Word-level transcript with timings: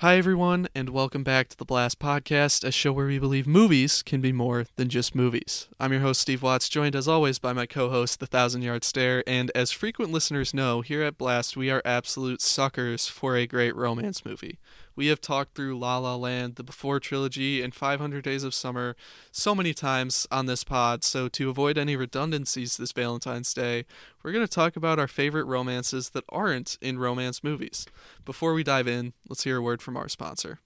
Hi, 0.00 0.16
everyone, 0.16 0.68
and 0.76 0.90
welcome 0.90 1.24
back 1.24 1.48
to 1.48 1.56
the 1.56 1.64
Blast 1.64 1.98
Podcast, 1.98 2.62
a 2.62 2.70
show 2.70 2.92
where 2.92 3.08
we 3.08 3.18
believe 3.18 3.48
movies 3.48 4.00
can 4.04 4.20
be 4.20 4.30
more 4.30 4.64
than 4.76 4.88
just 4.88 5.12
movies. 5.12 5.66
I'm 5.80 5.90
your 5.90 6.02
host, 6.02 6.20
Steve 6.20 6.40
Watts, 6.40 6.68
joined 6.68 6.94
as 6.94 7.08
always 7.08 7.40
by 7.40 7.52
my 7.52 7.66
co 7.66 7.90
host, 7.90 8.20
The 8.20 8.26
Thousand 8.28 8.62
Yard 8.62 8.84
Stare. 8.84 9.24
And 9.26 9.50
as 9.56 9.72
frequent 9.72 10.12
listeners 10.12 10.54
know, 10.54 10.82
here 10.82 11.02
at 11.02 11.18
Blast, 11.18 11.56
we 11.56 11.68
are 11.68 11.82
absolute 11.84 12.40
suckers 12.40 13.08
for 13.08 13.34
a 13.34 13.48
great 13.48 13.74
romance 13.74 14.24
movie. 14.24 14.60
We 14.98 15.06
have 15.06 15.20
talked 15.20 15.54
through 15.54 15.78
La 15.78 15.98
La 15.98 16.16
Land, 16.16 16.56
the 16.56 16.64
Before 16.64 16.98
trilogy, 16.98 17.62
and 17.62 17.72
500 17.72 18.24
Days 18.24 18.42
of 18.42 18.52
Summer 18.52 18.96
so 19.30 19.54
many 19.54 19.72
times 19.72 20.26
on 20.28 20.46
this 20.46 20.64
pod, 20.64 21.04
so 21.04 21.28
to 21.28 21.50
avoid 21.50 21.78
any 21.78 21.94
redundancies 21.94 22.76
this 22.76 22.90
Valentine's 22.90 23.54
Day, 23.54 23.84
we're 24.24 24.32
going 24.32 24.44
to 24.44 24.52
talk 24.52 24.74
about 24.74 24.98
our 24.98 25.06
favorite 25.06 25.44
romances 25.44 26.10
that 26.10 26.24
aren't 26.30 26.78
in 26.80 26.98
romance 26.98 27.44
movies. 27.44 27.86
Before 28.24 28.54
we 28.54 28.64
dive 28.64 28.88
in, 28.88 29.12
let's 29.28 29.44
hear 29.44 29.58
a 29.58 29.62
word 29.62 29.82
from 29.82 29.96
our 29.96 30.08
sponsor. 30.08 30.58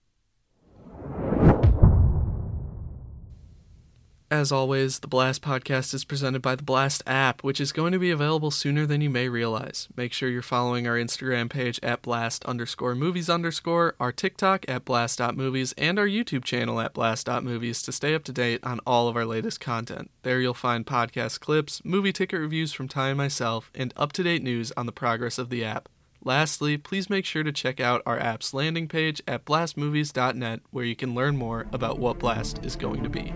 As 4.33 4.51
always, 4.51 5.01
the 5.01 5.09
Blast 5.09 5.43
podcast 5.43 5.93
is 5.93 6.07
presented 6.07 6.41
by 6.41 6.55
the 6.55 6.63
Blast 6.63 7.03
app, 7.07 7.45
which 7.45 7.61
is 7.61 7.71
going 7.71 7.93
to 7.93 7.99
be 7.99 8.11
available 8.11 8.51
sooner 8.51 8.87
than 8.87 9.03
you 9.03 9.11
may 9.11 9.29
realize. 9.29 9.89
Make 9.95 10.15
sure 10.15 10.31
you're 10.31 10.41
following 10.41 10.87
our 10.87 10.97
Instagram 10.97 11.51
page 11.51 11.79
at 11.83 12.01
blast 12.01 12.43
underscore 12.47 12.95
movies 12.95 13.29
underscore, 13.29 13.95
our 14.01 14.11
TikTok 14.11 14.65
at 14.69 14.87
blast.movies, 14.87 15.75
and 15.77 15.99
our 15.99 16.07
YouTube 16.07 16.45
channel 16.45 16.81
at 16.81 16.95
blast.movies 16.95 17.83
to 17.83 17.93
stay 17.93 18.15
up 18.15 18.25
to 18.25 18.33
date 18.33 18.61
on 18.65 18.81
all 18.87 19.07
of 19.07 19.17
our 19.17 19.27
latest 19.27 19.61
content. 19.61 20.11
There 20.23 20.41
you'll 20.41 20.55
find 20.55 20.87
podcast 20.87 21.41
clips, 21.41 21.85
movie 21.85 22.15
ticket 22.15 22.41
reviews 22.41 22.73
from 22.73 22.89
Ty 22.89 23.09
and 23.09 23.19
myself, 23.19 23.71
and 23.75 23.93
up 23.99 24.13
to 24.13 24.23
date 24.23 24.43
news 24.43 24.73
on 24.79 24.87
the 24.87 24.93
progress 24.93 25.37
of 25.37 25.51
the 25.51 25.63
app. 25.63 25.91
Lastly, 26.25 26.79
please 26.79 27.11
make 27.11 27.27
sure 27.27 27.43
to 27.43 27.53
check 27.53 27.81
out 27.81 28.01
our 28.07 28.19
app's 28.19 28.55
landing 28.55 28.89
page 28.89 29.21
at 29.29 29.45
blastmovies.net 29.45 30.61
where 30.71 30.87
you 30.87 30.97
can 30.97 31.15
learn 31.15 31.37
more 31.37 31.67
about 31.71 31.99
what 31.99 32.19
Blast 32.19 32.65
is 32.65 32.77
going 32.77 33.03
to 33.03 33.11
be. 33.11 33.35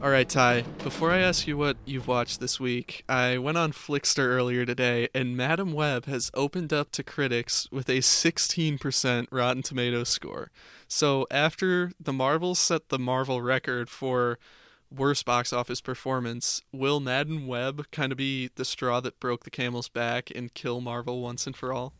All 0.00 0.10
right, 0.10 0.28
Ty, 0.28 0.62
before 0.84 1.10
I 1.10 1.18
ask 1.18 1.48
you 1.48 1.56
what 1.56 1.76
you've 1.84 2.06
watched 2.06 2.38
this 2.38 2.60
week, 2.60 3.02
I 3.08 3.36
went 3.36 3.58
on 3.58 3.72
Flixster 3.72 4.28
earlier 4.28 4.64
today, 4.64 5.08
and 5.12 5.36
Madame 5.36 5.72
Web 5.72 6.04
has 6.04 6.30
opened 6.34 6.72
up 6.72 6.92
to 6.92 7.02
critics 7.02 7.66
with 7.72 7.88
a 7.88 7.98
16% 7.98 9.26
Rotten 9.32 9.62
Tomatoes 9.64 10.08
score. 10.08 10.52
So 10.86 11.26
after 11.32 11.90
the 11.98 12.12
Marvels 12.12 12.60
set 12.60 12.90
the 12.90 12.98
Marvel 13.00 13.42
record 13.42 13.90
for 13.90 14.38
worst 14.96 15.24
box 15.24 15.52
office 15.52 15.80
performance, 15.80 16.62
will 16.70 17.00
Madame 17.00 17.48
Web 17.48 17.90
kind 17.90 18.12
of 18.12 18.18
be 18.18 18.50
the 18.54 18.64
straw 18.64 19.00
that 19.00 19.18
broke 19.18 19.42
the 19.42 19.50
camel's 19.50 19.88
back 19.88 20.30
and 20.32 20.54
kill 20.54 20.80
Marvel 20.80 21.20
once 21.20 21.44
and 21.44 21.56
for 21.56 21.72
all? 21.72 21.92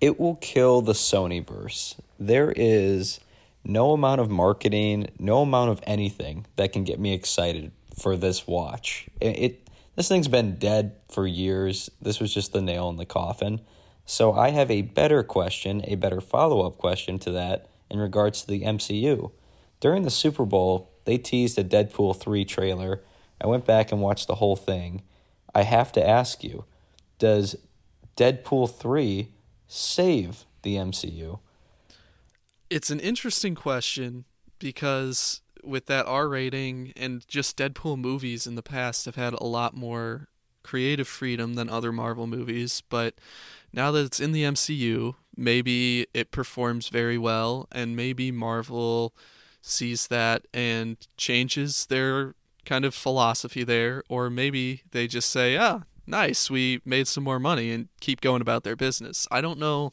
It 0.00 0.18
will 0.18 0.36
kill 0.36 0.80
the 0.80 0.94
Sony 0.94 1.46
verse. 1.46 1.96
There 2.18 2.54
is 2.56 3.20
no 3.66 3.92
amount 3.92 4.20
of 4.20 4.30
marketing, 4.30 5.08
no 5.18 5.42
amount 5.42 5.70
of 5.70 5.80
anything 5.86 6.46
that 6.56 6.72
can 6.72 6.84
get 6.84 7.00
me 7.00 7.12
excited 7.12 7.72
for 7.98 8.16
this 8.16 8.46
watch. 8.46 9.08
It, 9.20 9.38
it, 9.38 9.68
this 9.96 10.08
thing's 10.08 10.28
been 10.28 10.56
dead 10.56 10.96
for 11.08 11.26
years. 11.26 11.90
This 12.00 12.20
was 12.20 12.32
just 12.32 12.52
the 12.52 12.62
nail 12.62 12.88
in 12.88 12.96
the 12.96 13.06
coffin. 13.06 13.60
So 14.04 14.32
I 14.32 14.50
have 14.50 14.70
a 14.70 14.82
better 14.82 15.22
question, 15.24 15.82
a 15.84 15.96
better 15.96 16.20
follow-up 16.20 16.78
question 16.78 17.18
to 17.20 17.32
that 17.32 17.68
in 17.90 17.98
regards 17.98 18.42
to 18.42 18.46
the 18.46 18.62
MCU. 18.62 19.32
During 19.80 20.04
the 20.04 20.10
Super 20.10 20.44
Bowl, 20.44 20.92
they 21.04 21.18
teased 21.18 21.58
a 21.58 21.64
Deadpool 21.64 22.20
3 22.20 22.44
trailer. 22.44 23.02
I 23.40 23.48
went 23.48 23.66
back 23.66 23.90
and 23.90 24.00
watched 24.00 24.28
the 24.28 24.36
whole 24.36 24.56
thing. 24.56 25.02
I 25.54 25.62
have 25.62 25.90
to 25.92 26.08
ask 26.08 26.44
you, 26.44 26.64
does 27.18 27.56
Deadpool 28.16 28.72
3 28.78 29.32
save 29.66 30.44
the 30.62 30.76
MCU? 30.76 31.40
It's 32.70 32.90
an 32.90 33.00
interesting 33.00 33.54
question 33.54 34.24
because 34.58 35.42
with 35.62 35.86
that 35.86 36.06
R 36.06 36.28
rating 36.28 36.92
and 36.96 37.26
just 37.28 37.56
Deadpool 37.56 37.98
movies 37.98 38.46
in 38.46 38.54
the 38.54 38.62
past 38.62 39.04
have 39.04 39.16
had 39.16 39.34
a 39.34 39.44
lot 39.44 39.74
more 39.74 40.28
creative 40.62 41.08
freedom 41.08 41.54
than 41.54 41.68
other 41.68 41.92
Marvel 41.92 42.26
movies, 42.26 42.82
but 42.88 43.14
now 43.72 43.90
that 43.92 44.04
it's 44.04 44.20
in 44.20 44.32
the 44.32 44.42
MCU, 44.42 45.14
maybe 45.36 46.06
it 46.12 46.30
performs 46.30 46.88
very 46.88 47.18
well 47.18 47.68
and 47.72 47.94
maybe 47.94 48.32
Marvel 48.32 49.14
sees 49.60 50.08
that 50.08 50.46
and 50.54 50.96
changes 51.16 51.86
their 51.86 52.34
kind 52.64 52.84
of 52.84 52.94
philosophy 52.94 53.64
there 53.64 54.02
or 54.08 54.30
maybe 54.30 54.82
they 54.90 55.06
just 55.06 55.30
say, 55.30 55.56
"Ah, 55.56 55.82
nice, 56.06 56.50
we 56.50 56.80
made 56.84 57.06
some 57.08 57.24
more 57.24 57.38
money 57.38 57.70
and 57.70 57.88
keep 58.00 58.20
going 58.20 58.40
about 58.42 58.64
their 58.64 58.76
business." 58.76 59.26
I 59.30 59.40
don't 59.40 59.58
know 59.58 59.92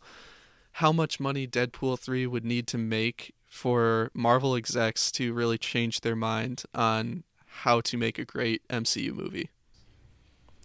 how 0.73 0.91
much 0.91 1.19
money 1.19 1.47
Deadpool 1.47 1.99
3 1.99 2.27
would 2.27 2.43
need 2.43 2.67
to 2.67 2.77
make 2.77 3.33
for 3.45 4.09
Marvel 4.13 4.55
execs 4.55 5.11
to 5.11 5.33
really 5.33 5.57
change 5.57 6.01
their 6.01 6.15
mind 6.15 6.63
on 6.73 7.23
how 7.45 7.79
to 7.81 7.97
make 7.97 8.17
a 8.17 8.25
great 8.25 8.67
MCU 8.69 9.13
movie. 9.13 9.49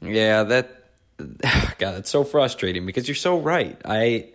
Yeah, 0.00 0.44
that 0.44 0.84
God, 1.78 1.96
it's 1.96 2.10
so 2.10 2.24
frustrating 2.24 2.86
because 2.86 3.06
you're 3.06 3.14
so 3.14 3.38
right. 3.38 3.78
I 3.84 4.30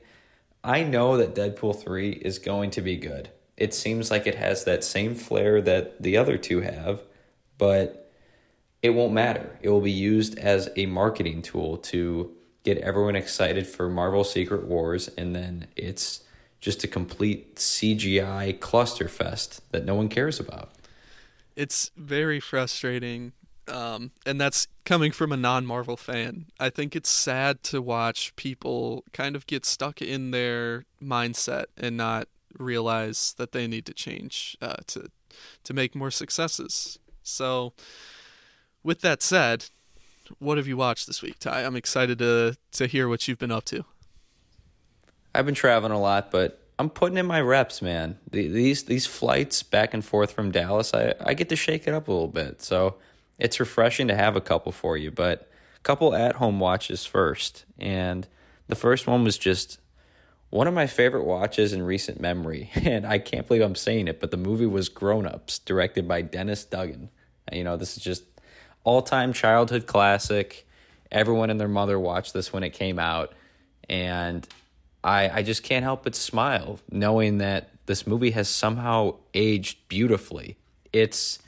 I 0.64 0.84
know 0.84 1.18
that 1.18 1.34
Deadpool 1.34 1.82
3 1.82 2.12
is 2.12 2.38
going 2.40 2.70
to 2.72 2.82
be 2.82 2.96
good. 2.96 3.30
It 3.58 3.74
seems 3.74 4.12
like 4.12 4.28
it 4.28 4.36
has 4.36 4.66
that 4.66 4.84
same 4.84 5.16
flair 5.16 5.62
that 5.62 6.02
the 6.02 6.18
other 6.18 6.38
two 6.38 6.62
have, 6.62 7.02
but 7.58 8.12
it 8.82 8.92
won't 8.92 9.14
matter. 9.14 9.58
It 9.62 9.70
will 9.70 9.82
be 9.82 9.92
used 9.92 10.38
as 10.38 10.70
a 10.76 10.86
marketing 10.86 11.42
tool 11.42 11.78
to 11.78 12.36
get 12.64 12.78
everyone 12.80 13.16
excited 13.16 13.68
for 13.68 13.90
Marvel 13.90 14.24
Secret 14.24 14.66
Wars, 14.66 15.10
and 15.18 15.36
then 15.36 15.68
it's 15.76 16.24
just 16.60 16.84
a 16.84 16.88
complete 16.88 17.56
CGI 17.56 18.58
clusterfest 18.58 19.60
that 19.72 19.86
no 19.86 19.96
one 19.96 20.08
cares 20.08 20.40
about. 20.40 20.72
It's 21.56 21.92
very 21.98 22.40
frustrating, 22.40 23.34
um, 23.68 24.12
and 24.26 24.40
that's 24.40 24.68
coming 24.86 25.12
from 25.12 25.32
a 25.32 25.38
non 25.38 25.66
Marvel 25.66 25.98
fan. 25.98 26.46
I 26.60 26.70
think 26.70 26.96
it's 26.96 27.10
sad 27.10 27.64
to 27.64 27.82
watch 27.82 28.36
people 28.36 29.04
kind 29.12 29.36
of 29.36 29.46
get 29.46 29.66
stuck 29.66 30.02
in 30.02 30.32
their 30.32 30.86
mindset 31.02 31.66
and 31.78 31.98
not 31.98 32.28
realize 32.58 33.36
that 33.38 33.52
they 33.52 33.68
need 33.68 33.86
to 33.86 33.94
change 33.94 34.58
uh, 34.62 34.78
to 34.88 35.12
to 35.64 35.74
make 35.74 35.96
more 35.96 36.12
successes. 36.12 36.98
So, 37.24 37.74
with 38.84 39.02
that 39.02 39.22
said, 39.22 39.66
what 40.40 40.58
have 40.58 40.68
you 40.68 40.78
watched 40.78 41.08
this 41.08 41.22
week, 41.22 41.40
Ty? 41.40 41.64
I'm 41.64 41.76
excited 41.76 42.20
to 42.20 42.58
to 42.74 42.88
hear 42.88 43.08
what 43.08 43.28
you've 43.28 43.40
been 43.40 43.52
up 43.52 43.66
to. 43.66 43.86
I've 45.36 45.46
been 45.46 45.56
traveling 45.56 45.92
a 45.92 46.00
lot, 46.00 46.32
but 46.32 46.60
I'm 46.80 46.90
putting 46.90 47.18
in 47.18 47.26
my 47.26 47.42
reps, 47.42 47.82
man. 47.82 48.18
These 48.30 48.84
these 48.84 49.06
flights 49.06 49.64
back 49.64 49.94
and 49.94 50.04
forth 50.04 50.32
from 50.32 50.52
Dallas, 50.52 50.94
I 50.94 51.14
I 51.20 51.34
get 51.34 51.50
to 51.50 51.56
shake 51.56 51.88
it 51.88 51.94
up 51.94 52.08
a 52.08 52.12
little 52.12 52.28
bit. 52.28 52.62
So 52.62 52.96
it's 53.40 53.60
refreshing 53.60 54.08
to 54.08 54.16
have 54.16 54.36
a 54.36 54.42
couple 54.42 54.72
for 54.72 54.98
you, 54.98 55.12
but 55.12 55.50
a 55.76 55.80
couple 55.82 56.16
at 56.16 56.36
home 56.36 56.60
watches 56.60 57.06
first. 57.06 57.66
And 57.80 58.28
the 58.68 58.76
first 58.76 59.08
one 59.08 59.24
was 59.24 59.38
just 59.38 59.80
one 60.50 60.68
of 60.68 60.74
my 60.74 60.88
favorite 60.88 61.24
watches 61.24 61.74
in 61.74 61.82
recent 61.82 62.22
memory, 62.22 62.70
and 62.76 63.06
I 63.06 63.18
can't 63.18 63.48
believe 63.48 63.64
I'm 63.64 63.76
saying 63.76 64.08
it, 64.08 64.20
but 64.20 64.32
the 64.32 64.38
movie 64.38 64.68
was 64.68 64.90
Grown 64.90 65.26
Ups, 65.26 65.60
directed 65.60 66.08
by 66.08 66.22
Dennis 66.22 66.64
Dugan. 66.64 67.10
You 67.52 67.64
know, 67.64 67.76
this 67.76 67.98
is 67.98 68.04
just 68.04 68.24
all 68.84 69.02
time 69.02 69.34
childhood 69.34 69.88
classic. 69.88 70.68
Everyone 71.12 71.50
and 71.50 71.60
their 71.60 71.68
mother 71.68 72.00
watched 72.00 72.34
this 72.34 72.52
when 72.52 72.64
it 72.64 72.72
came 72.72 73.00
out. 73.00 73.34
And 73.90 74.48
I, 75.04 75.30
I 75.30 75.44
just 75.44 75.64
can't 75.64 75.84
help 75.84 76.04
but 76.04 76.16
smile 76.16 76.80
knowing 76.90 77.40
that 77.40 77.70
this 77.86 78.08
movie 78.08 78.32
has 78.32 78.48
somehow 78.48 79.16
aged 79.34 79.88
beautifully. 79.90 80.58
It's 80.92 81.40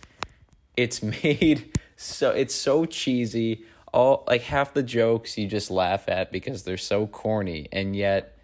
it's 0.76 1.02
made 1.24 1.78
so 1.96 2.32
it's 2.32 2.56
so 2.56 2.86
cheesy. 2.86 3.66
All 3.94 4.26
like 4.28 4.42
half 4.42 4.74
the 4.74 4.84
jokes 4.84 5.38
you 5.38 5.48
just 5.48 5.72
laugh 5.72 6.10
at 6.10 6.32
because 6.32 6.64
they're 6.64 6.78
so 6.78 7.08
corny 7.08 7.70
and 7.72 7.96
yet 7.96 8.38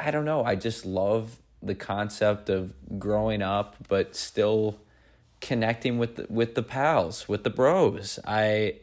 I 0.00 0.10
don't 0.10 0.24
know, 0.24 0.42
I 0.42 0.56
just 0.56 0.86
love 0.86 1.36
the 1.62 1.74
concept 1.74 2.48
of 2.48 2.74
growing 2.98 3.42
up 3.42 3.76
but 3.88 4.16
still 4.16 4.78
connecting 5.44 5.98
with 5.98 6.16
the, 6.16 6.26
with 6.30 6.54
the 6.54 6.62
pals, 6.62 7.28
with 7.28 7.44
the 7.44 7.50
bros. 7.50 8.18
I 8.26 8.76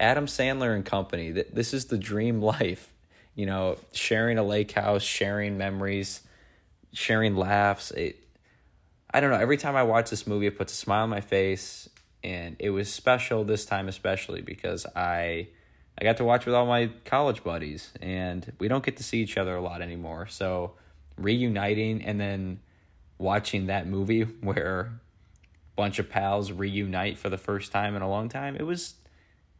Adam 0.00 0.26
Sandler 0.26 0.74
and 0.74 0.84
company. 0.84 1.30
This 1.30 1.72
is 1.72 1.86
the 1.86 1.96
dream 1.96 2.42
life. 2.54 2.92
You 3.36 3.46
know, 3.46 3.78
sharing 3.92 4.38
a 4.38 4.42
lake 4.42 4.72
house, 4.72 5.02
sharing 5.02 5.56
memories, 5.56 6.20
sharing 6.92 7.36
laughs. 7.36 7.90
It, 7.92 8.16
I 9.12 9.20
don't 9.20 9.30
know. 9.30 9.38
Every 9.38 9.56
time 9.56 9.76
I 9.76 9.84
watch 9.84 10.10
this 10.10 10.26
movie, 10.26 10.46
it 10.46 10.58
puts 10.58 10.72
a 10.72 10.76
smile 10.76 11.04
on 11.04 11.10
my 11.10 11.20
face, 11.20 11.88
and 12.22 12.56
it 12.58 12.70
was 12.70 12.92
special 12.92 13.44
this 13.44 13.64
time, 13.64 13.88
especially 13.88 14.42
because 14.42 14.86
I 14.94 15.48
I 15.98 16.04
got 16.04 16.16
to 16.18 16.24
watch 16.24 16.44
with 16.44 16.54
all 16.54 16.66
my 16.66 16.90
college 17.04 17.44
buddies, 17.44 17.92
and 18.00 18.52
we 18.58 18.66
don't 18.68 18.84
get 18.84 18.96
to 18.96 19.04
see 19.04 19.20
each 19.20 19.36
other 19.36 19.54
a 19.54 19.60
lot 19.60 19.82
anymore. 19.82 20.26
So 20.28 20.72
reuniting 21.16 22.02
and 22.02 22.20
then 22.20 22.60
watching 23.18 23.66
that 23.66 23.86
movie 23.86 24.22
where 24.40 25.00
bunch 25.76 25.98
of 25.98 26.08
pals 26.08 26.52
reunite 26.52 27.18
for 27.18 27.28
the 27.28 27.38
first 27.38 27.72
time 27.72 27.96
in 27.96 28.02
a 28.02 28.08
long 28.08 28.28
time, 28.28 28.56
it 28.56 28.64
was 28.64 28.94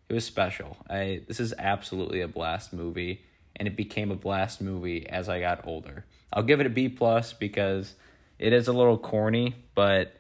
it 0.08 0.14
was 0.14 0.24
special. 0.24 0.76
I 0.88 1.22
this 1.26 1.40
is 1.40 1.54
absolutely 1.58 2.20
a 2.20 2.28
blast 2.28 2.72
movie, 2.72 3.22
and 3.56 3.66
it 3.68 3.76
became 3.76 4.10
a 4.10 4.16
blast 4.16 4.60
movie 4.60 5.08
as 5.08 5.28
I 5.28 5.40
got 5.40 5.66
older. 5.66 6.04
I'll 6.32 6.42
give 6.42 6.60
it 6.60 6.66
a 6.66 6.70
B 6.70 6.88
plus 6.88 7.32
because 7.32 7.94
it 8.38 8.52
is 8.52 8.68
a 8.68 8.72
little 8.72 8.98
corny, 8.98 9.54
but 9.74 10.14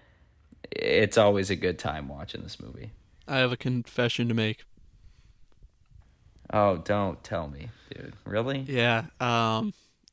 it's 0.70 1.18
always 1.18 1.50
a 1.50 1.56
good 1.56 1.78
time 1.78 2.08
watching 2.08 2.42
this 2.42 2.60
movie. 2.60 2.92
I 3.26 3.38
have 3.38 3.52
a 3.52 3.56
confession 3.56 4.28
to 4.28 4.34
make. 4.34 4.64
Oh, 6.52 6.76
don't 6.76 7.22
tell 7.24 7.48
me, 7.48 7.70
dude. 7.94 8.14
Really? 8.24 8.60
Yeah. 8.60 9.06
Um, 9.18 9.72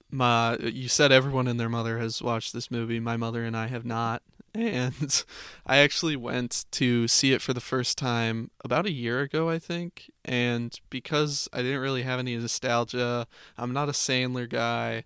my 0.09 0.57
you 0.57 0.87
said 0.87 1.11
everyone 1.11 1.47
and 1.47 1.59
their 1.59 1.69
mother 1.69 1.99
has 1.99 2.21
watched 2.21 2.53
this 2.53 2.71
movie. 2.71 2.99
My 2.99 3.17
mother 3.17 3.43
and 3.43 3.55
I 3.55 3.67
have 3.67 3.85
not, 3.85 4.21
and 4.55 5.23
I 5.65 5.77
actually 5.77 6.15
went 6.15 6.65
to 6.71 7.07
see 7.07 7.31
it 7.31 7.41
for 7.41 7.53
the 7.53 7.61
first 7.61 7.97
time 7.97 8.51
about 8.63 8.85
a 8.85 8.91
year 8.91 9.21
ago, 9.21 9.49
I 9.49 9.59
think. 9.59 10.11
And 10.25 10.77
because 10.89 11.47
I 11.53 11.61
didn't 11.61 11.79
really 11.79 12.03
have 12.03 12.19
any 12.19 12.35
nostalgia, 12.35 13.27
I'm 13.57 13.71
not 13.71 13.87
a 13.87 13.93
Sandler 13.93 14.49
guy. 14.49 15.05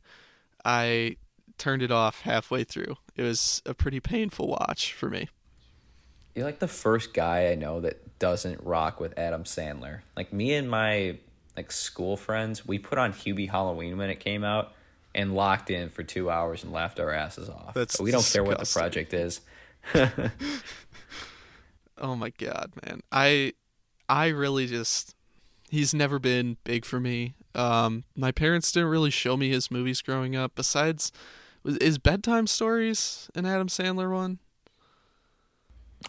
I 0.63 1.18
turned 1.57 1.83
it 1.83 1.92
off 1.92 2.21
halfway 2.21 2.63
through. 2.63 2.95
It 3.15 3.21
was 3.21 3.62
a 3.65 3.74
pretty 3.74 4.00
painful 4.00 4.47
watch 4.47 4.94
for 4.94 5.09
me. 5.09 5.30
You're 6.33 6.45
like 6.45 6.59
the 6.59 6.68
first 6.68 7.13
guy 7.13 7.51
I 7.51 7.56
know 7.56 7.81
that 7.81 8.19
doesn't 8.19 8.62
rock 8.63 9.00
with 9.00 9.18
Adam 9.18 9.44
Sandler. 9.44 10.01
Like 10.18 10.33
me 10.33 10.53
and 10.53 10.69
my 10.69 11.18
like 11.56 11.71
school 11.71 12.18
friends, 12.18 12.65
we 12.65 12.80
put 12.80 12.98
on 12.98 13.13
Hubie 13.13 13.50
Halloween 13.50 13.98
when 13.98 14.09
it 14.09 14.19
came 14.19 14.44
out 14.44 14.74
and 15.15 15.33
locked 15.33 15.71
in 15.71 15.89
for 15.89 16.03
two 16.03 16.29
hours 16.29 16.63
and 16.63 16.71
laughed 16.71 17.00
our 17.00 17.12
asses 17.12 17.50
off. 17.50 17.73
That's 17.73 18.00
we 18.00 18.12
don't 18.12 18.19
disgusting. 18.19 18.44
care 18.44 18.51
what 18.51 18.59
the 18.59 18.71
project 18.71 19.13
is. 19.13 19.41
oh 21.97 22.15
my 22.15 22.31
god, 22.31 22.73
man. 22.85 23.01
I 23.12 23.53
I 24.07 24.27
really 24.27 24.67
just 24.67 25.15
he's 25.69 25.94
never 25.94 26.19
been 26.19 26.57
big 26.65 26.85
for 26.85 27.00
me. 27.00 27.33
Um 27.56 28.03
my 28.15 28.31
parents 28.31 28.71
didn't 28.71 28.89
really 28.89 29.09
show 29.09 29.38
me 29.38 29.50
his 29.50 29.71
movies 29.71 30.01
growing 30.01 30.35
up 30.35 30.53
besides 30.53 31.12
was 31.63 31.77
is 31.77 31.97
bedtime 31.97 32.45
stories 32.45 33.29
an 33.35 33.45
Adam 33.45 33.67
Sandler 33.67 34.13
one? 34.13 34.39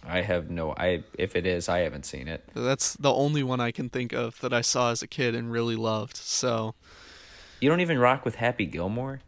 I 0.04 0.22
have 0.22 0.50
no 0.50 0.74
I 0.76 1.04
if 1.16 1.36
it 1.36 1.46
is, 1.46 1.68
I 1.68 1.78
haven't 1.80 2.06
seen 2.06 2.26
it. 2.26 2.48
That's 2.54 2.94
the 2.94 3.12
only 3.12 3.44
one 3.44 3.60
I 3.60 3.70
can 3.70 3.88
think 3.88 4.12
of 4.12 4.40
that 4.40 4.52
I 4.52 4.62
saw 4.62 4.90
as 4.90 5.00
a 5.00 5.06
kid 5.06 5.36
and 5.36 5.52
really 5.52 5.76
loved. 5.76 6.16
So 6.16 6.74
You 7.66 7.70
don't 7.70 7.80
even 7.80 7.98
rock 7.98 8.24
with 8.24 8.36
Happy 8.36 8.64
Gilmore? 8.64 9.22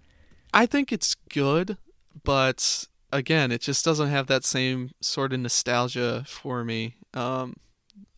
I 0.55 0.65
think 0.65 0.93
it's 0.93 1.17
good, 1.29 1.77
but 2.23 2.87
again, 3.13 3.51
it 3.51 3.61
just 3.61 3.85
doesn't 3.85 4.11
have 4.11 4.29
that 4.29 4.45
same 4.45 4.93
sort 5.01 5.33
of 5.33 5.41
nostalgia 5.41 6.23
for 6.25 6.63
me. 6.63 6.95
Um, 7.13 7.57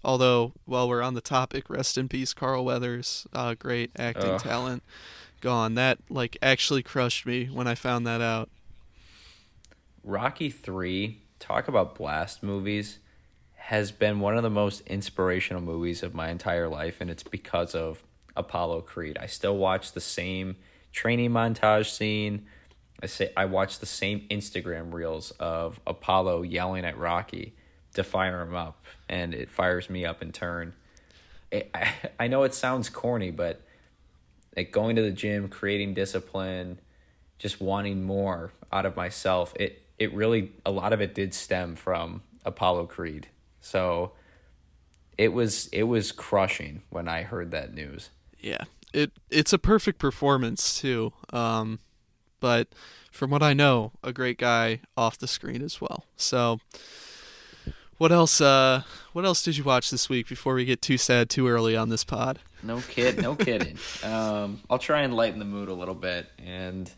although, 0.04 0.52
while 0.66 0.90
we're 0.90 1.00
on 1.00 1.14
the 1.14 1.22
topic, 1.22 1.70
rest 1.70 1.96
in 1.96 2.06
peace, 2.06 2.34
Carl 2.34 2.66
Weathers, 2.66 3.26
uh, 3.32 3.54
great 3.54 3.92
acting 3.96 4.32
Ugh. 4.32 4.40
talent, 4.42 4.82
gone. 5.40 5.72
That 5.72 5.96
like 6.10 6.36
actually 6.42 6.82
crushed 6.82 7.24
me 7.24 7.46
when 7.46 7.66
I 7.66 7.74
found 7.74 8.06
that 8.06 8.20
out. 8.20 8.50
Rocky 10.04 10.50
3, 10.50 11.16
talk 11.38 11.66
about 11.66 11.94
blast 11.94 12.42
movies, 12.42 12.98
has 13.54 13.90
been 13.90 14.20
one 14.20 14.36
of 14.36 14.42
the 14.42 14.50
most 14.50 14.82
inspirational 14.82 15.62
movies 15.62 16.02
of 16.02 16.12
my 16.14 16.28
entire 16.28 16.68
life, 16.68 17.00
and 17.00 17.08
it's 17.08 17.22
because 17.22 17.74
of 17.74 18.02
Apollo 18.36 18.82
Creed. 18.82 19.18
I 19.20 19.26
still 19.26 19.56
watch 19.56 19.92
the 19.92 20.00
same 20.00 20.56
training 20.92 21.30
montage 21.30 21.90
scene. 21.96 22.46
I 23.02 23.06
say 23.06 23.32
I 23.36 23.46
watch 23.46 23.78
the 23.78 23.86
same 23.86 24.26
Instagram 24.30 24.92
reels 24.92 25.30
of 25.32 25.80
Apollo 25.86 26.42
yelling 26.42 26.84
at 26.84 26.98
Rocky 26.98 27.54
to 27.94 28.04
fire 28.04 28.42
him 28.42 28.54
up, 28.54 28.84
and 29.08 29.34
it 29.34 29.50
fires 29.50 29.88
me 29.90 30.04
up 30.04 30.22
in 30.22 30.32
turn. 30.32 30.74
It, 31.50 31.70
I, 31.74 31.92
I 32.20 32.28
know 32.28 32.42
it 32.44 32.54
sounds 32.54 32.88
corny, 32.88 33.30
but 33.30 33.62
like 34.56 34.72
going 34.72 34.96
to 34.96 35.02
the 35.02 35.12
gym, 35.12 35.48
creating 35.48 35.94
discipline, 35.94 36.80
just 37.38 37.60
wanting 37.60 38.04
more 38.04 38.52
out 38.72 38.86
of 38.86 38.96
myself. 38.96 39.54
It 39.56 39.82
it 39.98 40.12
really 40.14 40.52
a 40.64 40.70
lot 40.70 40.92
of 40.92 41.00
it 41.00 41.14
did 41.14 41.34
stem 41.34 41.76
from 41.76 42.22
Apollo 42.44 42.86
Creed. 42.86 43.28
So 43.60 44.12
it 45.18 45.32
was 45.32 45.68
it 45.68 45.84
was 45.84 46.12
crushing 46.12 46.82
when 46.90 47.08
I 47.08 47.22
heard 47.22 47.50
that 47.50 47.74
news. 47.74 48.10
Yeah, 48.40 48.64
it 48.92 49.12
it's 49.30 49.52
a 49.52 49.58
perfect 49.58 49.98
performance 49.98 50.78
too. 50.80 51.12
Um, 51.32 51.78
but 52.40 52.68
from 53.10 53.30
what 53.30 53.42
I 53.42 53.52
know, 53.52 53.92
a 54.02 54.12
great 54.12 54.38
guy 54.38 54.80
off 54.96 55.18
the 55.18 55.28
screen 55.28 55.62
as 55.62 55.80
well. 55.80 56.04
So, 56.16 56.60
what 57.98 58.12
else? 58.12 58.40
Uh, 58.40 58.82
what 59.12 59.24
else 59.24 59.42
did 59.42 59.56
you 59.56 59.64
watch 59.64 59.90
this 59.90 60.08
week 60.08 60.28
before 60.28 60.54
we 60.54 60.64
get 60.64 60.80
too 60.80 60.96
sad 60.96 61.28
too 61.28 61.48
early 61.48 61.76
on 61.76 61.88
this 61.88 62.04
pod? 62.04 62.38
No 62.62 62.80
kid, 62.80 63.20
no 63.20 63.34
kidding. 63.34 63.78
Um, 64.02 64.60
I'll 64.70 64.78
try 64.78 65.02
and 65.02 65.14
lighten 65.14 65.38
the 65.38 65.44
mood 65.44 65.68
a 65.68 65.74
little 65.74 65.94
bit. 65.94 66.26
And 66.38 66.90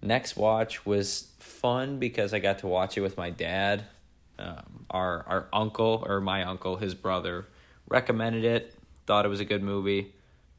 next 0.00 0.36
watch 0.36 0.86
was 0.86 1.28
fun 1.40 1.98
because 1.98 2.32
I 2.32 2.38
got 2.38 2.60
to 2.60 2.68
watch 2.68 2.96
it 2.96 3.00
with 3.00 3.16
my 3.16 3.30
dad. 3.30 3.84
Um, 4.38 4.86
our 4.90 5.24
our 5.26 5.48
uncle 5.52 6.04
or 6.06 6.20
my 6.20 6.44
uncle, 6.44 6.76
his 6.76 6.94
brother, 6.94 7.46
recommended 7.88 8.44
it. 8.44 8.74
Thought 9.06 9.24
it 9.24 9.28
was 9.28 9.40
a 9.40 9.44
good 9.44 9.62
movie. 9.62 10.12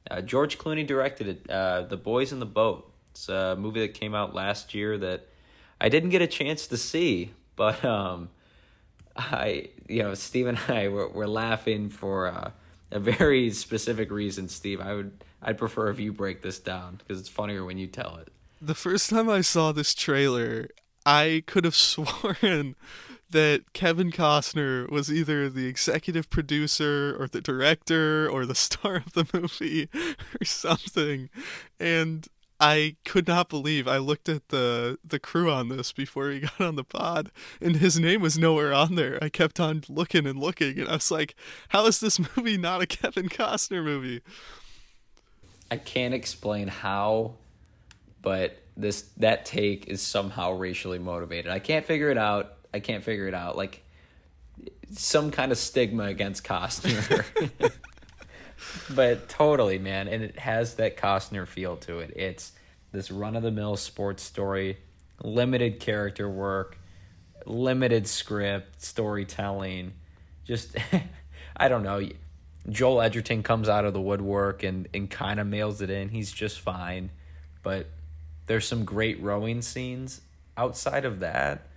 Uh, 0.09 0.21
George 0.21 0.57
Clooney 0.57 0.85
directed 0.85 1.27
it. 1.27 1.49
Uh, 1.49 1.83
the 1.83 1.97
Boys 1.97 2.31
in 2.31 2.39
the 2.39 2.45
Boat. 2.45 2.91
It's 3.11 3.29
a 3.29 3.55
movie 3.55 3.81
that 3.81 3.93
came 3.93 4.15
out 4.15 4.33
last 4.33 4.73
year 4.73 4.97
that 4.97 5.27
I 5.81 5.89
didn't 5.89 6.09
get 6.09 6.21
a 6.21 6.27
chance 6.27 6.67
to 6.67 6.77
see, 6.77 7.31
but 7.55 7.83
um, 7.83 8.29
I, 9.15 9.69
you 9.87 10.03
know, 10.03 10.13
Steve 10.13 10.47
and 10.47 10.59
I 10.67 10.87
were, 10.87 11.09
were 11.09 11.27
laughing 11.27 11.89
for 11.89 12.27
uh, 12.27 12.51
a 12.91 12.99
very 12.99 13.51
specific 13.51 14.11
reason. 14.11 14.47
Steve, 14.47 14.81
I 14.81 14.93
would, 14.93 15.23
I'd 15.41 15.57
prefer 15.57 15.89
if 15.89 15.99
you 15.99 16.13
break 16.13 16.41
this 16.41 16.59
down 16.59 16.95
because 16.97 17.19
it's 17.19 17.29
funnier 17.29 17.65
when 17.65 17.77
you 17.77 17.87
tell 17.87 18.17
it. 18.17 18.29
The 18.61 18.75
first 18.75 19.09
time 19.09 19.29
I 19.29 19.41
saw 19.41 19.71
this 19.71 19.93
trailer, 19.93 20.69
I 21.05 21.43
could 21.47 21.65
have 21.65 21.75
sworn 21.75 22.75
that 23.31 23.73
Kevin 23.73 24.11
Costner 24.11 24.89
was 24.89 25.11
either 25.11 25.49
the 25.49 25.67
executive 25.67 26.29
producer 26.29 27.15
or 27.19 27.27
the 27.27 27.41
director 27.41 28.29
or 28.29 28.45
the 28.45 28.55
star 28.69 28.97
of 28.97 29.13
the 29.13 29.27
movie 29.33 29.89
or 30.41 30.45
something. 30.45 31.29
And 31.79 32.27
I 32.59 32.97
could 33.05 33.27
not 33.27 33.47
believe 33.47 33.87
I 33.87 33.97
looked 33.97 34.27
at 34.27 34.49
the 34.49 34.99
the 35.03 35.19
crew 35.19 35.49
on 35.49 35.69
this 35.69 35.93
before 35.93 36.29
he 36.29 36.39
got 36.41 36.59
on 36.59 36.75
the 36.75 36.83
pod 36.83 37.31
and 37.61 37.77
his 37.77 37.99
name 37.99 38.21
was 38.21 38.37
nowhere 38.37 38.73
on 38.73 38.95
there. 38.95 39.17
I 39.21 39.29
kept 39.29 39.59
on 39.59 39.83
looking 39.87 40.27
and 40.27 40.39
looking 40.39 40.79
and 40.79 40.89
I 40.89 40.93
was 40.93 41.11
like, 41.11 41.35
how 41.69 41.85
is 41.85 41.99
this 41.99 42.19
movie 42.35 42.57
not 42.57 42.81
a 42.81 42.87
Kevin 42.87 43.29
Costner 43.29 43.83
movie? 43.83 44.21
I 45.71 45.77
can't 45.77 46.13
explain 46.13 46.67
how, 46.67 47.35
but 48.21 48.57
this 48.75 49.03
that 49.17 49.45
take 49.45 49.87
is 49.87 50.01
somehow 50.01 50.51
racially 50.51 50.99
motivated. 50.99 51.51
I 51.51 51.59
can't 51.59 51.85
figure 51.85 52.09
it 52.09 52.17
out. 52.17 52.55
I 52.73 52.79
can't 52.79 53.03
figure 53.03 53.27
it 53.27 53.33
out. 53.33 53.57
Like 53.57 53.83
some 54.91 55.31
kind 55.31 55.51
of 55.51 55.57
stigma 55.57 56.05
against 56.05 56.43
Costner. 56.43 57.23
but 58.89 59.29
totally, 59.29 59.79
man, 59.79 60.07
and 60.07 60.23
it 60.23 60.39
has 60.39 60.75
that 60.75 60.97
Costner 60.97 61.47
feel 61.47 61.77
to 61.77 61.99
it. 61.99 62.13
It's 62.15 62.51
this 62.91 63.11
run 63.11 63.35
of 63.35 63.43
the 63.43 63.51
mill 63.51 63.77
sports 63.77 64.23
story, 64.23 64.77
limited 65.23 65.79
character 65.79 66.29
work, 66.29 66.77
limited 67.45 68.07
script, 68.07 68.81
storytelling. 68.81 69.93
Just 70.45 70.75
I 71.57 71.67
don't 71.67 71.83
know. 71.83 72.07
Joel 72.69 73.01
Edgerton 73.01 73.41
comes 73.41 73.69
out 73.69 73.85
of 73.85 73.93
the 73.93 74.01
woodwork 74.01 74.63
and, 74.63 74.87
and 74.93 75.09
kind 75.09 75.39
of 75.39 75.47
mails 75.47 75.81
it 75.81 75.89
in. 75.89 76.09
He's 76.09 76.31
just 76.31 76.59
fine. 76.59 77.09
But 77.63 77.87
there's 78.45 78.67
some 78.67 78.85
great 78.85 79.21
rowing 79.21 79.61
scenes. 79.61 80.21
Outside 80.57 81.05
of 81.05 81.21
that, 81.21 81.67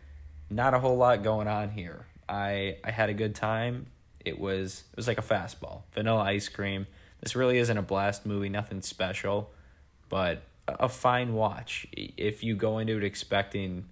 not 0.54 0.74
a 0.74 0.78
whole 0.78 0.96
lot 0.96 1.22
going 1.22 1.48
on 1.48 1.70
here. 1.70 2.06
I 2.28 2.76
I 2.84 2.90
had 2.90 3.10
a 3.10 3.14
good 3.14 3.34
time. 3.34 3.86
It 4.24 4.38
was 4.38 4.84
it 4.92 4.96
was 4.96 5.08
like 5.08 5.18
a 5.18 5.22
fastball, 5.22 5.82
vanilla 5.92 6.22
ice 6.22 6.48
cream. 6.48 6.86
This 7.20 7.36
really 7.36 7.58
isn't 7.58 7.76
a 7.76 7.82
blast 7.82 8.26
movie, 8.26 8.48
nothing 8.48 8.82
special, 8.82 9.50
but 10.08 10.42
a 10.68 10.88
fine 10.88 11.34
watch. 11.34 11.86
If 11.92 12.42
you 12.42 12.56
go 12.56 12.78
into 12.78 12.96
it 12.96 13.04
expecting 13.04 13.84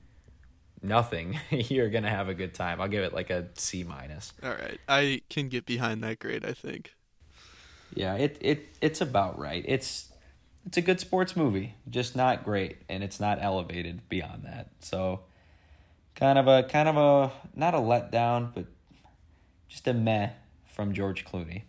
nothing, 0.82 1.38
you're 1.50 1.90
gonna 1.90 2.10
have 2.10 2.28
a 2.28 2.34
good 2.34 2.54
time. 2.54 2.80
I'll 2.80 2.88
give 2.88 3.04
it 3.04 3.12
like 3.12 3.30
a 3.30 3.48
C 3.54 3.84
minus. 3.84 4.32
All 4.42 4.50
right. 4.50 4.80
I 4.88 5.22
can 5.30 5.48
get 5.48 5.66
behind 5.66 6.02
that 6.02 6.18
grade, 6.18 6.44
I 6.44 6.52
think. 6.52 6.94
Yeah, 7.94 8.14
it 8.14 8.36
it 8.40 8.68
it's 8.80 9.00
about 9.00 9.38
right. 9.38 9.64
It's 9.66 10.10
it's 10.66 10.76
a 10.76 10.82
good 10.82 11.00
sports 11.00 11.36
movie, 11.36 11.74
just 11.88 12.14
not 12.14 12.44
great, 12.44 12.78
and 12.88 13.02
it's 13.02 13.18
not 13.18 13.38
elevated 13.40 14.08
beyond 14.08 14.44
that. 14.44 14.68
So, 14.80 15.20
kind 16.20 16.38
of 16.38 16.46
a 16.46 16.62
kind 16.64 16.88
of 16.88 16.96
a 16.96 17.32
not 17.56 17.74
a 17.74 17.78
letdown, 17.78 18.54
but 18.54 18.66
just 19.68 19.88
a 19.88 19.94
meh 19.94 20.30
from 20.66 20.92
George 20.92 21.24
Clooney. 21.24 21.62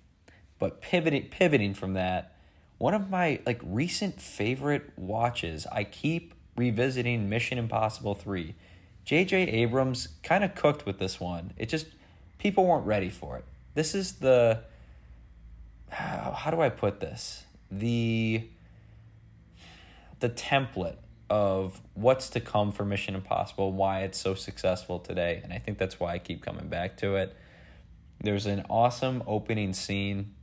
But 0.59 0.81
pivoting 0.81 1.29
pivoting 1.29 1.73
from 1.73 1.93
that, 1.93 2.35
one 2.77 2.93
of 2.93 3.09
my 3.09 3.39
like 3.45 3.61
recent 3.63 4.21
favorite 4.21 4.91
watches, 4.97 5.65
I 5.71 5.85
keep 5.85 6.33
revisiting 6.55 7.29
Mission 7.29 7.57
Impossible 7.57 8.13
3. 8.13 8.53
J.J. 9.03 9.35
Abrams 9.37 10.09
kind 10.21 10.43
of 10.43 10.53
cooked 10.53 10.85
with 10.85 10.99
this 10.99 11.19
one. 11.19 11.53
It 11.57 11.69
just 11.69 11.87
people 12.37 12.67
weren't 12.67 12.85
ready 12.85 13.09
for 13.09 13.37
it. 13.37 13.45
This 13.73 13.95
is 13.95 14.13
the 14.13 14.63
how 15.89 16.51
do 16.51 16.61
I 16.61 16.69
put 16.69 16.99
this? 16.99 17.45
The 17.71 18.43
the 20.19 20.29
template 20.29 20.97
of 21.31 21.79
what's 21.93 22.29
to 22.31 22.41
come 22.41 22.73
for 22.73 22.83
Mission 22.83 23.15
Impossible, 23.15 23.71
why 23.71 24.01
it's 24.01 24.19
so 24.19 24.35
successful 24.35 24.99
today, 24.99 25.39
and 25.41 25.53
I 25.53 25.59
think 25.59 25.77
that's 25.77 25.97
why 25.97 26.11
I 26.11 26.19
keep 26.19 26.43
coming 26.43 26.67
back 26.67 26.97
to 26.97 27.15
it. 27.15 27.33
There's 28.19 28.45
an 28.45 28.65
awesome 28.69 29.23
opening 29.25 29.71
scene 29.71 30.35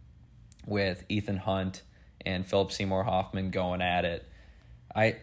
with 0.64 1.04
Ethan 1.11 1.37
Hunt 1.37 1.83
and 2.25 2.47
Philip 2.47 2.73
Seymour 2.73 3.04
Hoffman 3.04 3.50
going 3.50 3.83
at 3.83 4.07
it. 4.07 4.26
I 4.97 5.16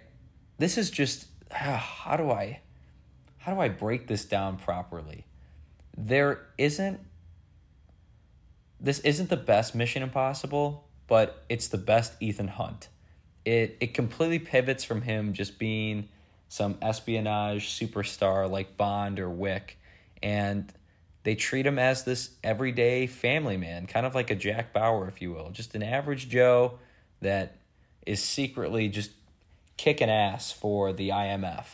this 0.60 0.78
is 0.78 0.92
just 0.92 1.26
ah, 1.52 2.04
how 2.06 2.16
do 2.16 2.30
I 2.30 2.62
how 3.40 3.52
do 3.52 3.60
I 3.60 3.68
break 3.68 4.06
this 4.06 4.24
down 4.24 4.58
properly? 4.58 5.26
There 5.98 6.46
isn't 6.60 7.00
this 8.80 9.00
isn't 9.00 9.32
the 9.32 9.36
best 9.36 9.74
Mission 9.74 10.04
Impossible, 10.04 10.88
but 11.08 11.44
it's 11.50 11.68
the 11.68 11.80
best 11.80 12.14
Ethan 12.20 12.50
Hunt. 12.50 12.88
It 13.46 13.78
it 13.80 13.94
completely 13.94 14.40
pivots 14.40 14.84
from 14.84 15.04
him 15.04 15.34
just 15.34 15.58
being 15.58 16.10
some 16.50 16.78
espionage 16.82 17.70
superstar 17.70 18.50
like 18.50 18.78
Bond 18.78 19.20
or 19.20 19.30
Wick 19.30 19.78
and 20.22 20.72
they 21.26 21.36
treat 21.36 21.66
him 21.66 21.80
as 21.80 22.04
this 22.04 22.32
everyday 22.44 23.08
family 23.08 23.58
man, 23.58 23.88
kind 23.88 24.06
of 24.06 24.14
like 24.14 24.30
a 24.30 24.36
Jack 24.36 24.74
Bauer, 24.74 25.08
if 25.08 25.22
you 25.24 25.32
will, 25.32 25.50
just 25.50 25.74
an 25.74 25.82
average 25.82 26.30
Joe 26.30 26.78
that 27.22 27.58
is 28.06 28.24
secretly 28.24 28.90
just 28.90 29.12
kicking 29.76 30.10
ass 30.10 30.52
for 30.52 30.94
the 30.94 31.10
IMF. 31.10 31.66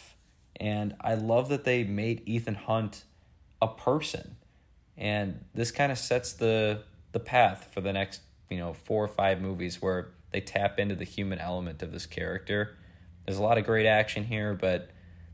And 0.55 0.95
I 1.01 1.15
love 1.15 1.49
that 1.49 1.65
they 1.65 1.83
made 1.83 2.21
Ethan 2.25 2.55
Hunt 2.55 3.03
a 3.61 3.67
person. 3.67 4.37
And 4.97 5.43
this 5.53 5.71
kind 5.71 5.91
of 5.91 5.97
sets 5.97 6.33
the 6.33 6.83
the 7.11 7.19
path 7.19 7.69
for 7.73 7.81
the 7.81 7.91
next, 7.91 8.21
you 8.49 8.57
know, 8.57 8.73
four 8.73 9.03
or 9.03 9.09
five 9.09 9.41
movies 9.41 9.81
where 9.81 10.11
they 10.31 10.41
tap 10.41 10.79
into 10.79 10.95
the 10.95 11.03
human 11.03 11.39
element 11.39 11.81
of 11.83 11.91
this 11.91 12.05
character. 12.05 12.77
There's 13.25 13.37
a 13.37 13.43
lot 13.43 13.57
of 13.57 13.65
great 13.65 13.85
action 13.85 14.25
here, 14.25 14.53
but 14.53 14.89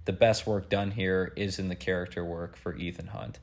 the 0.06 0.14
best 0.14 0.48
work 0.48 0.70
done 0.70 0.92
here 0.92 1.34
is 1.36 1.60
in 1.60 1.70
the 1.70 1.76
character 1.76 2.24
work 2.24 2.56
for 2.56 2.76
Ethan 2.76 3.08
Hunt. 3.08 3.40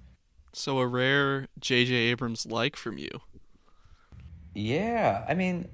So 0.53 0.79
a 0.79 0.87
rare 0.87 1.49
J.J. 1.59 1.95
Abrams 1.95 2.47
like 2.47 2.77
from 2.77 2.99
you. 2.99 3.21
Yeah, 4.55 5.25
I 5.29 5.35
mean, 5.35 5.69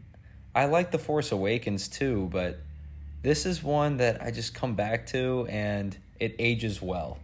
I 0.54 0.64
like 0.64 0.90
The 0.90 0.98
Force 0.98 1.32
Awakens 1.32 1.86
too, 1.86 2.28
but 2.32 2.60
this 3.22 3.44
is 3.44 3.62
one 3.62 3.98
that 3.98 4.22
I 4.22 4.30
just 4.30 4.54
come 4.54 4.74
back 4.74 5.06
to 5.08 5.46
and 5.50 5.96
it 6.18 6.34
ages 6.38 6.80
well. 6.80 7.18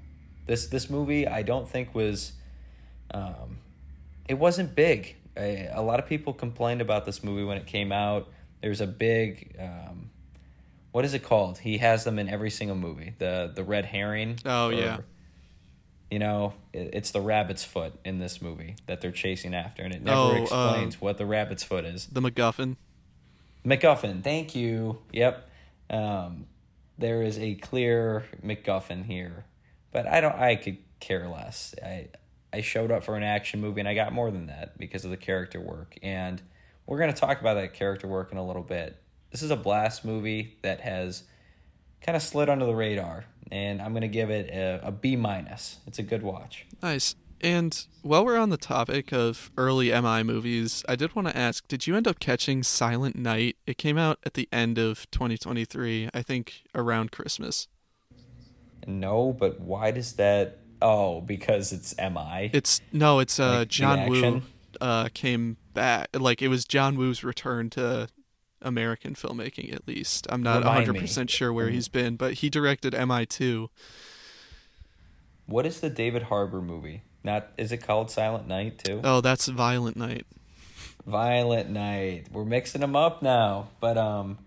This 0.47 0.67
this 0.67 0.89
movie 0.91 1.27
I 1.27 1.43
don't 1.43 1.69
think 1.69 1.95
was 1.95 2.33
um, 3.13 3.59
it 4.29 4.35
wasn't 4.35 4.75
big. 4.75 5.17
I, 5.37 5.69
a 5.73 5.83
lot 5.83 5.99
of 5.99 6.07
people 6.07 6.33
complained 6.33 6.81
about 6.81 7.05
this 7.05 7.25
movie 7.25 7.45
when 7.45 7.57
it 7.57 7.67
came 7.67 7.93
out. 7.93 8.29
There's 8.63 8.81
a 8.81 8.87
big 8.87 9.57
um, 9.59 10.11
what 10.93 11.05
is 11.05 11.15
it 11.15 11.23
called? 11.23 11.59
He 11.59 11.79
has 11.79 12.05
them 12.05 12.19
in 12.19 12.29
every 12.29 12.51
single 12.51 12.77
movie. 12.77 13.15
The 13.19 13.53
the 13.55 13.65
red 13.65 13.85
herring. 13.85 14.39
Oh 14.45 14.69
or, 14.69 14.73
yeah 14.73 14.99
you 16.11 16.19
know, 16.19 16.55
it's 16.73 17.11
the 17.11 17.21
rabbit's 17.21 17.65
foot 17.65 17.95
in 18.05 18.19
this 18.19 18.41
movie 18.41 18.77
that 18.87 19.01
they're 19.01 19.11
chasing 19.11 19.55
after, 19.55 19.83
and 19.83 19.93
it 19.93 20.03
never 20.03 20.19
oh, 20.19 20.43
explains 20.43 20.95
uh, 20.95 20.99
what 21.01 21.19
the 21.19 21.27
rabbit's 21.27 21.65
foot 21.65 21.85
is. 21.85 22.07
The 22.07 22.21
MacGuffin. 22.21 22.77
MacGuffin, 23.65 24.23
thank 24.23 24.55
you. 24.55 24.99
Yep, 25.13 25.49
um, 25.91 26.47
there 26.97 27.23
is 27.23 27.39
a 27.39 27.57
clear 27.57 28.25
MacGuffin 28.45 29.05
here, 29.05 29.47
but 29.91 30.07
I 30.07 30.21
don't. 30.21 30.37
I 30.37 30.55
could 30.55 30.79
care 31.01 31.29
less. 31.29 31.75
I 31.85 32.09
I 32.53 32.61
showed 32.61 32.93
up 32.93 33.03
for 33.03 33.17
an 33.17 33.25
action 33.25 33.61
movie, 33.61 33.81
and 33.81 33.89
I 33.89 33.95
got 33.95 34.13
more 34.13 34.31
than 34.31 34.47
that 34.47 34.79
because 34.79 35.05
of 35.05 35.11
the 35.11 35.17
character 35.17 35.61
work, 35.61 35.97
and 36.03 36.41
we're 36.87 36.99
gonna 36.99 37.13
talk 37.13 37.41
about 37.41 37.55
that 37.55 37.75
character 37.75 38.07
work 38.07 38.33
in 38.33 38.39
a 38.39 38.47
little 38.47 38.63
bit. 38.63 39.01
This 39.31 39.43
is 39.43 39.51
a 39.51 39.57
blast 39.57 40.05
movie 40.05 40.57
that 40.63 40.81
has 40.81 41.25
kind 42.01 42.17
of 42.17 42.23
slid 42.23 42.49
under 42.49 42.65
the 42.65 42.75
radar 42.75 43.25
and 43.51 43.81
I'm 43.81 43.93
gonna 43.93 44.09
give 44.09 44.31
it 44.31 44.49
a, 44.51 44.81
a 44.89 44.93
B 44.93 45.17
minus. 45.17 45.79
It's 45.87 45.99
a 45.99 46.03
good 46.03 46.23
watch. 46.23 46.67
Nice. 46.83 47.15
And 47.41 47.87
while 48.03 48.25
we're 48.25 48.39
on 48.39 48.49
the 48.49 48.57
topic 48.57 49.13
of 49.13 49.51
early 49.59 49.91
MI 49.91 50.23
movies, 50.23 50.83
I 50.89 50.97
did 50.97 51.15
want 51.15 51.29
to 51.29 51.37
ask: 51.37 51.69
Did 51.69 51.87
you 51.87 51.95
end 51.95 52.09
up 52.09 52.19
catching 52.19 52.63
Silent 52.63 53.17
Night? 53.17 53.57
It 53.67 53.77
came 53.77 53.99
out 53.99 54.19
at 54.25 54.35
the 54.35 54.49
end 54.51 54.79
of 54.79 55.09
2023, 55.11 56.11
I 56.15 56.23
think, 56.23 56.63
around 56.75 57.13
Christmas. 57.13 57.69
No, 58.87 59.33
but 59.33 59.61
why 59.61 59.91
does 59.91 60.15
that? 60.15 60.59
Oh, 60.81 61.21
because 61.21 61.73
it's 61.73 61.95
MI. 61.99 62.51
It's 62.53 62.81
no, 62.93 63.19
it's 63.19 63.39
uh 63.39 63.59
like 63.59 63.69
John 63.69 64.09
Woo 64.09 64.43
uh 64.81 65.09
came 65.13 65.57
back. 65.77 66.09
Like 66.13 66.43
it 66.43 66.49
was 66.49 66.65
John 66.65 66.97
Woo's 66.97 67.23
return 67.23 67.71
to 67.71 68.09
American 68.61 69.15
filmmaking, 69.15 69.73
at 69.73 69.87
least. 69.87 70.27
I'm 70.31 70.43
not 70.43 70.65
100% 70.65 71.29
sure 71.29 71.53
where 71.53 71.69
he's 71.69 71.87
been, 71.87 72.17
but 72.17 72.35
he 72.35 72.51
directed 72.51 72.95
MI2. 72.95 73.69
What 75.47 75.65
is 75.67 75.79
the 75.79 75.91
David 75.91 76.25
Harbour 76.25 76.61
movie? 76.61 77.03
Not 77.23 77.49
is 77.57 77.71
it 77.71 77.79
called 77.79 78.11
Silent 78.11 78.49
Night 78.49 78.79
too? 78.79 79.01
Oh, 79.05 79.21
that's 79.21 79.47
Violent 79.47 79.97
Night. 79.97 80.27
Violent 81.07 81.71
Night. 81.71 82.27
We're 82.33 82.45
mixing 82.45 82.81
them 82.81 82.97
up 82.97 83.23
now, 83.23 83.69
but 83.79 83.97
um 83.99 84.39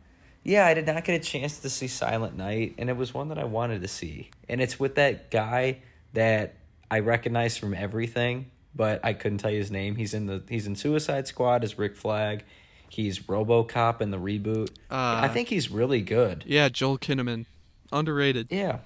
yeah, 0.44 0.66
I 0.66 0.74
did 0.74 0.88
not 0.88 1.04
get 1.04 1.16
a 1.16 1.24
chance 1.24 1.60
to 1.60 1.70
see 1.70 1.88
Silent 1.88 2.36
Night 2.36 2.76
and 2.78 2.90
it 2.90 2.98
was 2.98 3.14
one 3.14 3.30
that 3.30 3.38
I 3.38 3.44
wanted 3.44 3.82
to 3.82 3.88
see. 3.88 4.32
And 4.50 4.62
it's 4.62 4.80
with 4.80 4.96
that 4.96 5.30
guy 5.32 5.80
that 6.14 6.56
I 6.90 7.00
recognize 7.00 7.58
from 7.58 7.74
everything, 7.74 8.50
but 8.76 9.04
I 9.04 9.14
couldn't 9.14 9.40
tell 9.40 9.52
you 9.52 9.60
his 9.60 9.72
name. 9.72 9.96
He's 9.96 10.14
in 10.14 10.26
the 10.26 10.44
he's 10.50 10.68
in 10.68 10.76
Suicide 10.76 11.28
Squad 11.28 11.64
as 11.64 11.78
Rick 11.78 11.96
Flag. 11.96 12.44
He's 12.90 13.20
RoboCop 13.20 14.02
in 14.02 14.12
the 14.12 14.18
reboot. 14.18 14.70
Uh, 14.90 15.22
I 15.22 15.28
think 15.28 15.50
he's 15.50 15.70
really 15.70 16.02
good. 16.02 16.44
Yeah, 16.48 16.70
Joel 16.70 16.98
Kinnaman, 16.98 17.46
underrated. 17.92 18.48
Yeah, 18.50 18.80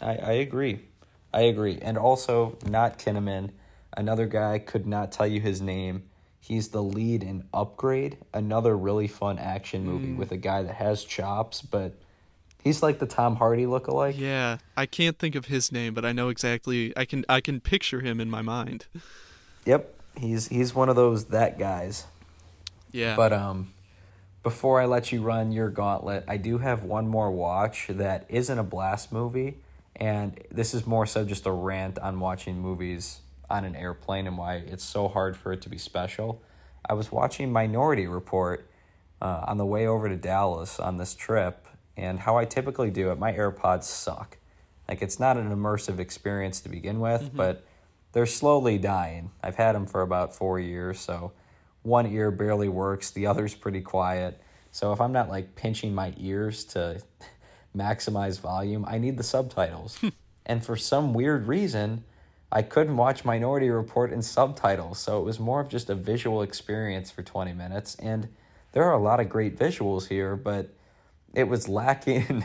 I 0.00 0.16
I 0.16 0.32
agree, 0.32 0.80
I 1.32 1.42
agree, 1.42 1.78
and 1.80 1.96
also 1.96 2.58
not 2.66 2.98
Kinnaman. 2.98 3.50
Another 3.96 4.26
guy 4.26 4.58
could 4.58 4.86
not 4.86 5.12
tell 5.12 5.26
you 5.26 5.40
his 5.40 5.60
name. 5.60 6.04
He's 6.40 6.68
the 6.68 6.82
lead 6.82 7.22
in 7.22 7.44
Upgrade, 7.52 8.16
another 8.32 8.76
really 8.76 9.08
fun 9.08 9.38
action 9.38 9.84
movie 9.84 10.08
mm. 10.08 10.16
with 10.16 10.32
a 10.32 10.36
guy 10.36 10.62
that 10.62 10.74
has 10.76 11.04
chops, 11.04 11.60
but 11.60 11.94
he's 12.62 12.82
like 12.82 12.98
the 12.98 13.06
Tom 13.06 13.36
Hardy 13.36 13.64
lookalike. 13.64 14.18
Yeah, 14.18 14.58
I 14.76 14.86
can't 14.86 15.18
think 15.18 15.34
of 15.34 15.46
his 15.46 15.72
name, 15.72 15.94
but 15.94 16.04
I 16.04 16.12
know 16.12 16.28
exactly. 16.28 16.92
I 16.96 17.04
can 17.04 17.24
I 17.28 17.40
can 17.40 17.60
picture 17.60 18.00
him 18.00 18.20
in 18.20 18.30
my 18.30 18.42
mind. 18.42 18.86
Yep, 19.66 19.94
he's 20.16 20.48
he's 20.48 20.74
one 20.74 20.88
of 20.88 20.96
those 20.96 21.26
that 21.26 21.58
guys. 21.58 22.06
Yeah. 22.92 23.16
But 23.16 23.32
um, 23.32 23.72
before 24.42 24.80
I 24.80 24.86
let 24.86 25.12
you 25.12 25.22
run 25.22 25.52
your 25.52 25.68
gauntlet, 25.68 26.24
I 26.26 26.36
do 26.36 26.58
have 26.58 26.82
one 26.82 27.06
more 27.06 27.30
watch 27.30 27.86
that 27.88 28.26
isn't 28.28 28.58
a 28.58 28.62
blast 28.62 29.12
movie, 29.12 29.58
and 29.96 30.40
this 30.50 30.74
is 30.74 30.86
more 30.86 31.06
so 31.06 31.24
just 31.24 31.46
a 31.46 31.52
rant 31.52 31.98
on 31.98 32.20
watching 32.20 32.58
movies 32.58 33.20
on 33.48 33.64
an 33.64 33.74
airplane 33.76 34.26
and 34.26 34.38
why 34.38 34.54
it's 34.54 34.84
so 34.84 35.08
hard 35.08 35.36
for 35.36 35.52
it 35.52 35.60
to 35.62 35.68
be 35.68 35.78
special. 35.78 36.40
I 36.88 36.94
was 36.94 37.12
watching 37.12 37.52
Minority 37.52 38.06
Report 38.06 38.66
uh, 39.20 39.44
on 39.46 39.58
the 39.58 39.66
way 39.66 39.86
over 39.86 40.08
to 40.08 40.16
Dallas 40.16 40.80
on 40.80 40.96
this 40.96 41.14
trip, 41.14 41.66
and 42.00 42.18
how 42.18 42.38
I 42.38 42.46
typically 42.46 42.90
do 42.90 43.10
it, 43.10 43.18
my 43.18 43.32
AirPods 43.32 43.84
suck. 43.84 44.38
Like 44.88 45.02
it's 45.02 45.20
not 45.20 45.36
an 45.36 45.50
immersive 45.50 45.98
experience 45.98 46.60
to 46.62 46.68
begin 46.68 46.98
with, 46.98 47.22
mm-hmm. 47.22 47.36
but 47.36 47.64
they're 48.12 48.26
slowly 48.26 48.78
dying. 48.78 49.30
I've 49.42 49.56
had 49.56 49.74
them 49.74 49.86
for 49.86 50.02
about 50.02 50.34
four 50.34 50.58
years, 50.58 50.98
so 50.98 51.32
one 51.82 52.06
ear 52.06 52.30
barely 52.30 52.68
works, 52.68 53.10
the 53.10 53.26
other's 53.26 53.54
pretty 53.54 53.82
quiet. 53.82 54.40
So 54.72 54.92
if 54.92 55.00
I'm 55.00 55.12
not 55.12 55.28
like 55.28 55.54
pinching 55.54 55.94
my 55.94 56.14
ears 56.16 56.64
to 56.66 57.02
maximize 57.76 58.40
volume, 58.40 58.84
I 58.88 58.98
need 58.98 59.16
the 59.16 59.22
subtitles. 59.22 59.98
Hmm. 59.98 60.08
and 60.46 60.64
for 60.64 60.76
some 60.76 61.14
weird 61.14 61.46
reason, 61.46 62.04
I 62.50 62.62
couldn't 62.62 62.96
watch 62.96 63.24
Minority 63.24 63.70
Report 63.70 64.10
in 64.10 64.22
subtitles, 64.22 64.98
so 64.98 65.20
it 65.20 65.24
was 65.24 65.38
more 65.38 65.60
of 65.60 65.68
just 65.68 65.88
a 65.88 65.94
visual 65.94 66.42
experience 66.42 67.10
for 67.10 67.22
20 67.22 67.52
minutes. 67.52 67.94
And 67.96 68.28
there 68.72 68.82
are 68.84 68.94
a 68.94 69.02
lot 69.02 69.20
of 69.20 69.28
great 69.28 69.56
visuals 69.56 70.08
here, 70.08 70.34
but 70.34 70.74
it 71.34 71.44
was 71.44 71.68
lacking. 71.68 72.44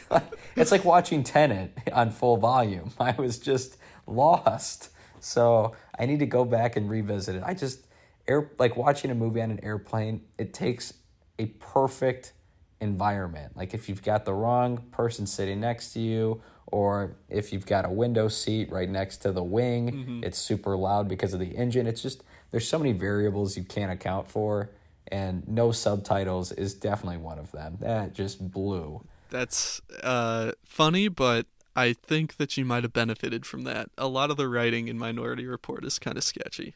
it's 0.56 0.70
like 0.70 0.84
watching 0.84 1.22
Tenet 1.22 1.76
on 1.92 2.10
full 2.10 2.36
volume. 2.36 2.92
I 3.00 3.12
was 3.12 3.38
just 3.38 3.76
lost. 4.06 4.90
So 5.20 5.74
I 5.98 6.06
need 6.06 6.20
to 6.20 6.26
go 6.26 6.44
back 6.44 6.76
and 6.76 6.88
revisit 6.88 7.36
it. 7.36 7.42
I 7.44 7.54
just 7.54 7.86
air 8.26 8.50
like 8.58 8.76
watching 8.76 9.10
a 9.10 9.14
movie 9.14 9.42
on 9.42 9.50
an 9.50 9.60
airplane, 9.62 10.22
it 10.38 10.54
takes 10.54 10.94
a 11.38 11.46
perfect 11.46 12.32
environment. 12.80 13.56
Like 13.56 13.74
if 13.74 13.88
you've 13.88 14.02
got 14.02 14.24
the 14.24 14.32
wrong 14.32 14.78
person 14.90 15.26
sitting 15.26 15.60
next 15.60 15.92
to 15.94 16.00
you, 16.00 16.40
or 16.66 17.16
if 17.28 17.52
you've 17.52 17.66
got 17.66 17.84
a 17.84 17.90
window 17.90 18.28
seat 18.28 18.70
right 18.70 18.88
next 18.88 19.18
to 19.18 19.32
the 19.32 19.42
wing, 19.42 19.92
mm-hmm. 19.92 20.24
it's 20.24 20.38
super 20.38 20.76
loud 20.76 21.08
because 21.08 21.34
of 21.34 21.40
the 21.40 21.56
engine. 21.56 21.86
It's 21.86 22.02
just 22.02 22.22
there's 22.50 22.68
so 22.68 22.78
many 22.78 22.92
variables 22.92 23.56
you 23.56 23.64
can't 23.64 23.90
account 23.90 24.28
for, 24.28 24.70
and 25.10 25.46
no 25.48 25.72
subtitles 25.72 26.52
is 26.52 26.74
definitely 26.74 27.18
one 27.18 27.38
of 27.38 27.50
them. 27.52 27.76
That 27.80 28.14
just 28.14 28.50
blew. 28.50 29.04
That's 29.30 29.80
uh, 30.02 30.52
funny, 30.64 31.08
but 31.08 31.46
I 31.76 31.92
think 31.92 32.36
that 32.36 32.56
you 32.56 32.64
might 32.64 32.82
have 32.82 32.92
benefited 32.92 33.46
from 33.46 33.62
that. 33.64 33.90
A 33.96 34.08
lot 34.08 34.30
of 34.30 34.36
the 34.36 34.48
writing 34.48 34.88
in 34.88 34.98
Minority 34.98 35.46
Report 35.46 35.84
is 35.84 35.98
kind 35.98 36.16
of 36.16 36.24
sketchy. 36.24 36.74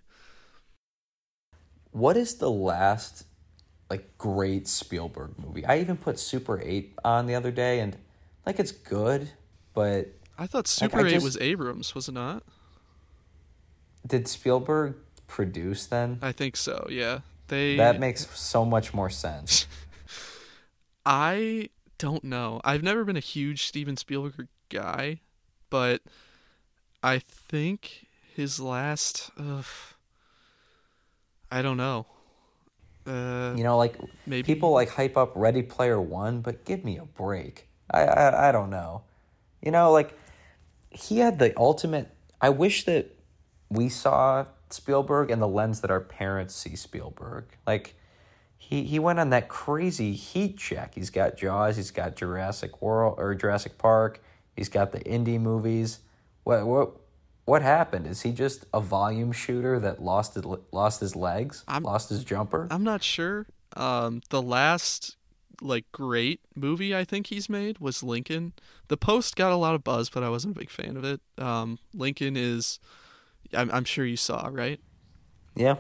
What 1.91 2.17
is 2.17 2.37
the 2.37 2.51
last 2.51 3.25
like 3.91 4.17
great 4.19 4.67
Spielberg 4.67 5.33
movie? 5.39 5.65
I 5.65 5.79
even 5.81 5.97
put 5.97 6.19
Super 6.19 6.61
8 6.61 6.95
on 7.05 7.27
the 7.27 7.35
other 7.35 7.51
day 7.51 7.81
and 7.81 7.97
like 8.47 8.59
it's 8.59 8.73
good, 8.73 9.31
but 9.75 10.09
I 10.39 10.47
thought 10.47 10.67
Super 10.67 11.01
I 11.01 11.07
8 11.07 11.11
just- 11.11 11.25
was 11.25 11.37
Abrams, 11.39 11.95
was 11.95 12.09
it 12.09 12.13
not? 12.13 12.43
did 14.07 14.29
Spielberg 14.29 14.97
produce 15.27 15.87
then? 15.87 16.19
I 16.21 16.33
think 16.33 16.57
so, 16.57 16.87
yeah. 16.91 17.21
They 17.49 17.77
That 17.77 18.01
makes 18.01 18.29
so 18.39 18.65
much 18.65 18.95
more 18.95 19.11
sense. 19.11 19.67
I 21.07 21.69
don't 21.99 22.25
know. 22.25 22.61
I've 22.65 22.83
never 22.83 23.05
been 23.05 23.17
a 23.17 23.21
huge 23.21 23.67
Steven 23.67 23.97
Spielberg 23.97 24.49
guy, 24.69 25.21
but 25.71 26.03
I 27.03 27.19
think 27.19 28.07
his 28.35 28.59
last 28.59 29.31
ugh, 29.39 29.65
I 31.51 31.63
don't 31.63 31.77
know. 31.77 32.07
Uh, 33.07 33.53
You 33.57 33.65
know, 33.65 33.77
like 33.77 33.99
maybe 34.27 34.43
people 34.47 34.71
like 34.73 34.89
hype 34.89 35.17
up 35.17 35.33
Ready 35.35 35.63
Player 35.63 36.01
One, 36.01 36.41
but 36.41 36.65
give 36.65 36.85
me 36.85 36.97
a 36.97 37.05
break. 37.05 37.69
I, 37.91 38.03
I 38.05 38.49
I 38.49 38.53
don't 38.53 38.71
know. 38.71 39.03
You 39.61 39.71
know, 39.71 39.93
like 39.93 40.19
he 40.91 41.19
had 41.19 41.39
the 41.39 41.53
ultimate. 41.59 42.09
I 42.41 42.49
wish 42.49 42.85
that 42.85 43.15
we 43.69 43.89
saw 43.89 44.47
Spielberg 44.71 45.31
and 45.31 45.41
the 45.41 45.49
lens 45.49 45.81
that 45.81 45.91
our 45.91 46.01
parents 46.01 46.55
see 46.55 46.77
Spielberg. 46.77 47.45
Like 47.67 47.95
he 48.57 48.85
he 48.85 48.99
went 48.99 49.19
on 49.21 49.31
that 49.31 49.49
crazy 49.49 50.13
heat 50.13 50.57
check. 50.59 50.95
He's 50.95 51.11
got 51.11 51.37
Jaws. 51.37 51.77
He's 51.77 51.91
got 51.91 52.17
Jurassic 52.17 52.81
World 52.83 53.15
or 53.19 53.35
Jurassic 53.35 53.79
Park. 53.79 54.23
He's 54.57 54.69
got 54.69 54.93
the 54.93 55.01
indie 55.01 55.41
movies. 55.41 56.01
What 56.45 56.67
what 56.67 56.97
what 57.45 57.63
happened? 57.63 58.07
Is 58.07 58.23
he 58.23 58.33
just 58.33 58.65
a 58.73 58.81
volume 58.81 59.33
shooter 59.33 59.79
that 59.81 60.03
lost 60.03 60.35
his 60.35 60.45
lost 60.73 61.01
his 61.01 61.15
legs, 61.15 61.65
I'm- 61.69 61.83
lost 61.83 62.09
his 62.09 62.25
jumper? 62.25 62.69
I'm 62.71 62.85
not 62.85 63.03
sure. 63.03 63.47
Um, 63.77 64.23
the 64.31 64.41
last 64.41 65.17
like 65.61 65.85
great 65.93 66.41
movie 66.55 66.95
I 66.95 67.05
think 67.05 67.29
he's 67.29 67.49
made 67.49 67.79
was 67.79 68.03
Lincoln. 68.03 68.53
The 68.89 68.97
Post 68.97 69.37
got 69.37 69.53
a 69.53 69.57
lot 69.57 69.75
of 69.75 69.85
buzz, 69.85 70.11
but 70.11 70.23
I 70.23 70.29
wasn't 70.29 70.57
a 70.57 70.59
big 70.59 70.71
fan 70.71 70.97
of 70.97 71.05
it. 71.05 71.21
Um, 71.39 71.79
Lincoln 71.93 72.37
is, 72.37 72.79
I'm, 73.53 73.71
I'm 73.71 73.85
sure 73.85 74.05
you 74.05 74.17
saw, 74.17 74.49
right? 74.51 74.81
Yeah, 75.55 75.77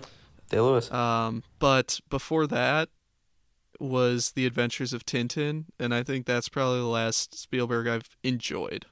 Day 0.51 0.61
Lewis. 0.61 0.91
Um, 0.91 1.43
but 1.59 2.01
before 2.11 2.47
that 2.47 2.89
was 3.81 4.33
The 4.33 4.47
Adventures 4.47 4.93
of 4.93 5.05
Tintin, 5.05 5.65
and 5.79 5.95
I 5.95 6.03
think 6.03 6.27
that's 6.27 6.49
probably 6.49 6.79
the 6.79 6.87
last 6.87 7.39
Spielberg 7.39 7.89
I've 7.89 8.17
enjoyed. 8.23 8.87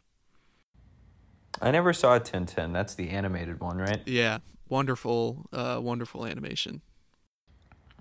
I 1.60 1.70
never 1.70 1.92
saw 1.92 2.18
Tintin. 2.18 2.72
That's 2.72 2.94
the 2.94 3.10
animated 3.10 3.60
one, 3.60 3.78
right? 3.78 4.00
Yeah, 4.06 4.38
wonderful, 4.68 5.46
uh, 5.52 5.78
wonderful 5.82 6.26
animation. 6.26 6.80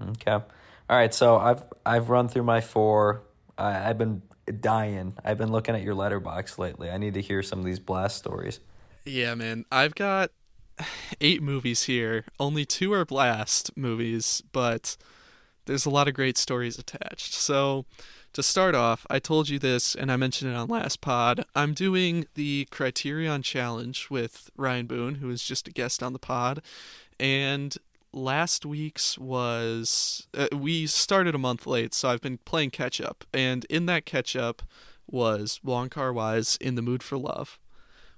Okay. 0.01 0.32
All 0.32 0.44
right. 0.90 1.13
So 1.13 1.38
I've 1.38 1.63
I've 1.86 2.10
run 2.10 2.28
through 2.28 2.44
my 2.44 2.62
four. 2.62 3.24
I, 3.58 3.90
I've 3.90 3.98
been 3.98 4.24
dying. 4.60 5.13
I've 5.24 5.38
been 5.38 5.51
looking 5.51 5.75
at 5.75 5.84
your 5.84 5.96
Letterboxd 5.96 6.58
lately. 6.58 6.90
I 6.90 6.98
need 6.98 7.13
to 7.13 7.22
hear 7.22 7.44
some 7.44 7.60
of 7.60 7.66
these 7.66 7.80
blast 7.80 8.18
stories. 8.18 8.60
Yeah, 9.06 9.36
man. 9.36 9.66
I've 9.72 9.96
got 9.96 10.32
eight 11.22 11.42
movies 11.42 11.84
here. 11.84 12.26
Only 12.40 12.66
two 12.66 12.94
are 12.94 13.06
blast 13.06 13.76
movies, 13.76 14.44
but 14.52 14.98
there's 15.66 15.86
a 15.86 15.90
lot 15.90 16.08
of 16.08 16.14
great 16.14 16.38
stories 16.38 16.78
attached. 16.78 17.34
So, 17.34 17.86
to 18.34 18.42
start 18.42 18.76
off, 18.76 19.06
I 19.10 19.20
told 19.20 19.50
you 19.50 19.60
this 19.60 19.94
and 19.94 20.12
I 20.12 20.16
mentioned 20.16 20.52
it 20.52 20.56
on 20.56 20.70
last 20.70 21.02
pod. 21.02 21.46
I'm 21.56 21.74
doing 21.74 22.28
the 22.36 22.68
Criterion 22.72 23.42
Challenge 23.42 24.08
with 24.10 24.50
Ryan 24.56 24.86
Boone, 24.86 25.16
who 25.16 25.30
is 25.30 25.44
just 25.44 25.68
a 25.68 25.72
guest 25.72 26.02
on 26.02 26.14
the 26.14 26.20
pod. 26.20 26.62
And 27.20 27.78
last 28.13 28.65
week's 28.65 29.17
was. 29.17 30.28
Uh, 30.34 30.48
we 30.56 30.88
started 30.88 31.36
a 31.36 31.39
month 31.39 31.67
late, 31.67 31.94
so 31.94 32.10
I've 32.10 32.22
been 32.22 32.38
playing 32.39 32.72
catch 32.72 33.02
up. 33.02 33.26
And 33.34 33.65
in 33.65 33.86
that 33.88 34.06
catch 34.06 34.36
up 34.36 34.62
was 35.08 35.60
Wong 35.63 35.89
Kar 35.89 36.13
Wai's 36.13 36.58
In 36.62 36.76
the 36.76 36.82
Mood 36.82 37.04
for 37.04 37.17
Love 37.17 37.60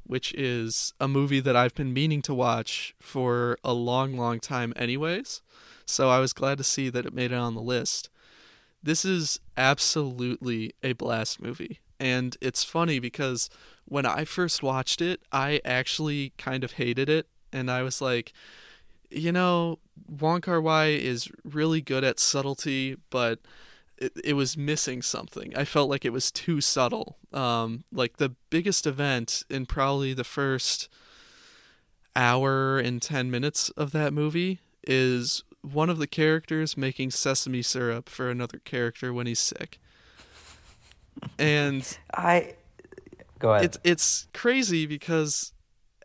which 0.06 0.34
is 0.34 0.94
a 1.00 1.08
movie 1.08 1.40
that 1.40 1.56
I've 1.56 1.76
been 1.76 1.94
meaning 1.94 2.22
to 2.24 2.34
watch 2.34 2.96
for 3.00 3.58
a 3.64 3.74
long, 3.74 4.18
long 4.18 4.40
time, 4.40 4.74
anyways. 4.76 5.42
So 5.86 6.10
I 6.10 6.20
was 6.20 6.34
glad 6.34 6.58
to 6.58 6.64
see 6.64 6.90
that 6.90 7.06
it 7.06 7.14
made 7.14 7.32
it 7.32 7.38
on 7.38 7.56
the 7.56 7.62
list. 7.62 8.10
This 8.82 9.06
is 9.06 9.40
absolutely 9.56 10.74
a 10.84 10.94
blast 10.94 11.42
movie. 11.42 11.80
And 12.00 12.36
it's 12.42 12.64
funny 12.64 13.00
because 13.00 13.50
when 13.86 14.06
I 14.06 14.26
first 14.26 14.62
watched 14.62 15.02
it, 15.02 15.22
I 15.32 15.62
actually 15.64 16.34
kind 16.38 16.64
of 16.64 16.74
hated 16.74 17.10
it. 17.10 17.28
And 17.52 17.72
I 17.72 17.84
was 17.84 18.02
like, 18.02 18.34
you 19.10 19.32
know, 19.32 19.80
Wong 20.08 20.42
Wai 20.46 20.88
is 20.88 21.30
really 21.44 21.82
good 21.82 22.04
at 22.04 22.20
subtlety, 22.20 22.98
but 23.10 23.40
it, 24.04 24.12
it 24.24 24.34
was 24.34 24.58
missing 24.58 25.02
something. 25.02 25.56
I 25.56 25.66
felt 25.66 25.90
like 25.90 26.06
it 26.06 26.12
was 26.12 26.32
too 26.32 26.62
subtle. 26.62 27.18
Um, 27.32 27.84
like 27.92 28.18
the 28.18 28.36
biggest 28.50 28.86
event 28.86 29.44
in 29.50 29.66
probably 29.66 30.14
the 30.14 30.24
first 30.24 30.90
hour 32.16 32.78
and 32.78 33.02
10 33.02 33.32
minutes 33.32 33.70
of 33.72 33.92
that 33.92 34.14
movie 34.14 34.60
is 34.86 35.44
one 35.62 35.90
of 35.90 35.98
the 35.98 36.08
characters 36.08 36.76
making 36.76 37.12
sesame 37.12 37.62
syrup 37.62 38.10
for 38.10 38.30
another 38.30 38.60
character 38.60 39.14
when 39.14 39.26
he's 39.26 39.40
sick. 39.40 39.80
And 41.40 41.98
I 42.14 42.56
go 43.40 43.54
ahead. 43.54 43.66
it's 43.66 43.78
it's 43.84 44.28
crazy 44.34 44.86
because 44.86 45.54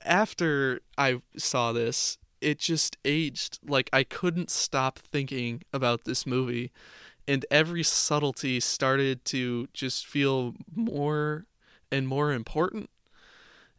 after 0.05 0.81
I 0.97 1.21
saw 1.37 1.73
this, 1.73 2.19
it 2.41 2.59
just 2.61 2.97
aged. 3.05 3.59
Like 3.67 3.91
I 3.93 4.05
couldn't 4.05 4.51
stop 4.51 5.01
thinking 5.01 5.63
about 5.73 6.05
this 6.05 6.25
movie, 6.25 6.71
and 7.29 7.45
every 7.51 7.83
subtlety 7.83 8.59
started 8.59 9.25
to 9.27 9.69
just 9.75 10.07
feel 10.07 10.55
more 10.75 11.45
and 11.93 12.09
more 12.09 12.33
important. 12.33 12.89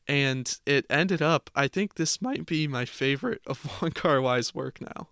And 0.07 0.57
it 0.65 0.85
ended 0.89 1.21
up. 1.21 1.49
I 1.55 1.67
think 1.67 1.95
this 1.95 2.21
might 2.21 2.45
be 2.45 2.67
my 2.67 2.85
favorite 2.85 3.41
of 3.47 3.81
Wong 3.81 3.91
Kar 3.91 4.21
Wai's 4.21 4.53
work 4.53 4.79
now. 4.79 5.09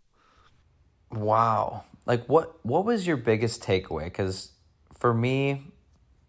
Wow. 1.11 1.83
Like 2.05 2.27
what 2.27 2.63
what 2.63 2.85
was 2.85 3.07
your 3.07 3.17
biggest 3.17 3.61
takeaway 3.61 4.13
cuz 4.13 4.51
for 4.93 5.13
me 5.13 5.71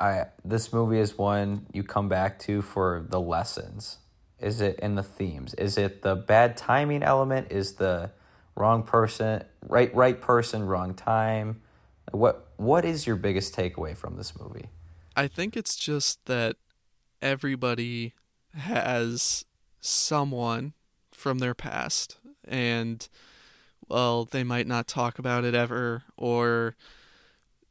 I 0.00 0.26
this 0.44 0.72
movie 0.72 0.98
is 0.98 1.18
one 1.18 1.66
you 1.72 1.82
come 1.82 2.08
back 2.08 2.38
to 2.40 2.62
for 2.62 3.04
the 3.08 3.20
lessons. 3.20 3.98
Is 4.38 4.60
it 4.60 4.78
in 4.80 4.94
the 4.94 5.02
themes? 5.02 5.54
Is 5.54 5.76
it 5.76 6.02
the 6.02 6.14
bad 6.14 6.56
timing 6.56 7.02
element? 7.02 7.50
Is 7.50 7.74
the 7.74 8.12
wrong 8.54 8.82
person 8.82 9.44
right 9.68 9.94
right 9.94 10.20
person 10.20 10.64
wrong 10.64 10.94
time? 10.94 11.60
What 12.12 12.48
what 12.56 12.84
is 12.84 13.06
your 13.06 13.16
biggest 13.16 13.54
takeaway 13.54 13.96
from 13.96 14.16
this 14.16 14.38
movie? 14.38 14.70
I 15.16 15.26
think 15.26 15.56
it's 15.56 15.76
just 15.76 16.24
that 16.26 16.56
everybody 17.20 18.14
has 18.54 19.44
someone 19.80 20.74
from 21.12 21.38
their 21.38 21.54
past 21.54 22.18
and 22.46 23.08
well 23.88 24.24
they 24.24 24.44
might 24.44 24.66
not 24.66 24.86
talk 24.86 25.18
about 25.18 25.44
it 25.44 25.54
ever 25.54 26.04
or 26.16 26.76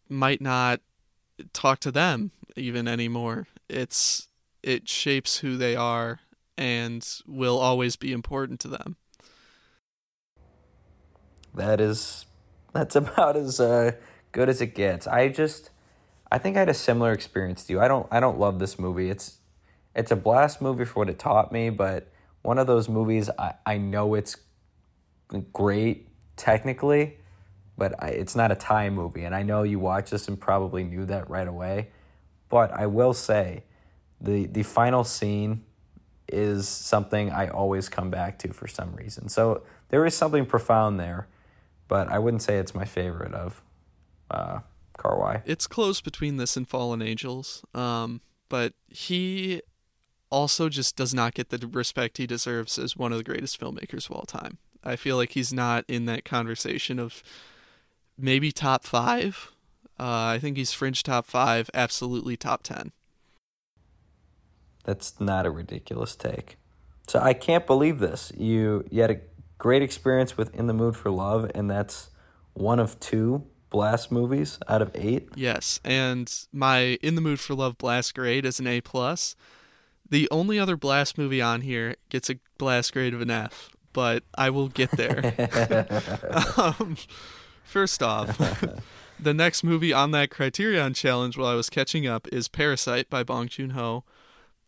might 0.09 0.41
not 0.41 0.81
talk 1.53 1.79
to 1.79 1.91
them 1.91 2.31
even 2.55 2.87
anymore 2.87 3.47
it's 3.69 4.27
it 4.63 4.87
shapes 4.87 5.39
who 5.39 5.57
they 5.57 5.75
are 5.75 6.19
and 6.57 7.21
will 7.25 7.57
always 7.57 7.95
be 7.95 8.11
important 8.11 8.59
to 8.59 8.67
them 8.67 8.97
That 11.57 11.81
is 11.81 12.25
that's 12.71 12.95
about 13.03 13.35
as 13.35 13.59
uh, 13.59 13.91
good 14.37 14.49
as 14.49 14.61
it 14.61 14.75
gets. 14.75 15.07
I 15.07 15.29
just 15.29 15.71
I 16.31 16.37
think 16.37 16.57
I 16.57 16.59
had 16.59 16.69
a 16.69 16.73
similar 16.75 17.11
experience 17.11 17.63
to 17.63 17.73
you. 17.73 17.81
I 17.81 17.87
don't 17.87 18.05
I 18.11 18.19
don't 18.19 18.37
love 18.37 18.59
this 18.59 18.77
movie. 18.77 19.09
It's 19.09 19.39
it's 19.95 20.11
a 20.11 20.15
blast 20.15 20.61
movie 20.61 20.85
for 20.85 20.99
what 20.99 21.09
it 21.09 21.17
taught 21.17 21.51
me, 21.51 21.71
but 21.71 22.11
one 22.43 22.59
of 22.59 22.67
those 22.67 22.87
movies 22.87 23.31
I, 23.39 23.55
I 23.65 23.79
know 23.79 24.13
it's 24.13 24.37
great 25.53 26.09
technically, 26.35 27.17
but 27.79 27.95
I, 27.97 28.09
it's 28.09 28.35
not 28.35 28.51
a 28.51 28.55
Ty 28.55 28.91
movie. 28.91 29.23
And 29.23 29.33
I 29.33 29.41
know 29.41 29.63
you 29.63 29.79
watched 29.79 30.11
this 30.11 30.27
and 30.27 30.39
probably 30.39 30.83
knew 30.83 31.05
that 31.05 31.31
right 31.31 31.47
away. 31.47 31.87
But 32.47 32.71
I 32.71 32.85
will 32.85 33.15
say 33.15 33.63
the 34.21 34.45
the 34.45 34.61
final 34.61 35.03
scene 35.03 35.63
is 36.27 36.67
something 36.67 37.31
I 37.31 37.47
always 37.47 37.89
come 37.89 38.11
back 38.11 38.37
to 38.39 38.53
for 38.53 38.67
some 38.67 38.93
reason. 38.93 39.29
So 39.29 39.63
there 39.89 40.05
is 40.05 40.13
something 40.13 40.45
profound 40.45 40.99
there, 40.99 41.27
but 41.87 42.07
I 42.07 42.19
wouldn't 42.19 42.43
say 42.43 42.59
it's 42.59 42.75
my 42.75 42.85
favorite 42.85 43.33
of 43.33 43.63
uh, 44.31 44.59
Kar 44.97 45.17
Wai. 45.19 45.41
it's 45.45 45.67
close 45.67 46.01
between 46.01 46.37
this 46.37 46.57
and 46.57 46.67
Fallen 46.67 47.01
Angels. 47.01 47.63
Um, 47.73 48.21
but 48.49 48.73
he 48.87 49.61
also 50.29 50.69
just 50.69 50.95
does 50.95 51.13
not 51.13 51.33
get 51.33 51.49
the 51.49 51.67
respect 51.67 52.17
he 52.17 52.27
deserves 52.27 52.77
as 52.77 52.97
one 52.97 53.11
of 53.11 53.17
the 53.17 53.23
greatest 53.23 53.59
filmmakers 53.59 54.09
of 54.09 54.15
all 54.15 54.25
time. 54.25 54.57
I 54.83 54.95
feel 54.95 55.17
like 55.17 55.31
he's 55.31 55.53
not 55.53 55.85
in 55.87 56.05
that 56.05 56.25
conversation 56.25 56.99
of 56.99 57.23
maybe 58.17 58.51
top 58.51 58.83
five. 58.83 59.51
Uh, 59.99 60.35
I 60.35 60.39
think 60.39 60.57
he's 60.57 60.73
fringe 60.73 61.03
top 61.03 61.25
five, 61.25 61.69
absolutely 61.73 62.37
top 62.37 62.63
ten. 62.63 62.91
That's 64.83 65.19
not 65.19 65.45
a 65.45 65.51
ridiculous 65.51 66.15
take. 66.15 66.57
So 67.07 67.19
I 67.19 67.33
can't 67.33 67.65
believe 67.65 67.99
this. 67.99 68.31
You 68.37 68.85
you 68.89 69.01
had 69.01 69.11
a 69.11 69.21
great 69.57 69.81
experience 69.81 70.37
with 70.37 70.53
In 70.55 70.67
the 70.67 70.73
Mood 70.73 70.95
for 70.95 71.09
Love, 71.09 71.51
and 71.55 71.69
that's 71.69 72.09
one 72.53 72.79
of 72.79 72.99
two 72.99 73.45
Blast 73.69 74.11
movies 74.11 74.59
out 74.67 74.81
of 74.81 74.91
eight. 74.95 75.29
Yes, 75.35 75.79
and 75.83 76.33
my 76.53 76.97
In 77.01 77.15
the 77.15 77.21
Mood 77.21 77.39
for 77.39 77.53
Love 77.53 77.77
Blast 77.77 78.15
grade 78.15 78.45
is 78.45 78.59
an 78.59 78.67
A 78.67 78.81
plus. 78.81 79.35
The 80.09 80.27
only 80.31 80.57
other 80.57 80.77
Blast 80.77 81.17
movie 81.17 81.41
on 81.41 81.61
here 81.61 81.95
gets 82.09 82.29
a 82.29 82.39
Blast 82.57 82.93
grade 82.93 83.13
of 83.13 83.21
an 83.21 83.29
F, 83.29 83.69
but 83.91 84.23
I 84.35 84.49
will 84.49 84.69
get 84.69 84.91
there. 84.91 85.33
um, 86.57 86.97
first 87.63 88.01
off, 88.01 88.37
the 89.19 89.33
next 89.33 89.63
movie 89.63 89.91
on 89.91 90.11
that 90.11 90.31
Criterion 90.31 90.93
challenge 90.93 91.37
while 91.37 91.47
I 91.47 91.55
was 91.55 91.69
catching 91.69 92.07
up 92.07 92.27
is 92.31 92.47
Parasite 92.47 93.09
by 93.09 93.23
Bong 93.23 93.47
Joon 93.47 93.71
Ho, 93.71 94.05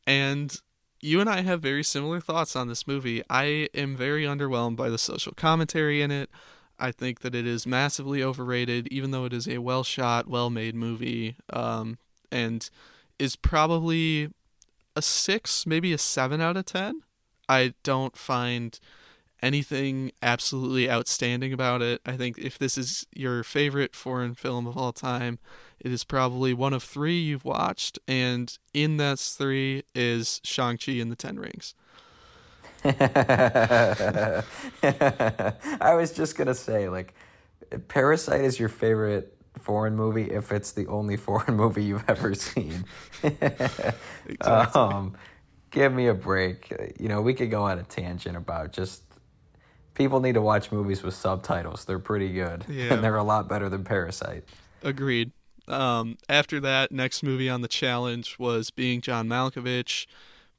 and 0.06 0.60
you 1.02 1.22
and 1.22 1.30
I 1.30 1.42
have 1.42 1.62
very 1.62 1.84
similar 1.84 2.20
thoughts 2.20 2.56
on 2.56 2.68
this 2.68 2.86
movie. 2.86 3.24
I 3.30 3.70
am 3.74 3.96
very 3.96 4.24
underwhelmed 4.24 4.76
by 4.76 4.90
the 4.90 4.98
social 4.98 5.34
commentary 5.34 6.02
in 6.02 6.12
it. 6.12 6.30
I 6.80 6.92
think 6.92 7.22
that 7.22 7.36
it 7.36 7.46
is 7.46 7.68
massively 7.68 8.24
overrated, 8.24 8.88
even 8.88 9.12
though 9.12 9.26
it 9.26 9.34
is 9.34 9.48
a 9.48 9.58
well 9.60 9.84
shot, 9.84 10.28
well 10.28 10.50
made 10.50 10.76
movie, 10.76 11.36
um, 11.52 11.98
and 12.32 12.70
is 13.18 13.36
probably 13.36 14.30
a 14.96 15.02
six, 15.02 15.66
maybe 15.66 15.94
a 15.94 15.98
seven 15.98 16.42
out 16.42 16.58
of 16.58 16.66
ten. 16.66 17.02
I 17.48 17.74
don't 17.84 18.16
find 18.16 18.80
anything 19.42 20.12
absolutely 20.22 20.90
outstanding 20.90 21.54
about 21.54 21.82
it. 21.82 22.02
I 22.06 22.18
think 22.18 22.38
if 22.38 22.58
this 22.58 22.78
is 22.78 23.08
your 23.14 23.44
favorite 23.44 23.96
foreign 23.96 24.36
film 24.36 24.68
of 24.68 24.78
all 24.78 24.92
time, 24.92 25.40
it 25.80 25.92
is 25.92 26.04
probably 26.04 26.54
one 26.54 26.74
of 26.74 26.84
three 26.84 27.20
you've 27.20 27.46
watched, 27.46 28.00
and 28.08 28.58
in 28.74 28.98
that 28.98 29.20
three 29.20 29.84
is 29.96 30.42
Shang-Chi 30.44 30.94
and 30.94 31.12
the 31.12 31.16
Ten 31.16 31.40
Rings. 31.40 31.74
I 32.86 34.44
was 35.96 36.12
just 36.12 36.38
gonna 36.38 36.56
say, 36.56 36.90
like, 36.90 37.14
Parasite 37.88 38.42
is 38.42 38.60
your 38.60 38.70
favorite 38.70 39.36
foreign 39.60 39.96
movie 39.96 40.32
if 40.32 40.52
it's 40.52 40.72
the 40.72 40.88
only 40.88 41.18
foreign 41.28 41.56
movie 41.56 41.84
you've 41.84 42.08
ever 42.08 42.34
seen. 42.34 42.86
exactly. 43.24 44.46
um, 44.50 45.16
give 45.72 45.94
me 45.94 46.08
a 46.08 46.14
break. 46.14 46.74
You 47.00 47.10
know, 47.10 47.22
we 47.22 47.34
could 47.34 47.52
go 47.52 47.64
on 47.64 47.80
a 47.80 47.84
tangent 47.84 48.38
about 48.38 48.72
just 48.72 49.04
people 49.94 50.20
need 50.22 50.34
to 50.34 50.42
watch 50.42 50.72
movies 50.72 51.04
with 51.04 51.14
subtitles. 51.14 51.86
They're 51.86 52.00
pretty 52.00 52.32
good, 52.32 52.66
yeah. 52.70 52.94
and 52.94 53.04
they're 53.04 53.18
a 53.18 53.24
lot 53.24 53.48
better 53.48 53.70
than 53.70 53.84
Parasite. 53.84 54.46
Agreed. 54.84 55.32
Um, 55.68 56.18
after 56.28 56.60
that, 56.62 56.92
next 56.92 57.22
movie 57.22 57.50
on 57.50 57.62
the 57.62 57.68
challenge 57.68 58.40
was 58.40 58.72
Being 58.72 59.02
John 59.02 59.28
Malkovich 59.28 60.08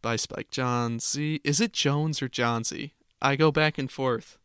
by 0.03 0.17
Spike 0.17 0.51
Jonze. 0.51 1.41
Is 1.45 1.61
it 1.61 1.73
Jones 1.73 2.23
or 2.23 2.29
Johnsy? 2.29 2.95
I 3.23 3.37
go 3.37 3.53
back 3.53 3.79
and 3.79 3.91
forth. 3.91 4.39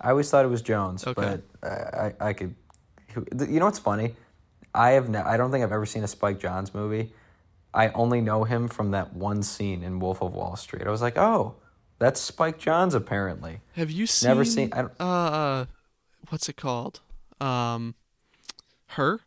I 0.00 0.10
always 0.10 0.30
thought 0.30 0.44
it 0.44 0.48
was 0.48 0.62
Jones, 0.62 1.06
okay. 1.06 1.38
but 1.62 1.68
I, 1.68 2.28
I 2.28 2.32
could. 2.32 2.54
You 3.48 3.60
know 3.60 3.66
what's 3.66 3.78
funny? 3.78 4.14
I 4.74 4.90
have. 4.90 5.08
Ne- 5.08 5.18
I 5.18 5.36
don't 5.36 5.50
think 5.50 5.64
I've 5.64 5.72
ever 5.72 5.86
seen 5.86 6.04
a 6.04 6.08
Spike 6.08 6.40
Jonze 6.40 6.74
movie. 6.74 7.12
I 7.72 7.88
only 7.90 8.20
know 8.20 8.44
him 8.44 8.68
from 8.68 8.90
that 8.92 9.14
one 9.14 9.42
scene 9.42 9.82
in 9.82 9.98
Wolf 9.98 10.22
of 10.22 10.34
Wall 10.34 10.56
Street. 10.56 10.86
I 10.86 10.90
was 10.90 11.02
like, 11.02 11.16
oh, 11.18 11.54
that's 11.98 12.20
Spike 12.20 12.58
Jonze 12.60 12.94
apparently. 12.94 13.60
Have 13.76 13.90
you 13.90 14.06
seen? 14.06 14.28
Never 14.28 14.44
seen. 14.44 14.72
I 14.72 14.82
don't, 14.82 15.00
uh, 15.00 15.66
what's 16.28 16.48
it 16.48 16.56
called? 16.56 17.00
Um, 17.40 17.94
her. 18.88 19.20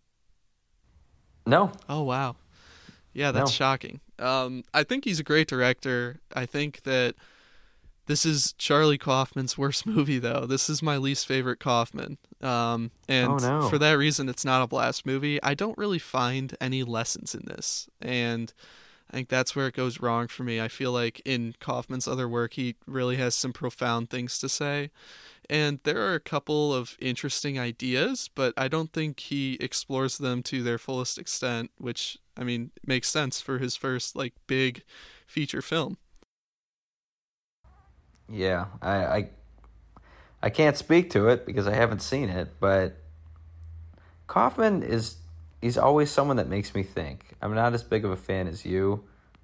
No. 1.45 1.71
Oh 1.89 2.03
wow. 2.03 2.35
Yeah, 3.13 3.31
that's 3.31 3.51
no. 3.51 3.53
shocking. 3.53 3.99
Um, 4.19 4.63
I 4.73 4.83
think 4.83 5.05
he's 5.05 5.19
a 5.19 5.23
great 5.23 5.47
director. 5.47 6.19
I 6.35 6.45
think 6.45 6.83
that 6.83 7.15
this 8.07 8.25
is 8.25 8.53
Charlie 8.57 8.97
Kaufman's 8.97 9.57
worst 9.57 9.85
movie, 9.85 10.19
though. 10.19 10.45
This 10.45 10.69
is 10.69 10.81
my 10.81 10.97
least 10.97 11.27
favorite 11.27 11.59
Kaufman. 11.59 12.17
Um, 12.41 12.91
and 13.07 13.29
oh, 13.29 13.37
no. 13.37 13.69
for 13.69 13.77
that 13.77 13.97
reason, 13.97 14.29
it's 14.29 14.45
not 14.45 14.63
a 14.63 14.67
blast 14.67 15.05
movie. 15.05 15.41
I 15.43 15.53
don't 15.53 15.77
really 15.77 15.99
find 15.99 16.55
any 16.59 16.83
lessons 16.83 17.35
in 17.35 17.43
this. 17.45 17.89
And 18.01 18.53
I 19.11 19.15
think 19.15 19.29
that's 19.29 19.55
where 19.55 19.67
it 19.67 19.75
goes 19.75 20.01
wrong 20.01 20.27
for 20.27 20.43
me. 20.43 20.59
I 20.59 20.67
feel 20.67 20.91
like 20.91 21.21
in 21.23 21.55
Kaufman's 21.59 22.07
other 22.07 22.27
work, 22.27 22.53
he 22.53 22.75
really 22.85 23.15
has 23.17 23.35
some 23.35 23.53
profound 23.53 24.09
things 24.09 24.37
to 24.39 24.49
say. 24.49 24.89
And 25.49 25.79
there 25.83 26.01
are 26.01 26.15
a 26.15 26.19
couple 26.19 26.73
of 26.73 26.97
interesting 26.99 27.57
ideas, 27.57 28.29
but 28.35 28.53
I 28.57 28.67
don't 28.67 28.91
think 28.91 29.19
he 29.21 29.57
explores 29.61 30.17
them 30.17 30.43
to 30.43 30.61
their 30.61 30.77
fullest 30.77 31.17
extent, 31.17 31.71
which, 31.77 32.17
I 32.37 32.43
mean, 32.43 32.71
it 32.75 32.87
makes 32.87 33.09
sense 33.09 33.41
for 33.41 33.57
his 33.57 33.75
first, 33.75 34.15
like, 34.15 34.33
big 34.47 34.83
feature 35.25 35.61
film. 35.61 35.97
Yeah, 38.29 38.65
I, 38.81 38.95
I, 39.05 39.29
I 40.43 40.49
can't 40.49 40.77
speak 40.77 41.09
to 41.11 41.29
it 41.29 41.45
because 41.45 41.67
I 41.67 41.73
haven't 41.73 42.01
seen 42.01 42.29
it, 42.29 42.49
but 42.59 42.97
Kaufman 44.27 44.83
is 44.83 45.17
he's 45.61 45.77
always 45.77 46.11
someone 46.11 46.37
that 46.37 46.47
makes 46.49 46.75
me 46.75 46.83
think. 46.83 47.35
I'm 47.41 47.55
not 47.55 47.73
as 47.73 47.83
big 47.83 48.05
of 48.05 48.11
a 48.11 48.17
fan 48.17 48.47
as 48.47 48.65
you, 48.65 49.03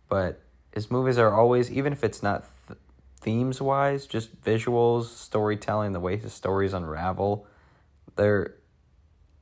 but 0.09 0.41
his 0.73 0.91
movies 0.91 1.17
are 1.17 1.33
always 1.33 1.71
even 1.71 1.93
if 1.93 2.03
it's 2.03 2.21
not 2.21 2.45
th- 2.67 2.79
themes 3.21 3.61
wise, 3.61 4.05
just 4.05 4.41
visuals, 4.41 5.05
storytelling, 5.05 5.93
the 5.93 5.99
way 5.99 6.17
his 6.17 6.33
stories 6.33 6.73
unravel. 6.73 7.47
They're 8.15 8.55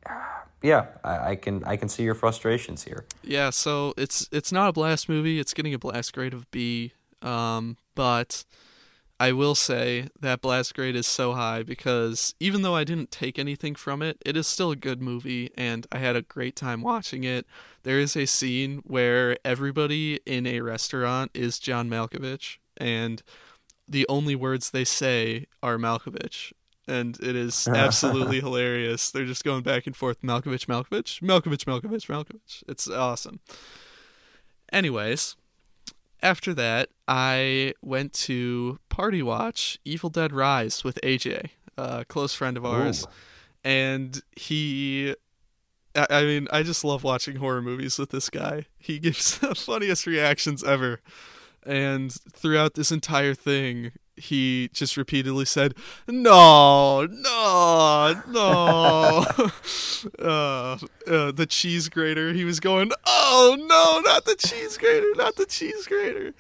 ah, 0.08 0.41
yeah, 0.62 0.88
I, 1.04 1.32
I, 1.32 1.36
can 1.36 1.64
I 1.64 1.76
can 1.76 1.90
see 1.90 2.04
your 2.04 2.16
frustrations 2.16 2.84
here. 2.84 3.06
Yeah, 3.24 3.50
so 3.50 3.94
it's 3.98 4.28
it's 4.32 4.52
not 4.52 4.70
a 4.70 4.74
blast 4.74 5.10
movie. 5.10 5.40
It's 5.40 5.54
getting 5.54 5.74
a 5.74 5.80
blast 5.80 6.14
grade 6.14 6.34
of 6.34 6.50
B, 6.52 6.94
um, 7.22 7.78
but 7.96 8.46
I 9.20 9.34
will 9.34 9.54
say 9.54 10.08
that 10.20 10.42
blast 10.42 10.74
grade 10.74 10.96
is 10.96 11.06
so 11.06 11.34
high 11.34 11.62
because 11.62 12.34
even 12.40 12.64
though 12.64 12.76
I 12.76 12.84
didn't 12.84 13.12
take 13.12 13.38
anything 13.38 13.76
from 13.76 14.02
it, 14.02 14.18
it 14.26 14.36
is 14.36 14.48
still 14.48 14.72
a 14.72 14.76
good 14.76 15.02
movie, 15.02 15.52
and 15.56 15.86
I 15.92 16.00
had 16.00 16.16
a 16.16 16.24
great 16.24 16.56
time 16.56 16.82
watching 16.82 17.24
it. 17.24 17.46
There 17.84 18.00
is 18.00 18.16
a 18.16 18.26
scene 18.26 18.82
where 18.84 19.38
everybody 19.46 20.20
in 20.26 20.48
a 20.48 20.62
restaurant 20.62 21.32
is 21.34 21.60
John 21.60 21.90
Malkovich, 21.90 22.58
and 22.78 23.22
the 23.88 24.08
only 24.10 24.36
words 24.36 24.72
they 24.72 24.86
say 24.86 25.46
are 25.62 25.78
Malkovich. 25.78 26.54
And 26.88 27.18
it 27.22 27.36
is 27.36 27.68
absolutely 27.74 28.40
hilarious. 28.40 29.12
They're 29.12 29.26
just 29.26 29.44
going 29.44 29.64
back 29.64 29.88
and 29.88 29.96
forth 29.96 30.22
Malkovich, 30.22 30.66
Malkovich, 30.66 31.22
Malkovich, 31.22 31.66
Malkovich, 31.66 32.08
Malkovich. 32.08 32.64
It's 32.68 32.90
awesome. 32.90 33.40
Anyways, 34.72 35.36
after 36.24 36.54
that, 36.54 36.90
I 37.08 37.74
went 37.82 38.14
to 38.14 38.80
party 38.90 39.22
watch 39.22 39.80
Evil 39.86 40.10
Dead 40.10 40.32
Rise 40.34 40.84
with 40.84 41.00
AJ, 41.04 41.50
a 41.78 42.06
close 42.06 42.34
friend 42.34 42.58
of 42.58 42.66
ours. 42.66 43.06
Ooh. 43.06 43.10
And 43.64 44.22
he 44.36 45.16
I 45.96 46.24
mean, 46.24 46.48
I 46.52 46.64
just 46.64 46.84
love 46.84 47.04
watching 47.04 47.38
horror 47.38 47.62
movies 47.62 48.00
with 48.00 48.12
this 48.12 48.30
guy. 48.30 48.66
He 48.78 49.00
gives 49.00 49.38
the 49.38 49.56
funniest 49.56 50.08
reactions 50.08 50.64
ever. 50.64 51.02
And 51.64 52.12
throughout 52.32 52.74
this 52.74 52.92
entire 52.92 53.34
thing, 53.34 53.92
he 54.22 54.70
just 54.74 54.98
repeatedly 54.98 55.46
said, 55.46 55.76
"No, 56.08 57.06
no, 57.06 58.22
no." 58.28 59.26
uh, 60.20 60.78
uh, 61.08 61.32
the 61.32 61.48
cheese 61.50 61.90
grater. 61.90 62.34
He 62.34 62.46
was 62.46 62.60
going, 62.60 62.92
"Oh 63.06 63.56
no, 63.60 64.00
not 64.10 64.26
the 64.26 64.36
cheese 64.36 64.78
grater, 64.78 65.14
not 65.16 65.36
the 65.36 65.46
cheese 65.46 65.88
grater." 65.88 66.34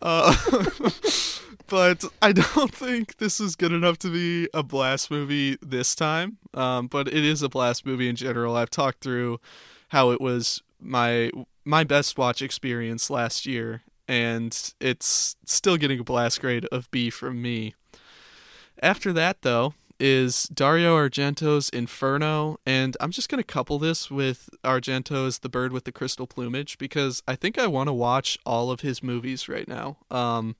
Uh, 0.00 0.34
but 1.66 2.04
I 2.20 2.32
don't 2.32 2.74
think 2.74 3.16
this 3.16 3.40
is 3.40 3.56
good 3.56 3.72
enough 3.72 3.98
to 3.98 4.10
be 4.10 4.48
a 4.54 4.62
blast 4.62 5.10
movie 5.10 5.58
this 5.62 5.94
time. 5.94 6.38
Um, 6.52 6.86
but 6.86 7.08
it 7.08 7.24
is 7.24 7.42
a 7.42 7.48
blast 7.48 7.86
movie 7.86 8.08
in 8.08 8.16
general. 8.16 8.56
I've 8.56 8.70
talked 8.70 9.02
through 9.02 9.40
how 9.88 10.10
it 10.10 10.20
was 10.20 10.62
my 10.80 11.30
my 11.64 11.82
best 11.84 12.18
watch 12.18 12.42
experience 12.42 13.08
last 13.08 13.46
year, 13.46 13.82
and 14.08 14.74
it's 14.80 15.36
still 15.44 15.76
getting 15.76 16.00
a 16.00 16.04
blast 16.04 16.40
grade 16.40 16.66
of 16.66 16.90
B 16.90 17.10
from 17.10 17.40
me. 17.40 17.74
After 18.82 19.12
that, 19.12 19.42
though, 19.42 19.74
is 20.00 20.44
Dario 20.52 20.96
Argento's 20.96 21.68
Inferno, 21.70 22.58
and 22.66 22.96
I'm 23.00 23.10
just 23.10 23.28
going 23.28 23.38
to 23.38 23.44
couple 23.44 23.78
this 23.78 24.10
with 24.10 24.50
Argento's 24.64 25.38
The 25.38 25.48
Bird 25.48 25.72
with 25.72 25.84
the 25.84 25.92
Crystal 25.92 26.26
Plumage 26.26 26.78
because 26.78 27.22
I 27.28 27.36
think 27.36 27.58
I 27.58 27.66
want 27.66 27.88
to 27.88 27.92
watch 27.92 28.38
all 28.44 28.70
of 28.70 28.80
his 28.80 29.02
movies 29.02 29.48
right 29.48 29.68
now. 29.68 29.98
Um, 30.10 30.56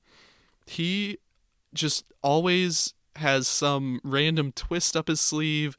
he 0.66 1.18
just 1.72 2.04
always 2.22 2.94
has 3.16 3.48
some 3.48 4.00
random 4.04 4.52
twist 4.52 4.96
up 4.96 5.08
his 5.08 5.20
sleeve, 5.20 5.76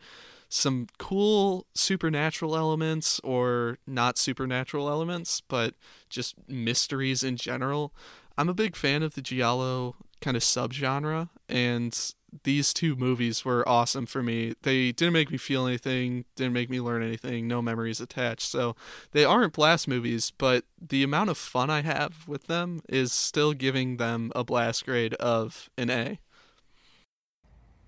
some 0.56 0.88
cool 0.98 1.66
supernatural 1.74 2.56
elements 2.56 3.20
or 3.24 3.78
not 3.86 4.18
supernatural 4.18 4.90
elements, 4.90 5.42
but 5.42 5.76
just 6.10 6.36
mysteries 6.48 7.24
in 7.24 7.36
general. 7.36 7.94
I'm 8.38 8.50
a 8.50 8.54
big 8.54 8.76
fan 8.76 9.04
of 9.04 9.16
the 9.16 9.22
giallo 9.22 9.96
kind 10.22 10.38
of 10.38 10.44
subgenre, 10.44 11.30
and 11.50 12.14
these 12.44 12.74
two 12.74 12.96
movies 12.96 13.44
were 13.44 13.68
awesome 13.68 14.06
for 14.06 14.24
me. 14.24 14.54
They 14.62 14.92
didn't 14.92 15.14
make 15.14 15.30
me 15.30 15.38
feel 15.38 15.68
anything, 15.68 16.24
didn't 16.36 16.54
make 16.54 16.70
me 16.70 16.80
learn 16.80 17.04
anything, 17.04 17.48
no 17.48 17.62
memories 17.62 18.00
attached. 18.00 18.50
So 18.50 18.76
they 19.12 19.26
aren't 19.26 19.54
blast 19.54 19.88
movies, 19.88 20.32
but 20.38 20.64
the 20.82 21.04
amount 21.04 21.30
of 21.30 21.38
fun 21.38 21.70
I 21.70 21.82
have 21.82 22.28
with 22.28 22.48
them 22.48 22.82
is 22.88 23.12
still 23.12 23.54
giving 23.54 23.98
them 23.98 24.32
a 24.36 24.44
blast 24.44 24.86
grade 24.86 25.16
of 25.16 25.70
an 25.78 25.90
A. 25.90 26.20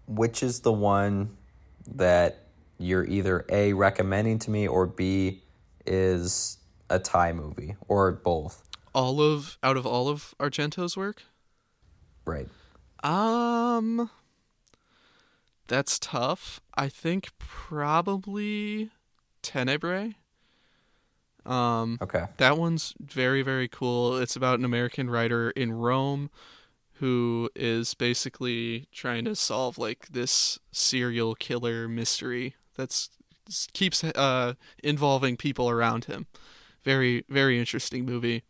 Which 0.06 0.44
is 0.44 0.62
the 0.62 0.72
one 0.72 1.38
that 1.88 2.47
you're 2.78 3.06
either 3.06 3.46
A 3.50 3.74
recommending 3.74 4.40
to 4.40 4.52
me 4.52 4.68
or 4.68 4.86
B 4.86 5.42
is 5.86 6.58
a 6.90 7.00
Ty 7.00 7.34
movie 7.34 7.76
or 7.88 8.12
both? 8.12 8.64
All 8.94 9.22
of 9.22 9.58
out 9.64 9.78
of 9.78 9.86
all 9.86 10.08
of 10.10 10.34
Argento's 10.40 10.96
work? 10.98 11.24
Right. 12.26 12.48
Um 13.04 14.10
that's 15.68 16.00
tough. 16.00 16.62
I 16.76 16.88
think 16.88 17.30
probably 17.40 18.90
Tenebrae. 19.42 20.16
Um 21.46 21.98
Okay. 22.02 22.26
that 22.38 22.58
one's 22.58 22.94
very 23.00 23.42
very 23.42 23.68
cool. 23.68 24.18
It's 24.18 24.36
about 24.36 24.60
an 24.60 24.66
American 24.66 25.10
writer 25.10 25.52
in 25.52 25.74
Rome 25.74 26.30
who 27.00 27.50
is 27.56 27.94
basically 27.94 28.88
trying 28.92 29.24
to 29.26 29.36
solve 29.36 29.78
like 29.78 30.08
this 30.10 30.58
serial 30.72 31.36
killer 31.36 31.88
mystery 31.88 32.56
that's 32.78 33.10
keeps 33.74 34.04
uh 34.04 34.54
involving 34.84 35.38
people 35.38 35.70
around 35.70 36.06
him. 36.06 36.28
Very 36.84 37.24
very 37.30 37.60
interesting 37.60 38.06
movie. 38.06 38.44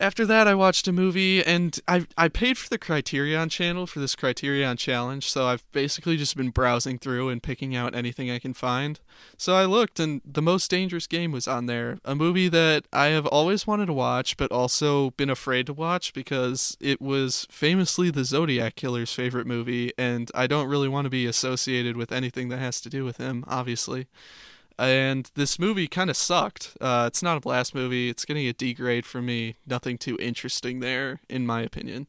After 0.00 0.24
that, 0.24 0.48
I 0.48 0.54
watched 0.54 0.88
a 0.88 0.92
movie, 0.92 1.44
and 1.44 1.78
I 1.86 2.06
I 2.16 2.28
paid 2.28 2.56
for 2.56 2.68
the 2.68 2.78
Criterion 2.78 3.48
channel 3.50 3.86
for 3.86 4.00
this 4.00 4.14
Criterion 4.14 4.76
challenge. 4.78 5.30
So 5.30 5.46
I've 5.46 5.70
basically 5.72 6.16
just 6.16 6.36
been 6.36 6.50
browsing 6.50 6.98
through 6.98 7.28
and 7.28 7.42
picking 7.42 7.76
out 7.76 7.94
anything 7.94 8.30
I 8.30 8.38
can 8.38 8.54
find. 8.54 8.98
So 9.36 9.54
I 9.54 9.66
looked, 9.66 10.00
and 10.00 10.22
The 10.24 10.42
Most 10.42 10.70
Dangerous 10.70 11.06
Game 11.06 11.30
was 11.30 11.46
on 11.46 11.66
there, 11.66 11.98
a 12.04 12.14
movie 12.14 12.48
that 12.48 12.86
I 12.92 13.06
have 13.06 13.26
always 13.26 13.66
wanted 13.66 13.86
to 13.86 13.92
watch, 13.92 14.36
but 14.36 14.50
also 14.50 15.10
been 15.10 15.30
afraid 15.30 15.66
to 15.66 15.74
watch 15.74 16.14
because 16.14 16.76
it 16.80 17.00
was 17.00 17.46
famously 17.50 18.10
the 18.10 18.24
Zodiac 18.24 18.76
Killer's 18.76 19.12
favorite 19.12 19.46
movie, 19.46 19.92
and 19.98 20.30
I 20.34 20.46
don't 20.46 20.68
really 20.68 20.88
want 20.88 21.04
to 21.04 21.10
be 21.10 21.26
associated 21.26 21.96
with 21.96 22.12
anything 22.12 22.48
that 22.48 22.58
has 22.58 22.80
to 22.80 22.90
do 22.90 23.04
with 23.04 23.18
him, 23.18 23.44
obviously 23.46 24.06
and 24.78 25.30
this 25.34 25.58
movie 25.58 25.88
kind 25.88 26.10
of 26.10 26.16
sucked. 26.16 26.76
Uh, 26.80 27.04
it's 27.06 27.22
not 27.22 27.36
a 27.36 27.40
blast 27.40 27.74
movie. 27.74 28.08
It's 28.08 28.24
getting 28.24 28.46
a 28.46 28.52
D 28.52 28.74
grade 28.74 29.06
from 29.06 29.26
me. 29.26 29.56
Nothing 29.66 29.98
too 29.98 30.16
interesting 30.20 30.80
there, 30.80 31.20
in 31.28 31.46
my 31.46 31.62
opinion. 31.62 32.06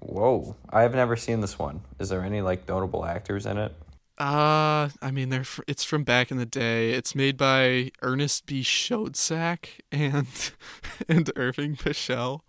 Whoa. 0.00 0.56
I 0.70 0.82
have 0.82 0.94
never 0.94 1.16
seen 1.16 1.40
this 1.40 1.58
one. 1.58 1.80
Is 1.98 2.08
there 2.08 2.22
any 2.22 2.40
like 2.40 2.68
notable 2.68 3.04
actors 3.04 3.46
in 3.46 3.58
it? 3.58 3.74
Uh, 4.18 4.88
I 5.00 5.10
mean, 5.12 5.28
they're 5.28 5.44
fr- 5.44 5.62
it's 5.68 5.84
from 5.84 6.02
back 6.02 6.30
in 6.32 6.38
the 6.38 6.46
day. 6.46 6.90
It's 6.90 7.14
made 7.14 7.36
by 7.36 7.92
Ernest 8.02 8.46
B. 8.46 8.62
Schoedsack 8.62 9.80
and 9.92 10.26
and 11.08 11.30
Irving 11.36 11.76
Pichel, 11.76 12.40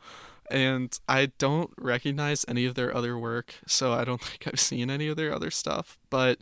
and 0.49 0.99
I 1.07 1.27
don't 1.37 1.71
recognize 1.77 2.43
any 2.47 2.65
of 2.65 2.73
their 2.73 2.95
other 2.95 3.19
work, 3.19 3.53
so 3.67 3.93
I 3.93 4.03
don't 4.03 4.21
think 4.23 4.47
I've 4.47 4.59
seen 4.59 4.89
any 4.89 5.07
of 5.09 5.15
their 5.15 5.33
other 5.33 5.51
stuff. 5.51 5.99
But 6.09 6.39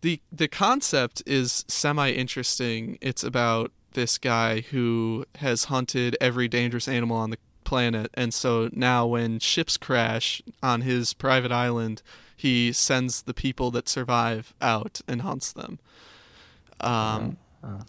the 0.00 0.20
the 0.32 0.48
concept 0.48 1.22
is 1.26 1.64
semi 1.68 2.10
interesting. 2.10 2.98
It's 3.00 3.24
about 3.24 3.72
this 3.92 4.18
guy 4.18 4.60
who 4.60 5.24
has 5.36 5.64
hunted 5.64 6.16
every 6.20 6.48
dangerous 6.48 6.88
animal 6.88 7.16
on 7.16 7.30
the 7.30 7.38
planet, 7.64 8.10
and 8.14 8.32
so 8.32 8.70
now 8.72 9.06
when 9.06 9.38
ships 9.38 9.76
crash 9.76 10.42
on 10.62 10.82
his 10.82 11.12
private 11.12 11.52
island, 11.52 12.02
he 12.36 12.72
sends 12.72 13.22
the 13.22 13.34
people 13.34 13.70
that 13.72 13.88
survive 13.88 14.54
out 14.60 15.00
and 15.06 15.22
hunts 15.22 15.52
them. 15.52 15.78
Um, 16.80 17.36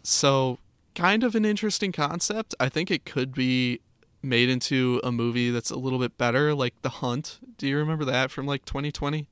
so 0.04 0.60
kind 0.96 1.24
of 1.24 1.36
an 1.36 1.46
interesting 1.46 1.92
concept. 1.92 2.54
I 2.60 2.70
think 2.70 2.92
it 2.92 3.06
could 3.06 3.34
be 3.34 3.80
made 4.22 4.50
into 4.50 5.00
a 5.04 5.12
movie 5.12 5.50
that's 5.50 5.72
a 5.72 5.78
little 5.78 6.00
bit 6.00 6.18
better, 6.18 6.54
like 6.54 6.74
The 6.82 6.90
Hunt. 6.90 7.40
Do 7.58 7.68
you 7.68 7.78
remember 7.78 8.06
that 8.06 8.32
from 8.32 8.46
like 8.46 8.66
2020? 8.66 9.28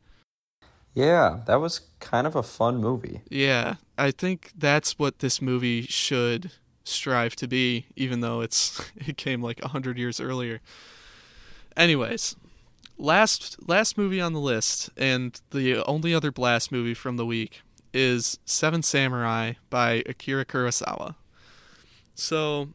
Yeah, 1.00 1.40
that 1.46 1.62
was 1.62 1.80
kind 2.02 2.28
of 2.28 2.36
a 2.36 2.44
fun 2.44 2.78
movie. 2.78 3.22
Yeah, 3.30 3.76
I 3.98 4.12
think 4.12 4.52
that's 4.58 5.00
what 5.00 5.20
this 5.20 5.42
movie 5.42 5.84
should 5.84 6.52
strive 6.84 7.38
to 7.38 7.48
be, 7.48 7.86
even 7.96 8.20
though 8.20 8.42
it's 8.42 8.82
it 8.98 9.16
came 9.16 9.42
like 9.42 9.64
a 9.64 9.70
hundred 9.70 9.98
years 9.98 10.20
earlier. 10.20 10.60
Anyways, 11.78 12.36
last 12.98 13.56
last 13.66 13.98
movie 13.98 14.20
on 14.20 14.34
the 14.34 14.42
list, 14.42 14.90
and 14.98 15.40
the 15.52 15.82
only 15.86 16.14
other 16.14 16.34
blast 16.34 16.70
movie 16.70 16.94
from 16.94 17.16
the 17.16 17.26
week 17.26 17.62
is 17.94 18.38
Seven 18.44 18.84
Samurai 18.84 19.54
by 19.70 20.04
Akira 20.06 20.44
Kurosawa. 20.44 21.16
So, 22.14 22.70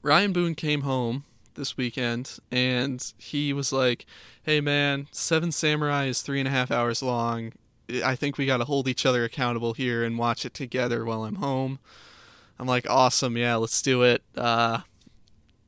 Ryan 0.00 0.32
Boone 0.32 0.54
came 0.54 0.80
home 0.80 1.24
this 1.54 1.76
weekend 1.76 2.38
and 2.50 3.12
he 3.18 3.52
was 3.52 3.72
like, 3.72 4.06
Hey 4.42 4.60
man, 4.60 5.08
Seven 5.12 5.52
Samurai 5.52 6.06
is 6.06 6.22
three 6.22 6.40
and 6.40 6.48
a 6.48 6.52
half 6.52 6.70
hours 6.70 7.02
long. 7.02 7.52
I 8.04 8.16
think 8.16 8.38
we 8.38 8.46
got 8.46 8.58
to 8.58 8.64
hold 8.64 8.88
each 8.88 9.04
other 9.04 9.24
accountable 9.24 9.74
here 9.74 10.04
and 10.04 10.18
watch 10.18 10.44
it 10.44 10.54
together 10.54 11.04
while 11.04 11.24
I'm 11.24 11.36
home. 11.36 11.78
I'm 12.58 12.66
like, 12.66 12.88
Awesome, 12.88 13.36
yeah, 13.36 13.56
let's 13.56 13.82
do 13.82 14.02
it. 14.02 14.22
Uh, 14.36 14.80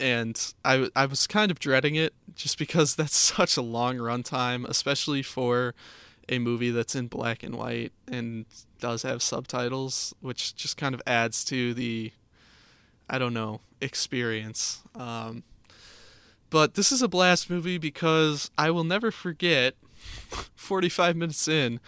and 0.01 0.55
I, 0.65 0.89
I 0.95 1.07
was 1.07 1.27
kind 1.27 1.51
of 1.51 1.59
dreading 1.59 1.95
it 1.95 2.15
just 2.35 2.59
because 2.59 2.95
that's 2.97 3.17
such 3.17 3.57
a 3.57 3.63
long 3.63 3.97
runtime, 3.97 4.67
especially 4.69 5.23
for 5.23 5.75
a 6.29 6.39
movie 6.39 6.71
that's 6.71 6.95
in 6.95 7.07
black 7.07 7.43
and 7.43 7.55
white 7.55 7.93
and 8.11 8.47
does 8.81 9.03
have 9.03 9.23
subtitles, 9.23 10.15
which 10.21 10.55
just 10.55 10.77
kind 10.77 10.95
of 10.95 11.03
adds 11.07 11.45
to 11.45 11.75
the, 11.75 12.13
I 13.09 13.19
don't 13.19 13.35
know, 13.35 13.61
experience. 13.81 14.83
Um, 14.95 15.43
but 16.55 16.75
this 16.75 16.93
is 16.93 17.03
a 17.03 17.09
blast 17.09 17.51
movie 17.51 17.79
because 17.79 18.49
I 18.57 18.71
will 18.71 18.85
never 18.85 19.11
forget 19.11 19.75
45 20.55 21.17
minutes 21.17 21.49
in, 21.49 21.81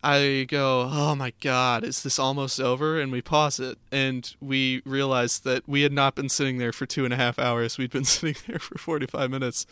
I 0.00 0.46
go, 0.48 0.88
oh 0.88 1.16
my 1.16 1.32
god, 1.40 1.82
is 1.82 2.04
this 2.04 2.16
almost 2.16 2.60
over? 2.60 3.00
And 3.00 3.10
we 3.10 3.20
pause 3.20 3.58
it, 3.58 3.78
and 3.90 4.32
we 4.40 4.80
realize 4.84 5.40
that 5.40 5.68
we 5.68 5.82
had 5.82 5.92
not 5.92 6.14
been 6.14 6.28
sitting 6.28 6.58
there 6.58 6.70
for 6.70 6.86
two 6.86 7.04
and 7.04 7.12
a 7.12 7.16
half 7.16 7.36
hours. 7.36 7.78
We'd 7.78 7.90
been 7.90 8.04
sitting 8.04 8.40
there 8.46 8.60
for 8.60 8.78
45 8.78 9.28
minutes. 9.28 9.66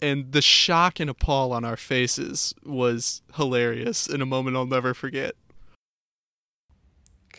And 0.00 0.30
the 0.30 0.40
shock 0.40 1.00
and 1.00 1.10
appall 1.10 1.52
on 1.52 1.64
our 1.64 1.76
faces 1.76 2.54
was 2.64 3.22
hilarious 3.34 4.06
in 4.06 4.22
a 4.22 4.26
moment 4.26 4.56
I'll 4.56 4.66
never 4.66 4.94
forget. 4.94 5.34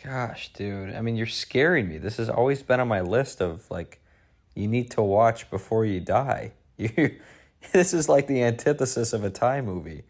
Gosh, 0.04 0.52
dude. 0.52 0.94
I 0.94 1.00
mean, 1.00 1.16
you're 1.16 1.26
scaring 1.26 1.88
me. 1.88 1.96
This 1.96 2.18
has 2.18 2.28
always 2.28 2.62
been 2.62 2.78
on 2.78 2.88
my 2.88 3.00
list 3.00 3.40
of 3.40 3.70
like 3.70 4.02
you 4.54 4.68
need 4.68 4.90
to 4.92 5.02
watch 5.02 5.50
before 5.50 5.84
you 5.84 6.00
die. 6.00 6.52
You 6.76 7.16
this 7.72 7.92
is 7.92 8.08
like 8.08 8.26
the 8.26 8.42
antithesis 8.42 9.12
of 9.12 9.22
a 9.22 9.28
Ty 9.28 9.60
movie. 9.60 10.04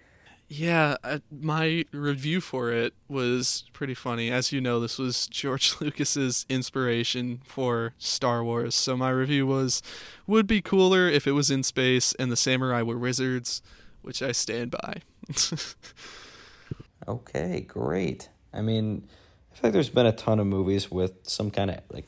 Yeah, 0.48 0.96
uh, 1.03 1.18
my 1.33 1.85
review 1.92 2.40
for 2.40 2.70
it 2.70 2.94
was 3.09 3.64
pretty 3.72 3.94
funny. 3.94 4.31
As 4.31 4.53
you 4.53 4.61
know, 4.61 4.79
this 4.79 4.96
was 4.96 5.26
George 5.26 5.74
Lucas's 5.81 6.46
inspiration 6.48 7.40
for 7.44 7.94
Star 7.98 8.44
Wars. 8.44 8.76
So 8.76 8.96
my 8.96 9.11
review 9.11 9.48
was 9.48 9.83
would 10.29 10.46
be 10.46 10.62
cooler 10.62 11.09
if 11.09 11.26
it 11.26 11.33
was 11.33 11.50
in 11.50 11.64
space 11.64 12.12
and 12.20 12.31
the 12.31 12.37
samurai 12.37 12.83
were 12.83 12.98
wizards, 12.98 13.62
which 14.03 14.22
I 14.22 14.31
stand 14.31 14.70
by. 14.70 15.03
Okay, 17.09 17.61
great. 17.62 18.29
I 18.53 18.61
mean, 18.61 19.09
I 19.53 19.55
feel 19.55 19.61
like 19.64 19.72
there's 19.72 19.90
been 19.90 20.07
a 20.07 20.12
ton 20.12 20.38
of 20.38 20.46
movies 20.46 20.90
with 20.90 21.12
some 21.22 21.50
kind 21.50 21.70
of 21.70 21.81
like 21.90 22.07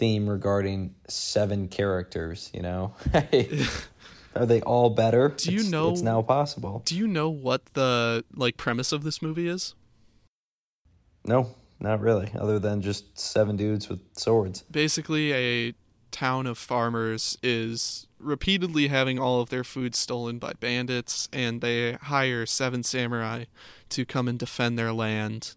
theme 0.00 0.28
regarding 0.28 0.94
seven 1.08 1.68
characters, 1.68 2.50
you 2.52 2.62
know? 2.62 2.94
Are 4.34 4.46
they 4.46 4.60
all 4.62 4.90
better? 4.90 5.28
Do 5.28 5.52
you 5.52 5.58
It's- 5.58 5.70
know- 5.70 5.90
it's 5.90 6.02
now 6.02 6.22
possible? 6.22 6.82
Do 6.84 6.96
you 6.96 7.06
know 7.06 7.28
what 7.28 7.66
the 7.74 8.24
like 8.34 8.56
premise 8.56 8.90
of 8.92 9.04
this 9.04 9.20
movie 9.22 9.46
is? 9.48 9.74
No, 11.24 11.54
not 11.78 12.00
really. 12.00 12.30
Other 12.34 12.58
than 12.58 12.80
just 12.82 13.18
seven 13.18 13.56
dudes 13.56 13.88
with 13.88 14.00
swords. 14.16 14.62
basically 14.70 15.32
a 15.32 15.74
town 16.10 16.46
of 16.46 16.58
farmers 16.58 17.38
is 17.42 18.06
repeatedly 18.18 18.88
having 18.88 19.18
all 19.18 19.40
of 19.40 19.48
their 19.50 19.62
food 19.62 19.94
stolen 19.94 20.38
by 20.38 20.52
bandits 20.58 21.28
and 21.32 21.60
they 21.60 21.92
hire 21.92 22.44
seven 22.46 22.82
samurai 22.82 23.44
to 23.90 24.04
come 24.04 24.26
and 24.28 24.38
defend 24.38 24.76
their 24.78 24.92
land 24.92 25.54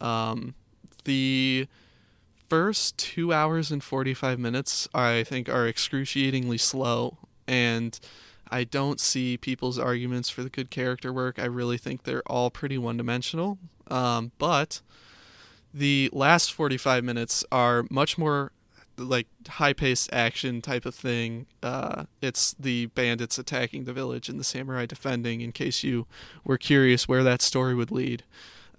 um, 0.00 0.54
the 1.04 1.66
first 2.52 2.98
two 2.98 3.32
hours 3.32 3.72
and 3.72 3.82
45 3.82 4.38
minutes 4.38 4.86
i 4.94 5.24
think 5.24 5.48
are 5.48 5.66
excruciatingly 5.66 6.58
slow 6.58 7.16
and 7.48 7.98
i 8.50 8.62
don't 8.62 9.00
see 9.00 9.38
people's 9.38 9.78
arguments 9.78 10.28
for 10.28 10.42
the 10.42 10.50
good 10.50 10.68
character 10.68 11.10
work 11.14 11.38
i 11.38 11.46
really 11.46 11.78
think 11.78 12.02
they're 12.02 12.20
all 12.26 12.50
pretty 12.50 12.76
one-dimensional 12.76 13.56
um, 13.86 14.32
but 14.36 14.82
the 15.72 16.10
last 16.12 16.52
45 16.52 17.02
minutes 17.02 17.42
are 17.50 17.86
much 17.88 18.18
more 18.18 18.52
like 18.98 19.28
high 19.48 19.72
paced 19.72 20.12
action 20.12 20.60
type 20.60 20.84
of 20.84 20.94
thing. 20.94 21.46
Uh, 21.62 22.04
it's 22.20 22.54
the 22.58 22.86
bandits 22.86 23.38
attacking 23.38 23.84
the 23.84 23.92
village 23.94 24.28
and 24.28 24.38
the 24.38 24.44
samurai 24.44 24.84
defending. 24.84 25.40
In 25.40 25.50
case 25.50 25.82
you 25.82 26.06
were 26.44 26.58
curious 26.58 27.08
where 27.08 27.24
that 27.24 27.40
story 27.40 27.74
would 27.74 27.90
lead, 27.90 28.22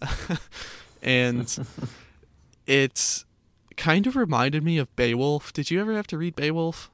and 1.01 1.67
it's 2.67 3.25
kind 3.77 4.07
of 4.07 4.15
reminded 4.15 4.63
me 4.63 4.77
of 4.77 4.93
Beowulf. 4.95 5.53
Did 5.53 5.71
you 5.71 5.79
ever 5.81 5.93
have 5.93 6.07
to 6.07 6.17
read 6.17 6.35
Beowulf? 6.35 6.89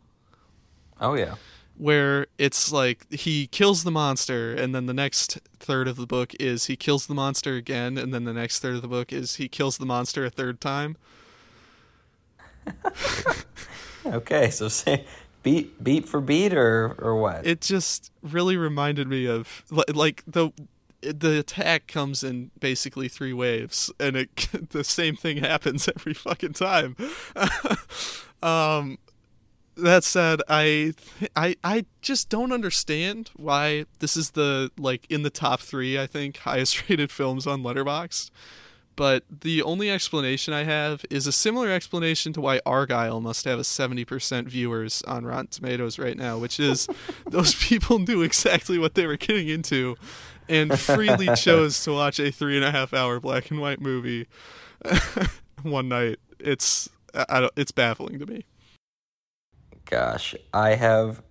Oh 0.99 1.13
yeah. 1.13 1.35
Where 1.77 2.27
it's 2.37 2.71
like 2.71 3.11
he 3.11 3.47
kills 3.47 3.83
the 3.83 3.91
monster, 3.91 4.53
and 4.53 4.75
then 4.75 4.85
the 4.85 4.93
next 4.93 5.39
third 5.59 5.87
of 5.87 5.95
the 5.95 6.05
book 6.05 6.33
is 6.39 6.65
he 6.65 6.75
kills 6.75 7.07
the 7.07 7.13
monster 7.13 7.55
again, 7.55 7.97
and 7.97 8.13
then 8.13 8.25
the 8.25 8.33
next 8.33 8.59
third 8.59 8.75
of 8.75 8.81
the 8.81 8.87
book 8.87 9.13
is 9.13 9.35
he 9.35 9.47
kills 9.47 9.77
the 9.77 9.85
monster 9.85 10.25
a 10.25 10.29
third 10.29 10.59
time. 10.59 10.97
okay, 14.05 14.49
so 14.49 14.67
say 14.67 15.05
beat 15.41 15.81
beat 15.81 16.07
for 16.07 16.19
beat 16.19 16.53
or 16.53 16.95
or 16.99 17.15
what? 17.15 17.47
It 17.47 17.61
just 17.61 18.11
really 18.21 18.57
reminded 18.57 19.07
me 19.07 19.25
of 19.25 19.63
like 19.69 20.23
the 20.27 20.51
the 21.01 21.39
attack 21.39 21.87
comes 21.87 22.23
in 22.23 22.51
basically 22.59 23.07
three 23.07 23.33
waves, 23.33 23.91
and 23.99 24.15
it 24.15 24.49
the 24.69 24.83
same 24.83 25.15
thing 25.15 25.37
happens 25.37 25.87
every 25.87 26.13
fucking 26.13 26.53
time. 26.53 26.95
um, 28.43 28.97
that 29.77 30.03
said, 30.03 30.41
I 30.49 30.93
I 31.35 31.55
I 31.63 31.85
just 32.01 32.29
don't 32.29 32.51
understand 32.51 33.31
why 33.35 33.85
this 33.99 34.17
is 34.17 34.31
the 34.31 34.71
like 34.77 35.05
in 35.09 35.23
the 35.23 35.29
top 35.29 35.61
three. 35.61 35.99
I 35.99 36.07
think 36.07 36.37
highest 36.49 36.89
rated 36.89 37.11
films 37.11 37.47
on 37.47 37.63
Letterboxd. 37.63 38.31
But 38.95 39.23
the 39.29 39.61
only 39.63 39.89
explanation 39.89 40.53
I 40.53 40.65
have 40.65 41.05
is 41.09 41.25
a 41.25 41.31
similar 41.31 41.69
explanation 41.69 42.33
to 42.33 42.41
why 42.41 42.59
Argylle 42.65 43.21
must 43.21 43.45
have 43.45 43.57
a 43.57 43.61
70% 43.61 44.47
viewers 44.47 45.01
on 45.03 45.25
Rotten 45.25 45.47
Tomatoes 45.47 45.97
right 45.97 46.17
now, 46.17 46.37
which 46.37 46.59
is 46.59 46.85
those 47.25 47.55
people 47.55 47.99
knew 47.99 48.21
exactly 48.21 48.77
what 48.77 48.95
they 48.95 49.07
were 49.07 49.15
getting 49.15 49.47
into 49.47 49.95
and 50.49 50.77
freely 50.77 51.29
chose 51.35 51.83
to 51.83 51.93
watch 51.93 52.19
a 52.19 52.31
three 52.31 52.55
and 52.55 52.65
a 52.65 52.71
half 52.71 52.93
hour 52.93 53.19
black 53.19 53.51
and 53.51 53.61
white 53.61 53.79
movie 53.79 54.27
one 55.61 55.87
night. 55.87 56.19
It's 56.39 56.89
it's 57.55 57.71
baffling 57.71 58.19
to 58.19 58.25
me. 58.25 58.45
Gosh, 59.85 60.35
I 60.53 60.75
have 60.75 61.21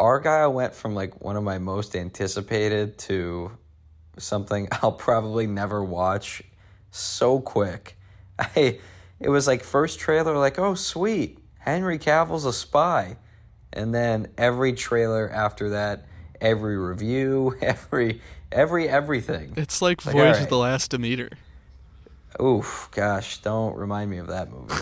Argylle 0.00 0.52
went 0.52 0.74
from 0.74 0.94
like 0.94 1.22
one 1.22 1.36
of 1.36 1.44
my 1.44 1.58
most 1.58 1.94
anticipated 1.94 2.98
to 2.98 3.52
something 4.18 4.68
I'll 4.82 4.92
probably 4.92 5.46
never 5.46 5.82
watch 5.82 6.42
so 6.90 7.40
quick. 7.40 7.96
I 8.38 8.80
it 9.20 9.28
was 9.28 9.46
like 9.46 9.62
first 9.62 10.00
trailer 10.00 10.36
like 10.36 10.58
oh 10.58 10.74
sweet 10.74 11.38
Henry 11.64 11.98
Cavill's 11.98 12.44
a 12.44 12.52
spy, 12.52 13.16
and 13.72 13.94
then 13.94 14.28
every 14.36 14.74
trailer 14.74 15.30
after 15.30 15.70
that, 15.70 16.06
every 16.44 16.76
review, 16.76 17.56
every 17.62 18.20
every 18.52 18.88
everything. 18.88 19.54
It's 19.56 19.82
like, 19.82 20.04
like 20.06 20.14
Voyage 20.14 20.34
right. 20.34 20.42
of 20.42 20.48
the 20.48 20.58
Last 20.58 20.90
Demeter. 20.90 21.30
Oof, 22.40 22.88
gosh, 22.92 23.38
don't 23.38 23.76
remind 23.76 24.10
me 24.10 24.18
of 24.18 24.26
that 24.28 24.50
movie. 24.50 24.74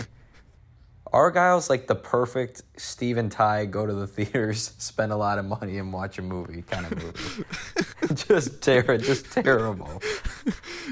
Argylle's 1.13 1.69
like 1.69 1.85
the 1.85 1.95
perfect 1.95 2.63
Steven 2.75 3.29
Ty 3.29 3.65
go 3.65 3.85
to 3.85 3.93
the 3.93 4.07
theaters, 4.15 4.73
spend 4.79 5.11
a 5.11 5.15
lot 5.15 5.37
of 5.37 5.45
money 5.45 5.77
and 5.77 5.93
watch 5.93 6.17
a 6.17 6.23
movie 6.23 6.63
kind 6.63 6.87
of 6.87 7.03
movie. 7.03 8.13
just 8.27 8.61
ter- 8.61 8.97
just 8.97 9.31
terrible. 9.31 10.01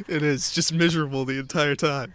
It 0.07 0.21
is 0.21 0.51
just 0.51 0.71
miserable 0.73 1.25
the 1.25 1.39
entire 1.39 1.75
time. 1.75 2.13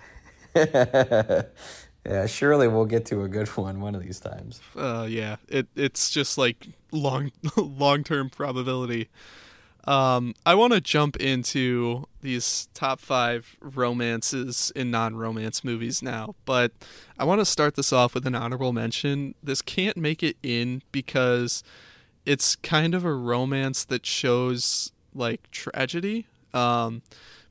Yeah, 2.07 2.27
surely 2.27 2.69
we'll 2.69 2.87
get 2.87 3.05
to 3.07 3.23
a 3.23 3.29
good 3.29 3.49
one 3.57 3.81
one 3.81 3.95
of 3.95 4.03
these 4.03 4.21
times. 4.21 4.61
Uh, 4.77 5.07
yeah, 5.09 5.37
it 5.49 5.67
it's 5.75 6.11
just 6.11 6.39
like 6.39 6.69
long 6.93 7.33
long 7.57 8.05
term 8.05 8.31
probability. 8.31 9.09
Um, 9.85 10.35
I 10.45 10.57
want 10.57 10.73
to 10.73 10.81
jump 10.81 11.17
into 11.17 12.09
these 12.21 12.69
top 12.75 12.99
five 12.99 13.57
romances 13.61 14.73
in 14.75 14.91
non 14.91 15.17
romance 15.17 15.63
movies 15.63 16.03
now, 16.03 16.35
but 16.45 16.73
I 17.19 17.25
want 17.25 17.41
to 17.41 17.45
start 17.45 17.77
this 17.77 17.93
off 17.93 18.15
with 18.15 18.27
an 18.27 18.35
honorable 18.35 18.73
mention. 18.73 19.35
This 19.43 19.63
can't 19.63 19.97
make 19.97 20.23
it 20.23 20.37
in 20.43 20.83
because 20.91 21.63
it's 22.25 22.57
kind 22.57 22.95
of 22.95 23.05
a 23.05 23.15
romance 23.15 23.85
that 23.85 24.05
shows 24.05 24.93
like 25.15 25.51
tragedy. 25.53 26.27
Um, 26.53 27.03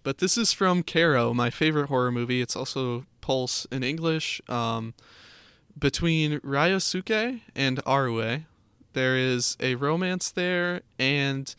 but 0.04 0.20
this 0.20 0.38
is 0.38 0.52
from 0.54 0.84
Kairo, 0.84 1.34
my 1.34 1.50
favorite 1.50 1.88
horror 1.88 2.12
movie. 2.12 2.42
It's 2.42 2.56
also 2.56 3.06
Pulse 3.26 3.66
in 3.72 3.84
English. 3.84 4.40
Um, 4.48 4.94
between 5.78 6.40
Ryosuke 6.42 7.42
and 7.56 7.84
Harue, 7.84 8.44
there 8.94 9.18
is 9.18 9.58
a 9.60 9.74
romance 9.74 10.30
there, 10.30 10.82
and 11.00 11.54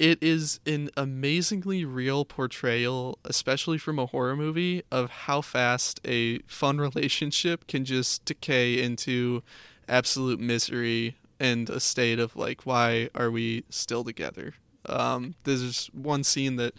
it 0.00 0.20
is 0.20 0.58
an 0.66 0.90
amazingly 0.96 1.84
real 1.84 2.24
portrayal, 2.24 3.16
especially 3.24 3.78
from 3.78 4.00
a 4.00 4.06
horror 4.06 4.34
movie, 4.34 4.82
of 4.90 5.08
how 5.10 5.40
fast 5.40 6.00
a 6.04 6.40
fun 6.48 6.78
relationship 6.88 7.68
can 7.68 7.84
just 7.84 8.24
decay 8.24 8.82
into 8.82 9.44
absolute 9.88 10.40
misery 10.40 11.16
and 11.38 11.70
a 11.70 11.78
state 11.78 12.18
of 12.18 12.34
like, 12.34 12.66
why 12.66 13.08
are 13.14 13.30
we 13.30 13.62
still 13.70 14.02
together? 14.02 14.54
Um, 14.86 15.36
there's 15.44 15.86
one 15.92 16.24
scene 16.24 16.56
that 16.56 16.74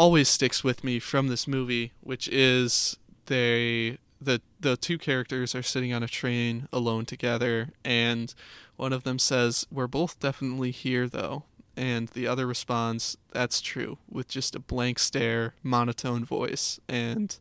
always 0.00 0.30
sticks 0.30 0.64
with 0.64 0.82
me 0.82 0.98
from 0.98 1.28
this 1.28 1.46
movie, 1.46 1.92
which 2.00 2.26
is 2.28 2.96
they 3.26 3.98
the 4.18 4.40
the 4.58 4.74
two 4.74 4.96
characters 4.96 5.54
are 5.54 5.62
sitting 5.62 5.92
on 5.92 6.02
a 6.02 6.08
train 6.08 6.66
alone 6.72 7.04
together, 7.04 7.68
and 7.84 8.34
one 8.76 8.94
of 8.94 9.04
them 9.04 9.18
says, 9.18 9.66
"We're 9.70 9.86
both 9.86 10.18
definitely 10.18 10.70
here, 10.70 11.06
though." 11.06 11.44
and 11.76 12.08
the 12.08 12.26
other 12.26 12.46
responds, 12.46 13.16
"That's 13.30 13.60
true," 13.60 13.98
with 14.08 14.26
just 14.26 14.54
a 14.54 14.58
blank 14.58 14.98
stare, 14.98 15.54
monotone 15.62 16.24
voice, 16.24 16.80
and 16.88 17.38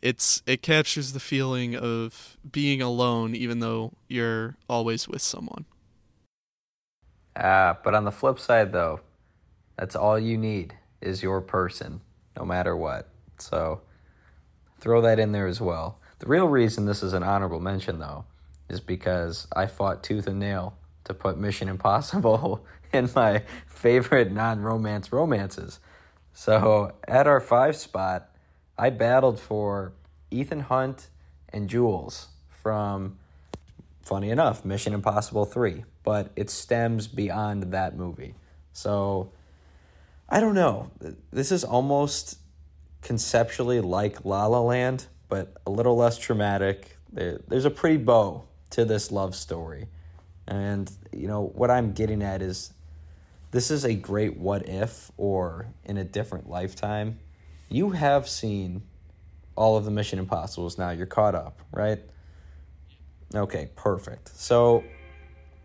it's 0.00 0.42
it 0.46 0.62
captures 0.62 1.12
the 1.12 1.20
feeling 1.20 1.76
of 1.76 2.38
being 2.50 2.80
alone 2.80 3.34
even 3.34 3.60
though 3.60 3.92
you're 4.08 4.56
always 4.66 5.08
with 5.08 5.20
someone. 5.20 5.66
Ah, 7.36 7.78
but 7.84 7.94
on 7.94 8.04
the 8.04 8.12
flip 8.12 8.38
side 8.38 8.72
though, 8.72 9.00
that's 9.76 9.94
all 9.94 10.18
you 10.18 10.38
need 10.38 10.74
is 11.00 11.22
your 11.22 11.40
person, 11.40 12.00
no 12.36 12.44
matter 12.44 12.76
what. 12.76 13.08
So 13.38 13.80
throw 14.78 15.00
that 15.02 15.18
in 15.18 15.32
there 15.32 15.46
as 15.46 15.60
well. 15.60 15.98
The 16.18 16.26
real 16.26 16.48
reason 16.48 16.86
this 16.86 17.02
is 17.02 17.12
an 17.12 17.22
honorable 17.22 17.60
mention 17.60 17.98
though 17.98 18.24
is 18.68 18.80
because 18.80 19.46
I 19.54 19.66
fought 19.66 20.02
tooth 20.02 20.26
and 20.26 20.38
nail 20.38 20.76
to 21.04 21.14
put 21.14 21.38
Mission 21.38 21.68
Impossible 21.68 22.64
in 22.92 23.10
my 23.14 23.42
favorite 23.66 24.32
non 24.32 24.60
romance 24.60 25.12
romances. 25.12 25.80
So 26.32 26.92
at 27.06 27.26
our 27.26 27.40
five 27.40 27.76
spot, 27.76 28.30
I 28.78 28.90
battled 28.90 29.38
for 29.38 29.92
Ethan 30.30 30.60
Hunt 30.60 31.08
and 31.52 31.68
Jules 31.68 32.28
from, 32.48 33.18
funny 34.02 34.30
enough, 34.30 34.64
Mission 34.64 34.94
Impossible 34.94 35.44
3, 35.44 35.84
but 36.04 36.30
it 36.36 36.48
stems 36.48 37.08
beyond 37.08 37.72
that 37.72 37.96
movie. 37.96 38.34
So 38.72 39.32
I 40.30 40.40
don't 40.40 40.54
know. 40.54 40.90
This 41.32 41.50
is 41.50 41.64
almost 41.64 42.38
conceptually 43.02 43.80
like 43.80 44.24
La 44.24 44.46
La 44.46 44.60
Land, 44.60 45.06
but 45.28 45.56
a 45.66 45.70
little 45.70 45.96
less 45.96 46.18
traumatic. 46.18 46.96
there's 47.12 47.64
a 47.64 47.70
pretty 47.70 47.96
bow 47.96 48.44
to 48.70 48.84
this 48.84 49.10
love 49.10 49.34
story. 49.34 49.88
And, 50.46 50.90
you 51.12 51.26
know, 51.26 51.46
what 51.54 51.70
I'm 51.70 51.92
getting 51.92 52.22
at 52.22 52.42
is 52.42 52.72
this 53.50 53.70
is 53.70 53.84
a 53.84 53.94
great 53.94 54.36
what 54.36 54.68
if 54.68 55.10
or 55.16 55.66
in 55.84 55.96
a 55.96 56.04
different 56.04 56.48
lifetime. 56.48 57.18
You 57.68 57.90
have 57.90 58.28
seen 58.28 58.82
all 59.56 59.76
of 59.76 59.84
the 59.84 59.90
Mission 59.90 60.20
Impossibles 60.20 60.78
now. 60.78 60.90
You're 60.90 61.06
caught 61.06 61.34
up, 61.34 61.60
right? 61.72 62.00
Okay, 63.34 63.70
perfect. 63.74 64.28
So 64.36 64.84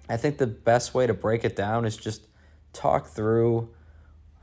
I 0.10 0.18
think 0.18 0.40
the 0.40 0.48
best 0.48 0.94
way 0.96 1.06
to 1.06 1.14
break 1.14 1.46
it 1.46 1.56
down 1.56 1.86
is 1.86 1.96
just 1.96 2.28
talk 2.74 3.08
through 3.08 3.70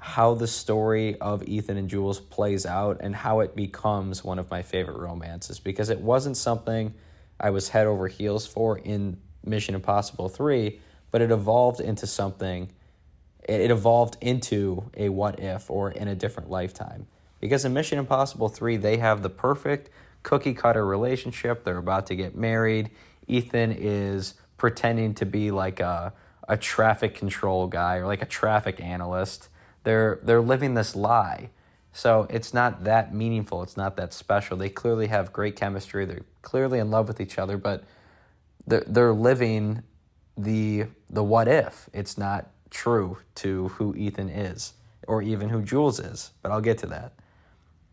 how 0.02 0.34
the 0.34 0.48
story 0.48 1.16
of 1.20 1.44
Ethan 1.44 1.76
and 1.76 1.88
Jules 1.88 2.18
plays 2.18 2.66
out 2.66 2.98
and 3.00 3.14
how 3.14 3.38
it 3.38 3.54
becomes 3.54 4.24
one 4.24 4.40
of 4.40 4.50
my 4.50 4.60
favorite 4.60 4.98
romances 4.98 5.60
because 5.60 5.90
it 5.90 6.00
wasn't 6.00 6.36
something 6.36 6.92
I 7.38 7.50
was 7.50 7.68
head 7.68 7.86
over 7.86 8.08
heels 8.08 8.44
for 8.44 8.78
in 8.78 9.16
Mission 9.44 9.76
Impossible 9.76 10.28
3, 10.28 10.80
but 11.12 11.22
it 11.22 11.30
evolved 11.30 11.80
into 11.80 12.06
something 12.06 12.68
it 13.48 13.70
evolved 13.70 14.16
into 14.20 14.90
a 14.96 15.08
what 15.08 15.40
if 15.40 15.70
or 15.70 15.90
in 15.90 16.08
a 16.08 16.14
different 16.14 16.50
lifetime. 16.50 17.06
Because 17.40 17.64
in 17.64 17.72
Mission 17.72 17.98
Impossible 17.98 18.48
3, 18.48 18.76
they 18.76 18.98
have 18.98 19.22
the 19.22 19.30
perfect 19.30 19.90
cookie 20.22 20.54
cutter 20.54 20.86
relationship. 20.86 21.64
They're 21.64 21.78
about 21.78 22.06
to 22.06 22.14
get 22.14 22.36
married. 22.36 22.90
Ethan 23.26 23.72
is 23.72 24.34
pretending 24.56 25.14
to 25.14 25.26
be 25.26 25.50
like 25.50 25.80
a, 25.80 26.12
a 26.48 26.56
traffic 26.56 27.14
control 27.16 27.66
guy 27.66 27.96
or 27.96 28.06
like 28.06 28.22
a 28.22 28.26
traffic 28.26 28.80
analyst. 28.80 29.48
They're, 29.84 30.18
they're 30.22 30.40
living 30.40 30.74
this 30.74 30.94
lie. 30.94 31.50
So 31.92 32.26
it's 32.30 32.54
not 32.54 32.84
that 32.84 33.14
meaningful. 33.14 33.62
It's 33.62 33.76
not 33.76 33.96
that 33.96 34.14
special. 34.14 34.56
They 34.56 34.70
clearly 34.70 35.08
have 35.08 35.32
great 35.32 35.56
chemistry. 35.56 36.04
They're 36.06 36.24
clearly 36.40 36.78
in 36.78 36.90
love 36.90 37.06
with 37.06 37.20
each 37.20 37.38
other, 37.38 37.58
but 37.58 37.84
they're 38.66 38.84
they're 38.86 39.12
living 39.12 39.82
the 40.36 40.86
the 41.10 41.22
what 41.22 41.48
if. 41.48 41.90
It's 41.92 42.16
not 42.16 42.50
true 42.70 43.18
to 43.36 43.68
who 43.68 43.94
Ethan 43.94 44.30
is 44.30 44.72
or 45.06 45.20
even 45.22 45.50
who 45.50 45.62
Jules 45.62 46.00
is, 46.00 46.30
but 46.42 46.52
I'll 46.52 46.60
get 46.60 46.78
to 46.78 46.86
that. 46.86 47.12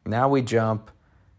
Now 0.06 0.30
we 0.30 0.42
jump 0.42 0.92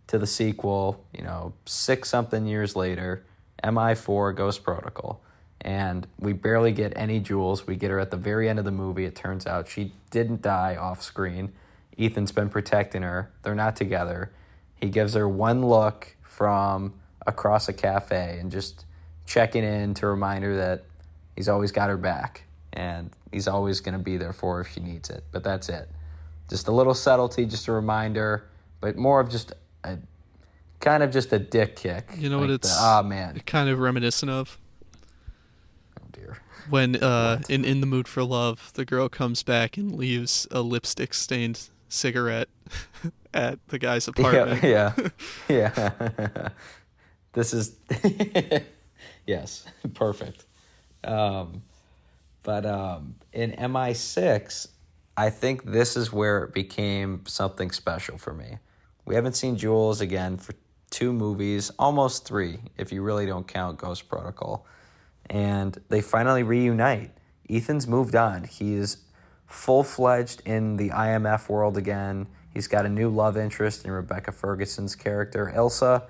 to 0.08 0.18
the 0.18 0.26
sequel, 0.26 1.04
you 1.16 1.22
know, 1.22 1.54
six 1.64 2.08
something 2.08 2.46
years 2.46 2.74
later, 2.76 3.24
MI4 3.62 4.34
Ghost 4.34 4.62
Protocol. 4.64 5.22
And 5.62 6.06
we 6.18 6.32
barely 6.32 6.72
get 6.72 6.92
any 6.96 7.20
Jules. 7.20 7.66
We 7.66 7.76
get 7.76 7.90
her 7.90 7.98
at 7.98 8.10
the 8.10 8.16
very 8.16 8.48
end 8.48 8.58
of 8.58 8.64
the 8.64 8.70
movie. 8.70 9.04
It 9.04 9.14
turns 9.14 9.46
out 9.46 9.68
she 9.68 9.92
didn't 10.10 10.42
die 10.42 10.76
off 10.76 11.02
screen. 11.02 11.52
Ethan's 11.98 12.32
been 12.32 12.48
protecting 12.48 13.02
her. 13.02 13.30
They're 13.42 13.54
not 13.54 13.76
together. 13.76 14.32
He 14.74 14.88
gives 14.88 15.14
her 15.14 15.28
one 15.28 15.66
look 15.66 16.16
from 16.22 16.94
across 17.26 17.68
a 17.68 17.74
cafe 17.74 18.38
and 18.40 18.50
just 18.50 18.86
checking 19.26 19.62
in 19.62 19.92
to 19.94 20.06
remind 20.06 20.44
her 20.44 20.56
that 20.56 20.84
he's 21.36 21.48
always 21.48 21.72
got 21.72 21.90
her 21.90 21.98
back 21.98 22.44
and 22.72 23.10
he's 23.30 23.46
always 23.46 23.80
going 23.80 23.92
to 23.92 24.02
be 24.02 24.16
there 24.16 24.32
for 24.32 24.56
her 24.56 24.60
if 24.62 24.72
she 24.72 24.80
needs 24.80 25.10
it. 25.10 25.24
But 25.30 25.44
that's 25.44 25.68
it. 25.68 25.88
Just 26.48 26.68
a 26.68 26.72
little 26.72 26.94
subtlety, 26.94 27.46
just 27.46 27.68
a 27.68 27.72
reminder, 27.72 28.48
but 28.80 28.96
more 28.96 29.20
of 29.20 29.30
just 29.30 29.52
a 29.84 29.98
kind 30.80 31.02
of 31.02 31.10
just 31.10 31.32
a 31.32 31.38
dick 31.38 31.76
kick. 31.76 32.10
You 32.16 32.30
know 32.30 32.38
like 32.38 32.48
what 32.48 32.54
it's 32.54 32.76
ah 32.76 33.00
oh, 33.00 33.02
man, 33.06 33.40
kind 33.46 33.68
of 33.68 33.78
reminiscent 33.78 34.30
of. 34.30 34.58
When 36.70 36.96
uh, 36.96 37.42
in 37.48 37.64
in 37.64 37.80
the 37.80 37.86
mood 37.86 38.08
for 38.08 38.22
love, 38.22 38.72
the 38.74 38.84
girl 38.84 39.08
comes 39.08 39.42
back 39.42 39.76
and 39.76 39.94
leaves 39.94 40.46
a 40.50 40.62
lipstick 40.62 41.12
stained 41.14 41.68
cigarette 41.88 42.48
at 43.34 43.58
the 43.68 43.78
guy's 43.78 44.08
apartment. 44.08 44.62
Yeah, 44.62 44.94
yeah, 45.48 45.92
yeah. 46.00 46.48
this 47.32 47.52
is 47.52 47.76
yes, 49.26 49.66
perfect. 49.94 50.46
Um, 51.04 51.62
but 52.42 52.64
um, 52.64 53.16
in 53.32 53.52
MI6, 53.52 54.68
I 55.16 55.30
think 55.30 55.64
this 55.64 55.96
is 55.96 56.12
where 56.12 56.44
it 56.44 56.54
became 56.54 57.24
something 57.26 57.70
special 57.70 58.16
for 58.16 58.32
me. 58.32 58.58
We 59.04 59.14
haven't 59.14 59.34
seen 59.34 59.56
Jules 59.56 60.00
again 60.00 60.36
for 60.36 60.54
two 60.90 61.12
movies, 61.12 61.70
almost 61.78 62.26
three, 62.26 62.58
if 62.76 62.92
you 62.92 63.02
really 63.02 63.26
don't 63.26 63.46
count 63.46 63.78
Ghost 63.78 64.08
Protocol. 64.08 64.66
And 65.30 65.80
they 65.88 66.02
finally 66.02 66.42
reunite. 66.42 67.12
Ethan's 67.48 67.86
moved 67.86 68.16
on. 68.16 68.44
He's 68.44 68.98
full 69.46 69.84
fledged 69.84 70.42
in 70.44 70.76
the 70.76 70.90
IMF 70.90 71.48
world 71.48 71.76
again. 71.76 72.26
He's 72.52 72.66
got 72.66 72.84
a 72.84 72.88
new 72.88 73.08
love 73.08 73.36
interest 73.36 73.84
in 73.84 73.92
Rebecca 73.92 74.32
Ferguson's 74.32 74.96
character, 74.96 75.52
Ilsa. 75.54 76.02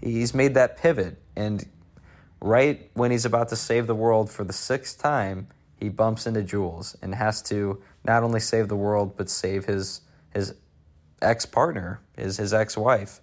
He's 0.00 0.34
made 0.34 0.54
that 0.54 0.76
pivot. 0.76 1.20
And 1.34 1.66
right 2.40 2.90
when 2.94 3.10
he's 3.10 3.24
about 3.24 3.48
to 3.48 3.56
save 3.56 3.86
the 3.86 3.94
world 3.94 4.30
for 4.30 4.44
the 4.44 4.52
sixth 4.52 5.00
time, 5.00 5.48
he 5.76 5.88
bumps 5.88 6.26
into 6.26 6.42
Jules 6.42 6.96
and 7.00 7.14
has 7.14 7.40
to 7.42 7.82
not 8.04 8.22
only 8.22 8.40
save 8.40 8.68
the 8.68 8.76
world, 8.76 9.16
but 9.16 9.30
save 9.30 9.64
his, 9.64 10.02
his 10.34 10.54
ex 11.22 11.46
partner, 11.46 12.00
his, 12.16 12.36
his 12.36 12.52
ex 12.52 12.76
wife. 12.76 13.20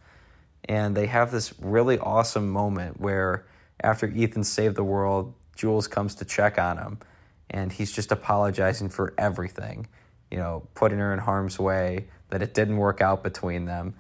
And 0.66 0.98
they 0.98 1.06
have 1.06 1.32
this 1.32 1.54
really 1.60 2.00
awesome 2.00 2.50
moment 2.50 3.00
where 3.00 3.46
after 3.82 4.08
Ethan 4.08 4.44
saved 4.44 4.76
the 4.76 4.84
world, 4.84 5.34
Jules 5.56 5.88
comes 5.88 6.16
to 6.16 6.26
check 6.26 6.58
on 6.58 6.78
him 6.78 7.00
and 7.50 7.72
he's 7.72 7.92
just 7.92 8.12
apologizing 8.12 8.90
for 8.90 9.14
everything, 9.18 9.88
you 10.30 10.38
know, 10.38 10.68
putting 10.76 11.00
her 11.00 11.14
in 11.14 11.20
harm's 11.20 11.60
way, 11.60 12.08
that 12.30 12.42
it 12.42 12.54
didn't 12.54 12.78
work 12.78 13.02
out 13.02 13.24
between 13.24 13.66
them. 13.66 13.96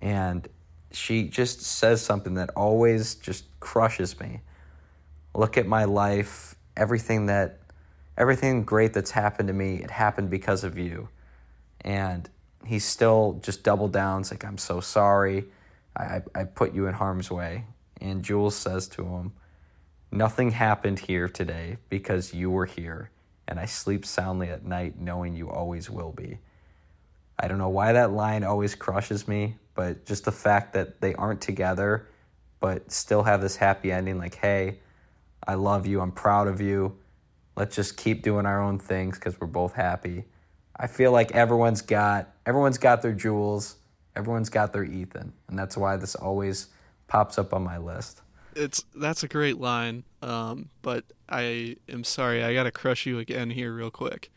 And 0.00 0.46
she 0.92 1.24
just 1.24 1.60
says 1.60 2.00
something 2.00 2.34
that 2.34 2.50
always 2.50 3.16
just 3.16 3.44
crushes 3.60 4.18
me. 4.20 4.40
Look 5.34 5.58
at 5.58 5.66
my 5.66 5.84
life, 5.84 6.54
everything 6.76 7.26
that 7.26 7.58
everything 8.16 8.64
great 8.64 8.92
that's 8.92 9.10
happened 9.10 9.48
to 9.48 9.52
me, 9.52 9.76
it 9.76 9.90
happened 9.90 10.30
because 10.30 10.64
of 10.64 10.78
you. 10.78 11.08
And 11.82 12.28
he 12.64 12.78
still 12.78 13.40
just 13.42 13.62
double 13.62 13.88
down. 13.88 14.22
It's 14.22 14.30
like, 14.30 14.44
I'm 14.44 14.58
so 14.58 14.80
sorry. 14.80 15.44
I, 15.96 16.22
I 16.34 16.44
put 16.44 16.74
you 16.74 16.86
in 16.86 16.94
harm's 16.94 17.30
way. 17.30 17.64
And 18.00 18.22
Jules 18.22 18.54
says 18.54 18.88
to 18.88 19.04
him, 19.04 19.32
Nothing 20.10 20.52
happened 20.52 21.00
here 21.00 21.28
today 21.28 21.78
because 21.88 22.32
you 22.32 22.50
were 22.50 22.66
here, 22.66 23.10
and 23.48 23.58
I 23.58 23.66
sleep 23.66 24.06
soundly 24.06 24.48
at 24.48 24.64
night 24.64 24.98
knowing 24.98 25.34
you 25.34 25.50
always 25.50 25.90
will 25.90 26.12
be. 26.12 26.38
I 27.38 27.48
don't 27.48 27.58
know 27.58 27.68
why 27.68 27.92
that 27.92 28.12
line 28.12 28.44
always 28.44 28.74
crushes 28.74 29.28
me, 29.28 29.56
but 29.74 30.06
just 30.06 30.24
the 30.24 30.32
fact 30.32 30.72
that 30.72 31.00
they 31.00 31.14
aren't 31.14 31.40
together, 31.40 32.08
but 32.60 32.90
still 32.90 33.24
have 33.24 33.40
this 33.40 33.56
happy 33.56 33.92
ending 33.92 34.18
like, 34.18 34.36
hey, 34.36 34.78
I 35.46 35.54
love 35.54 35.86
you, 35.86 36.00
I'm 36.00 36.12
proud 36.12 36.48
of 36.48 36.60
you. 36.60 36.96
Let's 37.56 37.76
just 37.76 37.96
keep 37.96 38.22
doing 38.22 38.46
our 38.46 38.62
own 38.62 38.78
things 38.78 39.18
because 39.18 39.40
we're 39.40 39.46
both 39.46 39.74
happy. 39.74 40.24
I 40.76 40.86
feel 40.86 41.12
like 41.12 41.32
everyone's 41.32 41.82
got 41.82 42.34
everyone's 42.44 42.78
got 42.78 43.02
their 43.02 43.12
Jules, 43.12 43.76
everyone's 44.14 44.50
got 44.50 44.72
their 44.72 44.84
Ethan, 44.84 45.32
and 45.48 45.58
that's 45.58 45.76
why 45.76 45.96
this 45.96 46.14
always 46.14 46.68
pops 47.08 47.38
up 47.38 47.52
on 47.54 47.62
my 47.62 47.78
list 47.78 48.22
it's 48.56 48.84
that's 48.94 49.22
a 49.22 49.28
great 49.28 49.60
line. 49.60 50.04
Um, 50.22 50.70
but 50.82 51.04
I 51.28 51.76
am 51.88 52.02
sorry, 52.02 52.42
I 52.42 52.54
gotta 52.54 52.72
crush 52.72 53.06
you 53.06 53.18
again 53.18 53.50
here 53.50 53.72
real 53.72 53.90
quick. 53.90 54.30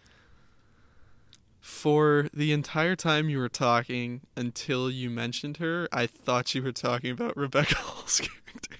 For 1.60 2.28
the 2.34 2.52
entire 2.52 2.96
time 2.96 3.30
you 3.30 3.40
were 3.40 3.50
talking 3.50 4.22
until 4.36 4.90
you 4.90 5.10
mentioned 5.10 5.58
her, 5.58 5.88
I 5.92 6.08
thought 6.08 6.54
you 6.56 6.64
were 6.64 6.72
talking 6.72 7.12
about 7.12 7.36
Rebecca 7.36 7.76
Hall's 7.78 8.20
character. 8.20 8.76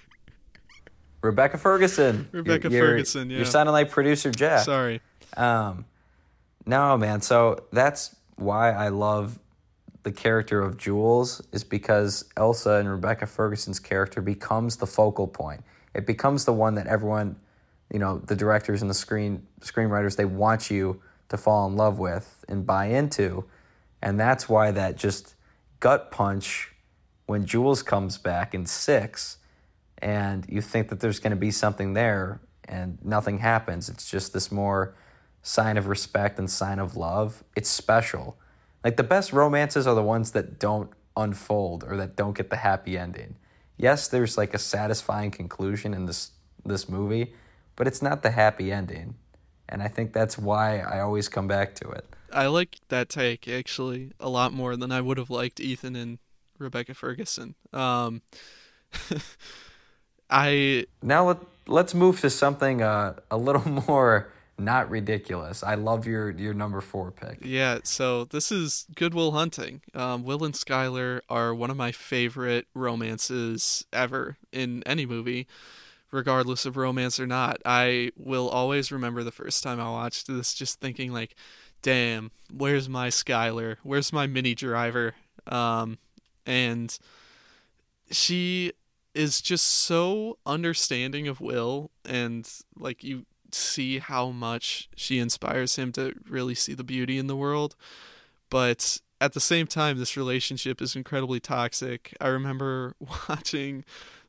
Rebecca 1.22 1.58
Ferguson. 1.58 2.28
Rebecca 2.32 2.70
you're, 2.70 2.86
Ferguson, 2.86 3.30
yeah. 3.30 3.38
You're 3.38 3.46
sounding 3.46 3.72
like 3.72 3.90
producer 3.90 4.30
Jack. 4.30 4.64
Sorry. 4.64 5.00
Um, 5.36 5.84
no, 6.66 6.96
man. 6.96 7.20
So 7.20 7.64
that's 7.72 8.16
why 8.36 8.72
I 8.72 8.88
love 8.88 9.38
the 10.02 10.12
character 10.12 10.60
of 10.60 10.76
Jules 10.76 11.42
is 11.52 11.64
because 11.64 12.24
Elsa 12.36 12.74
and 12.74 12.90
Rebecca 12.90 13.26
Ferguson's 13.26 13.78
character 13.78 14.20
becomes 14.20 14.76
the 14.76 14.86
focal 14.86 15.26
point. 15.26 15.62
It 15.94 16.06
becomes 16.06 16.44
the 16.44 16.52
one 16.52 16.74
that 16.76 16.86
everyone, 16.86 17.36
you 17.92 17.98
know, 17.98 18.18
the 18.18 18.36
directors 18.36 18.82
and 18.82 18.90
the 18.90 18.94
screen 18.94 19.46
screenwriters 19.60 20.16
they 20.16 20.24
want 20.24 20.70
you 20.70 21.02
to 21.28 21.36
fall 21.36 21.66
in 21.66 21.76
love 21.76 21.98
with 21.98 22.44
and 22.48 22.66
buy 22.66 22.86
into. 22.86 23.44
And 24.02 24.18
that's 24.18 24.48
why 24.48 24.70
that 24.70 24.96
just 24.96 25.34
gut 25.80 26.10
punch 26.10 26.72
when 27.26 27.44
Jules 27.44 27.82
comes 27.82 28.18
back 28.18 28.54
in 28.54 28.66
6 28.66 29.38
and 29.98 30.46
you 30.48 30.60
think 30.60 30.88
that 30.88 31.00
there's 31.00 31.20
going 31.20 31.30
to 31.30 31.36
be 31.36 31.50
something 31.50 31.92
there 31.92 32.40
and 32.64 32.98
nothing 33.04 33.38
happens. 33.38 33.88
It's 33.88 34.10
just 34.10 34.32
this 34.32 34.50
more 34.50 34.94
sign 35.42 35.76
of 35.76 35.86
respect 35.86 36.38
and 36.38 36.50
sign 36.50 36.78
of 36.78 36.96
love. 36.96 37.44
It's 37.54 37.68
special 37.68 38.38
like 38.84 38.96
the 38.96 39.02
best 39.02 39.32
romances 39.32 39.86
are 39.86 39.94
the 39.94 40.02
ones 40.02 40.32
that 40.32 40.58
don't 40.58 40.90
unfold 41.16 41.84
or 41.84 41.96
that 41.96 42.16
don't 42.16 42.36
get 42.36 42.50
the 42.50 42.56
happy 42.56 42.96
ending. 42.96 43.36
Yes, 43.76 44.08
there's 44.08 44.36
like 44.36 44.54
a 44.54 44.58
satisfying 44.58 45.30
conclusion 45.30 45.94
in 45.94 46.06
this 46.06 46.32
this 46.64 46.88
movie, 46.88 47.34
but 47.76 47.86
it's 47.86 48.02
not 48.02 48.22
the 48.22 48.30
happy 48.30 48.70
ending. 48.70 49.14
And 49.68 49.82
I 49.82 49.88
think 49.88 50.12
that's 50.12 50.36
why 50.36 50.80
I 50.80 51.00
always 51.00 51.28
come 51.28 51.46
back 51.46 51.74
to 51.76 51.88
it. 51.90 52.04
I 52.32 52.46
like 52.46 52.78
that 52.88 53.08
take 53.08 53.48
actually 53.48 54.12
a 54.20 54.28
lot 54.28 54.52
more 54.52 54.76
than 54.76 54.92
I 54.92 55.00
would 55.00 55.18
have 55.18 55.30
liked 55.30 55.60
Ethan 55.60 55.96
and 55.96 56.18
Rebecca 56.58 56.94
Ferguson. 56.94 57.54
Um, 57.72 58.22
I 60.30 60.86
now 61.02 61.28
let 61.28 61.38
let's 61.66 61.94
move 61.94 62.20
to 62.20 62.30
something 62.30 62.82
uh, 62.82 63.14
a 63.30 63.36
little 63.36 63.66
more 63.88 64.32
not 64.60 64.90
ridiculous. 64.90 65.62
I 65.62 65.74
love 65.74 66.06
your 66.06 66.30
your 66.30 66.54
number 66.54 66.80
four 66.80 67.10
pick. 67.10 67.38
Yeah, 67.42 67.78
so 67.84 68.24
this 68.24 68.52
is 68.52 68.86
Good 68.94 69.14
Will 69.14 69.32
Hunting. 69.32 69.82
Um, 69.94 70.22
Will 70.22 70.44
and 70.44 70.54
Skylar 70.54 71.20
are 71.28 71.54
one 71.54 71.70
of 71.70 71.76
my 71.76 71.92
favorite 71.92 72.66
romances 72.74 73.84
ever 73.92 74.36
in 74.52 74.82
any 74.84 75.06
movie, 75.06 75.46
regardless 76.12 76.66
of 76.66 76.76
romance 76.76 77.18
or 77.18 77.26
not. 77.26 77.60
I 77.64 78.12
will 78.16 78.48
always 78.48 78.92
remember 78.92 79.24
the 79.24 79.32
first 79.32 79.62
time 79.62 79.80
I 79.80 79.90
watched 79.90 80.26
this, 80.26 80.54
just 80.54 80.80
thinking 80.80 81.12
like, 81.12 81.34
"Damn, 81.82 82.30
where's 82.52 82.88
my 82.88 83.08
Skylar? 83.08 83.78
Where's 83.82 84.12
my 84.12 84.26
Minnie 84.26 84.54
Driver?" 84.54 85.14
Um, 85.46 85.98
and 86.46 86.96
she 88.10 88.72
is 89.14 89.40
just 89.40 89.66
so 89.66 90.38
understanding 90.46 91.26
of 91.26 91.40
Will 91.40 91.90
and 92.04 92.48
like 92.76 93.02
you 93.02 93.26
see 93.54 93.98
how 93.98 94.30
much 94.30 94.88
she 94.96 95.18
inspires 95.18 95.76
him 95.76 95.92
to 95.92 96.14
really 96.28 96.54
see 96.54 96.74
the 96.74 96.84
beauty 96.84 97.18
in 97.18 97.26
the 97.26 97.36
world. 97.36 97.76
But 98.50 99.00
at 99.20 99.32
the 99.32 99.40
same 99.40 99.66
time, 99.66 99.98
this 99.98 100.16
relationship 100.16 100.80
is 100.80 100.96
incredibly 100.96 101.40
toxic. 101.40 102.16
I 102.20 102.28
remember 102.28 102.94
watching 103.28 103.84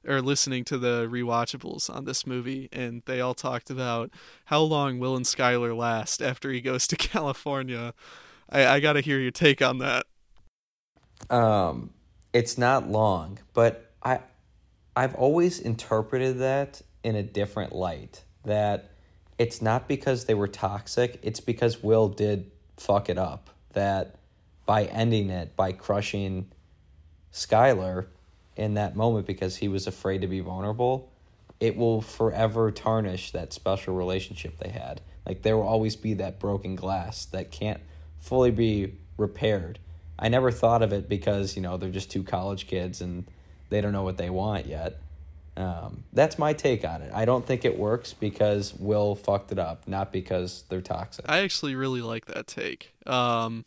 or 0.07 0.21
listening 0.21 0.63
to 0.65 0.77
the 0.77 1.07
rewatchables 1.09 1.93
on 1.93 2.05
this 2.05 2.25
movie, 2.25 2.67
and 2.71 3.03
they 3.05 3.21
all 3.21 3.35
talked 3.35 3.69
about 3.69 4.11
how 4.45 4.61
long 4.61 4.99
Will 4.99 5.15
and 5.15 5.25
Skyler 5.25 5.75
last 5.75 6.21
after 6.21 6.51
he 6.51 6.59
goes 6.59 6.87
to 6.87 6.95
California. 6.97 7.93
I, 8.49 8.65
I 8.65 8.79
got 8.79 8.93
to 8.93 9.01
hear 9.01 9.19
your 9.19 9.31
take 9.31 9.61
on 9.61 9.77
that. 9.77 10.05
Um, 11.29 11.91
it's 12.33 12.57
not 12.57 12.89
long, 12.89 13.39
but 13.53 13.93
I 14.03 14.19
I've 14.95 15.15
always 15.15 15.59
interpreted 15.59 16.39
that 16.39 16.81
in 17.03 17.15
a 17.15 17.23
different 17.23 17.73
light. 17.73 18.23
That 18.43 18.91
it's 19.41 19.59
not 19.59 19.87
because 19.87 20.25
they 20.25 20.35
were 20.35 20.47
toxic, 20.47 21.17
it's 21.23 21.39
because 21.39 21.81
Will 21.81 22.09
did 22.09 22.51
fuck 22.77 23.09
it 23.09 23.17
up. 23.17 23.49
That 23.73 24.17
by 24.67 24.83
ending 24.83 25.31
it, 25.31 25.55
by 25.55 25.71
crushing 25.71 26.51
Skylar 27.33 28.05
in 28.55 28.75
that 28.75 28.95
moment 28.95 29.25
because 29.25 29.57
he 29.57 29.67
was 29.67 29.87
afraid 29.87 30.21
to 30.21 30.27
be 30.27 30.41
vulnerable, 30.41 31.11
it 31.59 31.75
will 31.75 32.03
forever 32.03 32.69
tarnish 32.69 33.31
that 33.31 33.51
special 33.51 33.95
relationship 33.95 34.59
they 34.59 34.69
had. 34.69 35.01
Like 35.25 35.41
there 35.41 35.57
will 35.57 35.67
always 35.67 35.95
be 35.95 36.13
that 36.15 36.37
broken 36.37 36.75
glass 36.75 37.25
that 37.25 37.49
can't 37.49 37.81
fully 38.19 38.51
be 38.51 38.93
repaired. 39.17 39.79
I 40.19 40.29
never 40.29 40.51
thought 40.51 40.83
of 40.83 40.93
it 40.93 41.09
because, 41.09 41.55
you 41.55 41.63
know, 41.63 41.77
they're 41.77 41.89
just 41.89 42.11
two 42.11 42.21
college 42.21 42.67
kids 42.67 43.01
and 43.01 43.25
they 43.69 43.81
don't 43.81 43.91
know 43.91 44.03
what 44.03 44.17
they 44.17 44.29
want 44.29 44.67
yet. 44.67 44.99
Um, 45.57 46.05
that's 46.13 46.39
my 46.39 46.53
take 46.53 46.85
on 46.85 47.01
it. 47.01 47.11
I 47.13 47.25
don't 47.25 47.45
think 47.45 47.65
it 47.65 47.77
works 47.77 48.13
because 48.13 48.73
Will 48.73 49.15
fucked 49.15 49.51
it 49.51 49.59
up, 49.59 49.87
not 49.87 50.11
because 50.11 50.63
they're 50.69 50.81
toxic. 50.81 51.25
I 51.27 51.39
actually 51.39 51.75
really 51.75 52.01
like 52.01 52.25
that 52.27 52.47
take. 52.47 52.93
Um, 53.05 53.65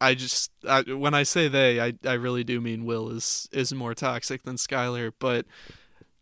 I 0.00 0.14
just 0.14 0.50
I, 0.68 0.82
when 0.82 1.14
I 1.14 1.22
say 1.22 1.46
they, 1.46 1.80
I 1.80 1.94
I 2.04 2.14
really 2.14 2.42
do 2.42 2.60
mean 2.60 2.84
Will 2.84 3.08
is 3.10 3.48
is 3.52 3.72
more 3.72 3.94
toxic 3.94 4.42
than 4.42 4.56
Skylar, 4.56 5.12
but 5.20 5.46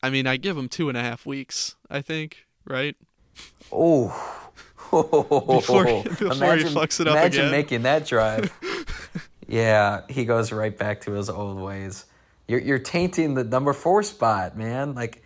I 0.03 0.11
mean 0.11 0.27
I 0.27 0.37
give 0.37 0.57
him 0.57 0.69
two 0.69 0.91
and 0.91 0.99
a 0.99 1.03
half 1.03 1.25
weeks. 1.25 1.77
I 1.89 2.03
think 2.03 2.47
right. 2.67 2.95
Oh, 3.73 4.09
before, 4.91 5.85
before 6.03 6.33
imagine, 6.33 6.69
he 6.69 6.75
fucks 6.75 7.01
it 7.01 7.09
up 7.09 7.15
imagine 7.15 7.47
again. 7.47 7.47
Imagine 7.47 7.51
making 7.51 7.83
that 7.83 8.05
drive. 8.07 8.53
yeah, 9.49 10.03
he 10.11 10.27
goes 10.27 10.53
right 10.53 10.77
back 10.77 11.01
to 11.03 11.13
his 11.13 11.31
old 11.31 11.59
ways. 11.59 12.05
You're 12.51 12.61
you're 12.61 12.79
tainting 12.81 13.35
the 13.35 13.45
number 13.45 13.73
four 13.73 14.03
spot, 14.03 14.57
man. 14.59 14.95
Like, 14.97 15.23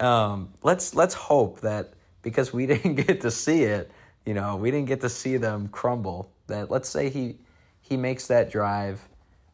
um, 0.00 0.52
let's 0.64 0.96
let's 0.96 1.14
hope 1.14 1.60
that 1.60 1.92
because 2.22 2.52
we 2.52 2.66
didn't 2.72 2.96
get 2.96 3.20
to 3.20 3.30
see 3.30 3.62
it, 3.62 3.92
you 4.24 4.34
know, 4.34 4.56
we 4.56 4.72
didn't 4.72 4.88
get 4.88 5.00
to 5.02 5.08
see 5.08 5.36
them 5.36 5.68
crumble. 5.68 6.28
That 6.48 6.68
let's 6.68 6.88
say 6.88 7.08
he 7.08 7.36
he 7.82 7.96
makes 7.96 8.26
that 8.26 8.50
drive, 8.50 9.08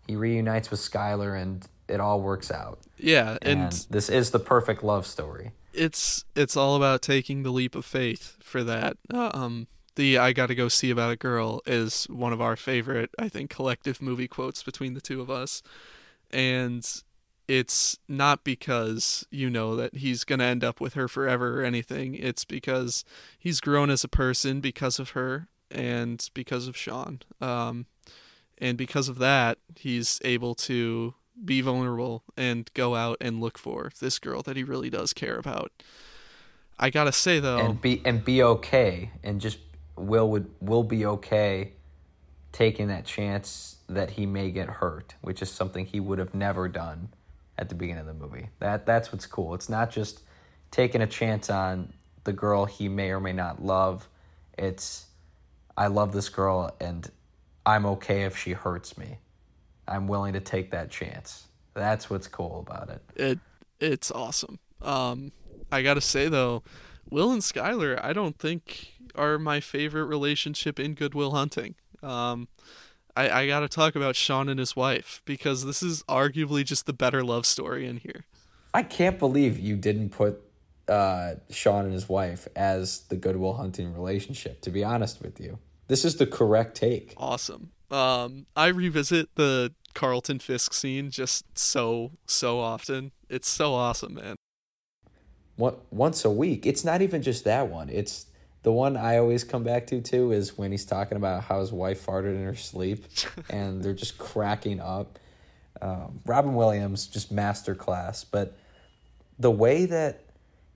he 0.07 0.17
reunites 0.17 0.71
with 0.71 0.81
Skylar, 0.81 1.39
and 1.39 1.67
it 1.87 2.01
all 2.01 2.23
works 2.23 2.51
out. 2.51 2.79
Yeah, 2.97 3.37
And, 3.43 3.61
and 3.61 3.87
this 3.91 4.09
is 4.09 4.31
the 4.31 4.39
perfect 4.39 4.83
love 4.83 5.07
story. 5.07 5.53
it's 5.75 6.25
it's 6.35 6.57
all 6.57 6.77
about 6.77 7.03
taking 7.03 7.43
the 7.43 7.51
leap 7.51 7.75
of 7.75 7.85
faith 7.85 8.39
for 8.41 8.65
that. 8.65 8.97
Um, 9.13 9.67
the 9.97 10.17
"I 10.17 10.33
got 10.33 10.47
to 10.47 10.55
go 10.55 10.69
see 10.69 10.91
about 10.91 11.13
a 11.13 11.17
girl" 11.17 11.61
is 11.67 12.07
one 12.09 12.33
of 12.33 12.41
our 12.41 12.57
favorite, 12.57 13.11
I 13.19 13.29
think, 13.29 13.51
collective 13.51 14.01
movie 14.01 14.29
quotes 14.29 14.63
between 14.63 14.95
the 14.95 15.03
two 15.03 15.21
of 15.21 15.29
us, 15.29 15.63
and 16.33 17.03
it's 17.49 17.99
not 18.09 18.45
because 18.45 19.27
you 19.31 19.51
know 19.51 19.77
that 19.77 19.97
he's 19.97 20.25
gonna 20.25 20.45
end 20.45 20.65
up 20.65 20.81
with 20.81 20.95
her 20.95 21.09
forever 21.09 21.61
or 21.61 21.65
anything. 21.65 22.15
It's 22.15 22.45
because 22.45 23.05
he's 23.39 23.61
grown 23.61 23.91
as 23.91 24.05
a 24.05 24.09
person 24.09 24.61
because 24.61 24.99
of 24.99 25.11
her 25.11 25.49
and 25.71 26.29
because 26.35 26.69
of 26.69 26.77
Sean. 26.77 27.21
Um, 27.41 27.87
and 28.59 28.79
because 28.79 29.09
of 29.09 29.19
that, 29.19 29.59
he's 29.75 30.21
able 30.25 30.55
to 30.55 31.15
be 31.45 31.61
vulnerable 31.61 32.23
and 32.37 32.71
go 32.75 32.95
out 32.95 33.17
and 33.21 33.41
look 33.41 33.59
for 33.59 33.91
this 34.01 34.19
girl 34.19 34.43
that 34.43 34.57
he 34.57 34.63
really 34.63 34.91
does 34.91 35.13
care 35.13 35.37
about. 35.37 35.73
I 36.79 36.91
gotta 36.91 37.13
say 37.13 37.39
though, 37.41 37.59
and 37.59 37.81
be 37.81 38.03
and 38.05 38.25
be 38.25 38.43
okay 38.43 39.11
and 39.23 39.41
just 39.41 39.59
will 39.97 40.31
would 40.31 40.51
will 40.61 40.85
be 40.85 41.05
okay 41.05 41.73
taking 42.53 42.89
that 42.89 43.05
chance 43.05 43.77
that 43.89 44.11
he 44.11 44.27
may 44.27 44.51
get 44.51 44.69
hurt 44.69 45.15
which 45.21 45.43
is 45.43 45.51
something 45.51 45.87
he 45.87 46.01
would 46.01 46.19
have 46.19 46.35
never 46.35 46.69
done 46.69 47.09
at 47.59 47.69
the 47.69 47.75
beginning 47.75 48.01
of 48.01 48.07
the 48.07 48.15
movie. 48.15 48.49
That 48.59 48.87
that's 48.87 49.13
what's 49.13 49.27
cool. 49.27 49.55
It's 49.55 49.69
not 49.69 49.91
just 49.91 50.21
taking 50.71 51.03
a 51.03 51.07
chance 51.07 51.51
on 51.51 51.93
the 52.25 52.33
girl 52.33 52.65
he 52.65 52.89
may 52.89 53.11
or 53.11 53.21
may 53.21 53.33
not 53.33 53.65
love. 53.65 54.09
It's 54.59 55.07
i 55.77 55.87
love 55.87 56.13
this 56.13 56.29
girl 56.29 56.77
and 56.83 57.11
i'm 57.65 57.87
okay 57.87 58.25
if 58.25 58.37
she 58.37 58.53
hurts 58.53 58.99
me. 58.99 59.19
I'm 59.89 60.07
willing 60.07 60.35
to 60.35 60.41
take 60.41 60.71
that 60.73 60.91
chance. 60.91 61.47
That's 61.75 62.11
what's 62.11 62.29
cool 62.29 62.65
about 62.67 62.91
it. 62.91 63.03
It 63.17 63.39
it's 63.81 64.11
awesome. 64.11 64.59
Um, 64.81 65.33
I 65.71 65.83
gotta 65.83 66.01
say 66.01 66.29
though, 66.29 66.63
Will 67.11 67.31
and 67.31 67.43
Skylar, 67.43 68.03
I 68.03 68.13
don't 68.13 68.39
think 68.39 68.89
are 69.15 69.39
my 69.39 69.61
favorite 69.61 70.05
relationship 70.05 70.81
in 70.81 70.95
Good 70.95 71.15
Will 71.15 71.33
Hunting. 71.33 71.75
Um, 72.03 72.49
I, 73.17 73.31
I 73.43 73.47
gotta 73.47 73.69
talk 73.69 73.95
about 73.95 74.17
Sean 74.17 74.49
and 74.49 74.59
his 74.59 74.75
wife 74.75 75.23
because 75.25 75.65
this 75.65 75.83
is 75.83 76.03
arguably 76.05 76.65
just 76.65 76.87
the 76.87 76.93
better 76.93 77.23
love 77.23 77.47
story 77.47 77.87
in 77.87 77.99
here. 77.99 78.25
I 78.75 78.83
can't 78.83 79.19
believe 79.19 79.59
you 79.59 79.77
didn't 79.77 80.11
put 80.11 80.41
uh, 80.89 81.35
Sean 81.51 81.85
and 81.85 81.93
his 81.93 82.09
wife 82.09 82.49
as 82.57 83.01
the 83.09 83.17
Good 83.17 83.37
Will 83.37 83.55
Hunting 83.55 83.93
relationship. 83.93 84.61
To 84.63 84.71
be 84.71 84.83
honest 84.83 85.23
with 85.23 85.41
you, 85.41 85.59
this 85.89 86.05
is 86.05 86.17
the 86.17 86.27
correct 86.27 86.77
take. 86.77 87.15
Awesome. 87.17 87.71
Um, 87.91 88.47
I 88.57 88.69
revisit 88.69 89.29
the 89.35 89.75
Carlton 89.95 90.39
Fisk 90.39 90.73
scene 90.73 91.11
just 91.11 91.59
so 91.59 92.13
so 92.27 92.61
often. 92.61 93.13
It's 93.29 93.49
so 93.49 93.75
awesome, 93.75 94.15
man. 94.15 94.37
One, 95.57 95.75
once 95.91 96.25
a 96.25 96.31
week. 96.31 96.67
It's 96.67 96.85
not 96.85 97.03
even 97.03 97.23
just 97.23 97.45
that 97.45 97.69
one. 97.69 97.91
It's 97.91 98.27
the 98.63 98.73
one 98.73 98.97
I 98.97 99.19
always 99.19 99.45
come 99.45 99.65
back 99.65 99.87
to 99.89 100.01
too. 100.01 100.33
Is 100.33 100.57
when 100.57 100.71
he's 100.71 100.85
talking 100.85 101.17
about 101.17 101.45
how 101.45 101.61
his 101.61 101.73
wife 101.73 102.05
farted 102.05 102.35
in 102.35 102.45
her 102.45 102.55
sleep, 102.55 103.05
and 103.51 103.83
they're 103.83 103.95
just 103.95 104.19
cracking 104.19 104.81
up. 104.81 105.19
Um, 105.81 106.21
Robin 106.27 106.55
Williams 106.55 107.07
just 107.07 107.35
masterclass, 107.35 108.25
but 108.31 108.57
the 109.39 109.51
way 109.51 109.87
that 109.87 110.21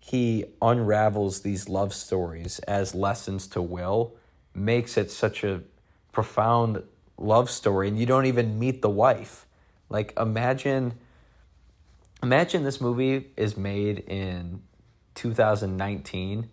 he 0.01 0.45
unravels 0.63 1.41
these 1.41 1.69
love 1.69 1.93
stories 1.93 2.59
as 2.61 2.95
lessons 2.95 3.47
to 3.49 3.61
Will 3.61 4.15
makes 4.55 4.97
it 4.97 5.11
such 5.11 5.45
a 5.45 5.63
profound 6.13 6.83
love 7.19 7.51
story 7.51 7.89
and 7.89 7.99
you 7.99 8.07
don't 8.07 8.27
even 8.27 8.59
meet 8.59 8.83
the 8.83 8.91
wife. 8.91 9.47
Like 9.89 10.13
imagine 10.17 10.95
imagine 12.23 12.65
this 12.65 12.81
movie 12.81 13.31
is 13.37 13.57
made 13.57 13.99
in 13.99 14.63
2019. 15.15 16.51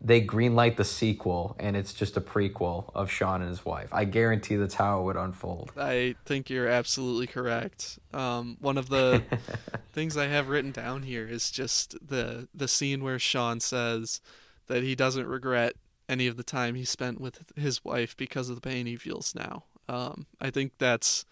They 0.00 0.24
greenlight 0.24 0.76
the 0.76 0.84
sequel 0.84 1.56
and 1.58 1.76
it's 1.76 1.92
just 1.92 2.16
a 2.16 2.20
prequel 2.20 2.90
of 2.94 3.10
Sean 3.10 3.42
and 3.42 3.50
his 3.50 3.64
wife. 3.64 3.90
I 3.92 4.04
guarantee 4.04 4.56
that's 4.56 4.74
how 4.74 5.00
it 5.00 5.04
would 5.04 5.16
unfold. 5.16 5.72
I 5.76 6.14
think 6.24 6.48
you're 6.48 6.68
absolutely 6.68 7.26
correct. 7.26 7.98
Um, 8.14 8.56
one 8.60 8.78
of 8.78 8.88
the 8.88 9.22
things 9.92 10.16
I 10.16 10.26
have 10.26 10.48
written 10.48 10.70
down 10.70 11.02
here 11.02 11.26
is 11.28 11.50
just 11.50 11.96
the 12.06 12.48
the 12.54 12.68
scene 12.68 13.04
where 13.04 13.18
Sean 13.18 13.60
says 13.60 14.20
that 14.68 14.82
he 14.82 14.94
doesn't 14.94 15.26
regret 15.26 15.74
any 16.08 16.26
of 16.26 16.36
the 16.36 16.42
time 16.42 16.74
he 16.74 16.84
spent 16.84 17.20
with 17.20 17.52
his 17.56 17.84
wife 17.84 18.16
because 18.16 18.48
of 18.48 18.56
the 18.56 18.60
pain 18.60 18.86
he 18.86 18.96
feels 18.96 19.34
now. 19.34 19.64
Um, 19.88 20.26
I 20.40 20.50
think 20.50 20.72
that's 20.78 21.24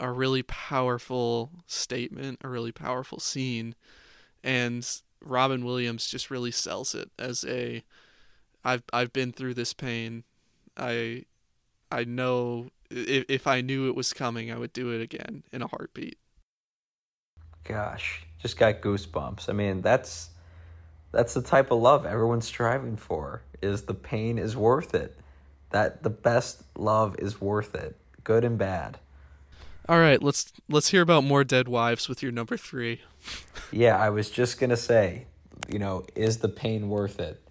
a 0.00 0.10
really 0.10 0.42
powerful 0.42 1.50
statement, 1.66 2.40
a 2.42 2.48
really 2.48 2.72
powerful 2.72 3.20
scene, 3.20 3.74
and 4.42 4.86
Robin 5.24 5.64
Williams 5.64 6.06
just 6.08 6.30
really 6.30 6.50
sells 6.50 6.94
it 6.94 7.10
as 7.18 7.44
a 7.44 7.84
I've 8.64 8.82
I've 8.92 9.12
been 9.12 9.32
through 9.32 9.54
this 9.54 9.72
pain. 9.72 10.24
I 10.76 11.24
I 11.90 12.04
know 12.04 12.70
if 12.90 13.24
if 13.28 13.46
I 13.46 13.60
knew 13.60 13.88
it 13.88 13.94
was 13.96 14.12
coming, 14.12 14.50
I 14.52 14.58
would 14.58 14.72
do 14.72 14.90
it 14.90 15.00
again 15.02 15.44
in 15.52 15.62
a 15.62 15.68
heartbeat. 15.68 16.18
Gosh, 17.64 18.22
just 18.38 18.58
got 18.58 18.80
goosebumps. 18.82 19.48
I 19.48 19.52
mean, 19.52 19.80
that's 19.82 20.30
that's 21.12 21.34
the 21.34 21.42
type 21.42 21.70
of 21.70 21.80
love 21.80 22.06
everyone's 22.06 22.46
striving 22.46 22.96
for. 22.96 23.42
Is 23.62 23.82
the 23.82 23.94
pain 23.94 24.38
is 24.38 24.56
worth 24.56 24.94
it? 24.94 25.18
That 25.70 26.02
the 26.02 26.10
best 26.10 26.64
love 26.76 27.16
is 27.18 27.40
worth 27.40 27.74
it, 27.74 27.96
good 28.24 28.44
and 28.44 28.58
bad. 28.58 28.98
All 29.86 29.98
right, 29.98 30.22
let's 30.22 30.50
let's 30.68 30.88
hear 30.88 31.02
about 31.02 31.24
more 31.24 31.44
dead 31.44 31.68
wives 31.68 32.08
with 32.08 32.22
your 32.22 32.32
number 32.32 32.56
3. 32.56 33.02
Yeah, 33.70 33.98
I 33.98 34.08
was 34.08 34.30
just 34.30 34.58
gonna 34.58 34.78
say, 34.78 35.26
you 35.68 35.78
know, 35.78 36.06
is 36.14 36.38
the 36.38 36.48
pain 36.48 36.88
worth 36.88 37.20
it? 37.20 37.42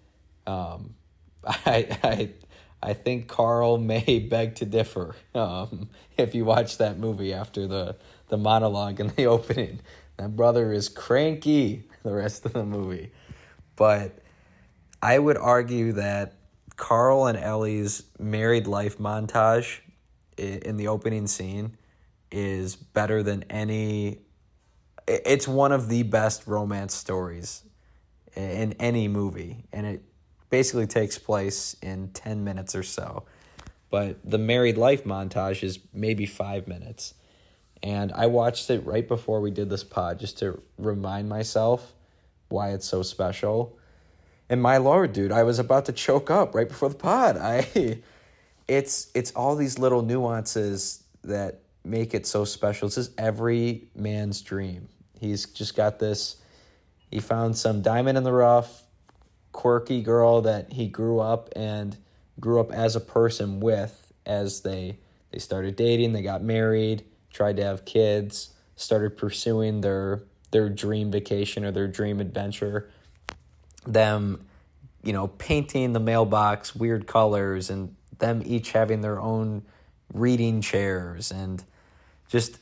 Um, 0.46 0.94
I 1.44 1.96
I 2.02 2.30
I 2.82 2.92
think 2.92 3.28
Carl 3.28 3.78
may 3.78 4.18
beg 4.30 4.56
to 4.56 4.64
differ. 4.64 5.14
Um, 5.34 5.90
if 6.16 6.34
you 6.34 6.44
watch 6.44 6.78
that 6.78 6.98
movie 6.98 7.32
after 7.32 7.68
the 7.68 7.96
the 8.28 8.36
monologue 8.36 8.98
in 8.98 9.08
the 9.08 9.26
opening, 9.26 9.80
that 10.16 10.34
brother 10.34 10.72
is 10.72 10.88
cranky 10.88 11.84
the 12.02 12.12
rest 12.12 12.44
of 12.46 12.52
the 12.52 12.64
movie. 12.64 13.12
But 13.76 14.18
I 15.00 15.20
would 15.20 15.36
argue 15.36 15.92
that 15.92 16.34
Carl 16.76 17.26
and 17.26 17.38
Ellie's 17.38 18.02
married 18.18 18.66
life 18.66 18.98
montage 18.98 19.78
in 20.36 20.76
the 20.76 20.88
opening 20.88 21.28
scene 21.28 21.76
is 22.34 22.76
better 22.76 23.22
than 23.22 23.44
any 23.44 24.18
it's 25.06 25.46
one 25.46 25.72
of 25.72 25.88
the 25.88 26.02
best 26.02 26.46
romance 26.46 26.94
stories 26.94 27.62
in 28.34 28.72
any 28.74 29.06
movie 29.08 29.64
and 29.72 29.86
it 29.86 30.02
basically 30.50 30.86
takes 30.86 31.18
place 31.18 31.76
in 31.82 32.08
10 32.08 32.44
minutes 32.44 32.74
or 32.74 32.82
so 32.82 33.24
but 33.90 34.18
the 34.28 34.38
married 34.38 34.76
life 34.76 35.04
montage 35.04 35.62
is 35.62 35.78
maybe 35.92 36.26
5 36.26 36.66
minutes 36.66 37.14
and 37.84 38.12
I 38.12 38.26
watched 38.26 38.70
it 38.70 38.86
right 38.86 39.06
before 39.06 39.42
we 39.42 39.50
did 39.50 39.68
this 39.68 39.84
pod 39.84 40.18
just 40.18 40.38
to 40.38 40.60
remind 40.78 41.28
myself 41.28 41.92
why 42.48 42.70
it's 42.70 42.86
so 42.86 43.02
special. 43.02 43.78
And 44.48 44.62
my 44.62 44.78
lord, 44.78 45.12
dude, 45.12 45.30
I 45.30 45.42
was 45.42 45.58
about 45.58 45.84
to 45.86 45.92
choke 45.92 46.30
up 46.30 46.54
right 46.54 46.66
before 46.66 46.88
the 46.88 46.94
pod. 46.94 47.36
I 47.40 48.00
it's 48.66 49.10
it's 49.14 49.32
all 49.32 49.54
these 49.54 49.78
little 49.78 50.00
nuances 50.00 51.02
that 51.24 51.60
make 51.84 52.14
it 52.14 52.26
so 52.26 52.44
special. 52.44 52.86
It's 52.86 52.96
just 52.96 53.12
every 53.18 53.88
man's 53.94 54.40
dream. 54.42 54.88
He's 55.20 55.46
just 55.46 55.76
got 55.76 55.98
this 55.98 56.36
he 57.14 57.20
found 57.20 57.56
some 57.56 57.80
diamond 57.80 58.18
in 58.18 58.24
the 58.24 58.32
rough, 58.32 58.82
quirky 59.52 60.02
girl 60.02 60.40
that 60.40 60.72
he 60.72 60.88
grew 60.88 61.20
up 61.20 61.48
and 61.54 61.96
grew 62.40 62.58
up 62.58 62.72
as 62.72 62.96
a 62.96 63.00
person 63.00 63.60
with 63.60 64.12
as 64.26 64.62
they 64.62 64.98
they 65.30 65.38
started 65.38 65.76
dating, 65.76 66.12
they 66.12 66.22
got 66.22 66.42
married, 66.42 67.04
tried 67.30 67.56
to 67.58 67.64
have 67.64 67.84
kids, 67.84 68.50
started 68.74 69.16
pursuing 69.16 69.80
their 69.80 70.24
their 70.50 70.68
dream 70.68 71.12
vacation 71.12 71.64
or 71.64 71.70
their 71.70 71.86
dream 71.86 72.20
adventure. 72.20 72.90
Them, 73.86 74.44
you 75.04 75.12
know, 75.12 75.28
painting 75.28 75.92
the 75.92 76.00
mailbox 76.00 76.74
weird 76.74 77.06
colors 77.06 77.70
and 77.70 77.94
them 78.18 78.42
each 78.44 78.72
having 78.72 79.02
their 79.02 79.20
own 79.20 79.62
reading 80.12 80.60
chairs 80.62 81.30
and 81.30 81.62
just 82.34 82.58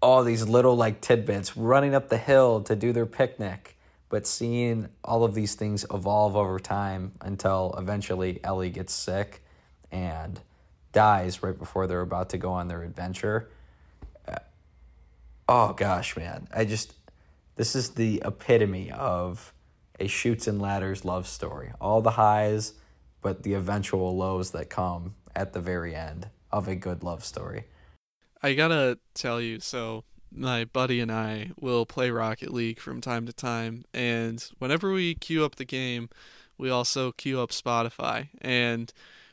all 0.00 0.24
these 0.24 0.48
little 0.48 0.74
like 0.74 1.02
tidbits 1.02 1.58
running 1.58 1.94
up 1.94 2.08
the 2.08 2.16
hill 2.16 2.62
to 2.62 2.74
do 2.74 2.90
their 2.90 3.04
picnic 3.04 3.76
but 4.08 4.26
seeing 4.26 4.88
all 5.04 5.24
of 5.24 5.34
these 5.34 5.54
things 5.54 5.84
evolve 5.92 6.36
over 6.36 6.58
time 6.58 7.12
until 7.20 7.74
eventually 7.76 8.40
Ellie 8.42 8.70
gets 8.70 8.94
sick 8.94 9.42
and 9.90 10.40
dies 10.92 11.42
right 11.42 11.58
before 11.58 11.86
they're 11.86 12.00
about 12.00 12.30
to 12.30 12.38
go 12.38 12.52
on 12.52 12.68
their 12.68 12.82
adventure. 12.82 13.50
Uh, 14.26 14.36
oh 15.50 15.74
gosh, 15.74 16.16
man. 16.16 16.48
I 16.54 16.64
just 16.64 16.94
this 17.56 17.76
is 17.76 17.90
the 17.90 18.22
epitome 18.24 18.90
of 18.90 19.52
a 20.00 20.06
Chutes 20.06 20.46
and 20.46 20.60
Ladders 20.62 21.04
love 21.04 21.26
story. 21.26 21.72
All 21.78 22.00
the 22.00 22.12
highs, 22.12 22.72
but 23.20 23.42
the 23.42 23.52
eventual 23.52 24.16
lows 24.16 24.52
that 24.52 24.70
come 24.70 25.14
at 25.36 25.52
the 25.52 25.60
very 25.60 25.94
end 25.94 26.28
of 26.50 26.68
a 26.68 26.74
good 26.74 27.02
love 27.02 27.22
story. 27.22 27.64
I 28.42 28.54
gotta 28.54 28.98
tell 29.14 29.40
you, 29.40 29.60
so 29.60 30.04
my 30.30 30.64
buddy 30.64 31.00
and 31.00 31.12
I 31.12 31.50
will 31.60 31.86
play 31.86 32.10
Rocket 32.10 32.52
League 32.52 32.80
from 32.80 33.00
time 33.00 33.24
to 33.26 33.32
time, 33.32 33.84
and 33.94 34.44
whenever 34.58 34.92
we 34.92 35.14
queue 35.14 35.44
up 35.44 35.56
the 35.56 35.64
game, 35.64 36.08
we 36.58 36.68
also 36.68 37.12
queue 37.12 37.40
up 37.40 37.50
Spotify, 37.50 38.30
and 38.40 38.92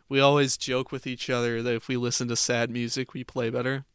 we 0.10 0.20
always 0.20 0.58
joke 0.58 0.92
with 0.92 1.08
each 1.08 1.30
other 1.30 1.64
that 1.64 1.76
if 1.76 1.88
we 1.88 1.98
listen 1.98 2.28
to 2.28 2.36
sad 2.36 2.70
music, 2.70 3.14
we 3.14 3.24
play 3.24 3.50
better. 3.50 3.86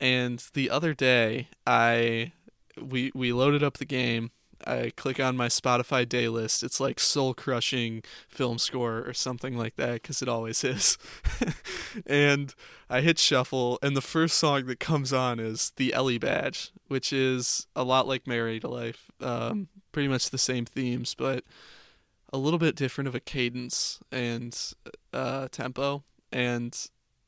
And 0.00 0.44
the 0.54 0.70
other 0.70 0.94
day, 0.94 1.48
I 1.66 2.32
we 2.80 3.10
we 3.14 3.32
loaded 3.32 3.62
up 3.62 3.78
the 3.78 3.84
game. 3.84 4.30
I 4.66 4.92
click 4.96 5.20
on 5.20 5.36
my 5.36 5.48
Spotify 5.48 6.04
daylist. 6.04 6.62
It's 6.62 6.80
like 6.80 7.00
soul 7.00 7.34
crushing 7.34 8.02
film 8.28 8.58
score 8.58 9.02
or 9.06 9.14
something 9.14 9.56
like 9.56 9.76
that 9.76 10.02
because 10.02 10.22
it 10.22 10.28
always 10.28 10.64
is. 10.64 10.98
and 12.06 12.54
I 12.90 13.00
hit 13.00 13.18
shuffle, 13.18 13.78
and 13.82 13.96
the 13.96 14.02
first 14.02 14.36
song 14.36 14.66
that 14.66 14.80
comes 14.80 15.12
on 15.12 15.38
is 15.38 15.72
the 15.76 15.92
Ellie 15.94 16.18
Badge, 16.18 16.72
which 16.88 17.12
is 17.12 17.66
a 17.76 17.84
lot 17.84 18.08
like 18.08 18.26
Married 18.26 18.62
to 18.62 18.68
Life. 18.68 19.10
Um, 19.20 19.68
pretty 19.92 20.08
much 20.08 20.30
the 20.30 20.38
same 20.38 20.64
themes, 20.64 21.14
but 21.14 21.44
a 22.32 22.38
little 22.38 22.58
bit 22.58 22.76
different 22.76 23.08
of 23.08 23.14
a 23.14 23.20
cadence 23.20 24.00
and 24.12 24.58
uh, 25.12 25.48
tempo. 25.50 26.04
And 26.30 26.76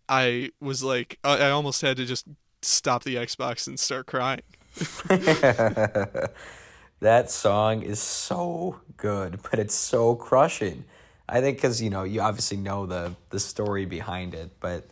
I 0.08 0.50
was 0.60 0.82
like, 0.82 1.18
I 1.24 1.50
almost 1.50 1.82
had 1.82 1.96
to 1.96 2.04
just 2.04 2.26
stop 2.62 3.04
the 3.04 3.16
Xbox 3.16 3.66
and 3.66 3.78
start 3.78 4.06
crying. 4.06 4.42
that 7.00 7.30
song 7.30 7.82
is 7.82 7.98
so 7.98 8.80
good, 8.96 9.40
but 9.50 9.58
it's 9.58 9.74
so 9.74 10.14
crushing. 10.14 10.84
I 11.28 11.40
think 11.40 11.56
because 11.56 11.80
you 11.80 11.90
know 11.90 12.04
you 12.04 12.20
obviously 12.20 12.56
know 12.56 12.86
the 12.86 13.14
the 13.30 13.40
story 13.40 13.86
behind 13.86 14.34
it, 14.34 14.50
but 14.60 14.88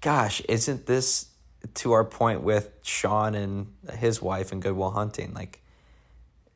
gosh, 0.00 0.40
isn't 0.42 0.86
this 0.86 1.26
to 1.74 1.92
our 1.92 2.04
point 2.04 2.42
with 2.42 2.70
Sean 2.82 3.34
and 3.34 3.72
his 3.98 4.20
wife 4.20 4.52
and 4.52 4.60
Good 4.60 4.76
Will 4.76 4.90
Hunting? 4.90 5.34
Like 5.34 5.60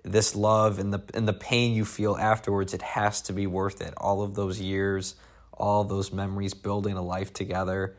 this 0.02 0.34
love 0.34 0.78
and 0.78 0.92
the 0.92 1.02
and 1.14 1.26
the 1.26 1.32
pain 1.32 1.72
you 1.72 1.84
feel 1.84 2.16
afterwards, 2.16 2.74
it 2.74 2.82
has 2.82 3.22
to 3.22 3.32
be 3.32 3.46
worth 3.46 3.80
it. 3.80 3.94
All 3.96 4.22
of 4.22 4.34
those 4.34 4.60
years, 4.60 5.14
all 5.52 5.84
those 5.84 6.12
memories, 6.12 6.54
building 6.54 6.96
a 6.96 7.02
life 7.02 7.32
together, 7.32 7.96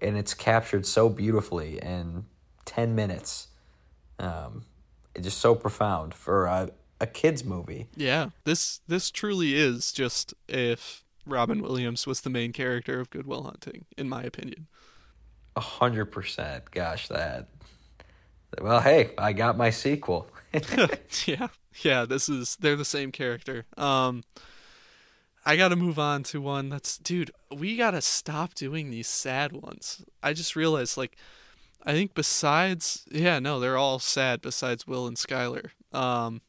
and 0.00 0.16
it's 0.16 0.34
captured 0.34 0.86
so 0.86 1.08
beautifully 1.08 1.78
in 1.78 2.24
ten 2.64 2.94
minutes. 2.94 3.48
Um, 4.18 4.64
it's 5.14 5.24
just 5.24 5.38
so 5.38 5.54
profound 5.54 6.14
for 6.14 6.46
a 6.46 6.70
a 7.00 7.06
kids 7.06 7.44
movie. 7.44 7.88
Yeah, 7.96 8.30
this 8.44 8.80
this 8.88 9.10
truly 9.10 9.54
is 9.54 9.92
just 9.92 10.34
if 10.48 11.04
Robin 11.26 11.62
Williams 11.62 12.06
was 12.06 12.20
the 12.20 12.30
main 12.30 12.52
character 12.52 13.00
of 13.00 13.10
Good 13.10 13.26
Will 13.26 13.44
Hunting, 13.44 13.86
in 13.96 14.08
my 14.08 14.22
opinion. 14.22 14.66
A 15.56 15.60
hundred 15.60 16.06
percent. 16.06 16.70
Gosh, 16.70 17.08
that. 17.08 17.48
Well, 18.60 18.80
hey, 18.80 19.10
I 19.18 19.32
got 19.32 19.56
my 19.56 19.70
sequel. 19.70 20.28
yeah, 21.26 21.48
yeah. 21.82 22.04
This 22.04 22.28
is 22.28 22.56
they're 22.56 22.76
the 22.76 22.84
same 22.84 23.12
character. 23.12 23.64
Um, 23.76 24.22
I 25.46 25.56
got 25.56 25.68
to 25.68 25.76
move 25.76 25.98
on 25.98 26.22
to 26.24 26.40
one 26.40 26.70
that's, 26.70 26.96
dude. 26.96 27.30
We 27.54 27.76
gotta 27.76 28.00
stop 28.00 28.54
doing 28.54 28.90
these 28.90 29.08
sad 29.08 29.52
ones. 29.52 30.04
I 30.22 30.32
just 30.32 30.56
realized, 30.56 30.96
like, 30.96 31.16
I 31.84 31.92
think 31.92 32.14
besides, 32.14 33.04
yeah, 33.10 33.38
no, 33.38 33.60
they're 33.60 33.76
all 33.76 33.98
sad 33.98 34.40
besides 34.40 34.86
Will 34.86 35.06
and 35.06 35.16
Skylar. 35.16 35.70
Um, 35.92 36.40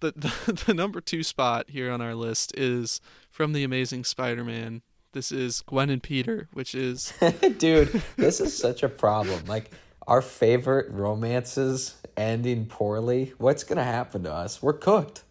the, 0.00 0.12
the 0.16 0.64
the 0.66 0.74
number 0.74 1.00
two 1.00 1.22
spot 1.22 1.70
here 1.70 1.90
on 1.90 2.00
our 2.00 2.14
list 2.14 2.52
is 2.58 3.00
from 3.30 3.52
the 3.52 3.64
Amazing 3.64 4.04
Spider-Man. 4.04 4.82
This 5.12 5.30
is 5.32 5.62
Gwen 5.62 5.90
and 5.90 6.02
Peter, 6.02 6.48
which 6.52 6.74
is, 6.74 7.12
dude, 7.58 8.02
this 8.16 8.40
is 8.40 8.56
such 8.56 8.82
a 8.82 8.88
problem. 8.88 9.44
Like 9.46 9.70
our 10.06 10.22
favorite 10.22 10.90
romances 10.90 11.96
ending 12.16 12.66
poorly, 12.66 13.32
what's 13.38 13.62
gonna 13.64 13.84
happen 13.84 14.22
to 14.24 14.32
us? 14.32 14.62
We're 14.62 14.72
cooked. 14.74 15.22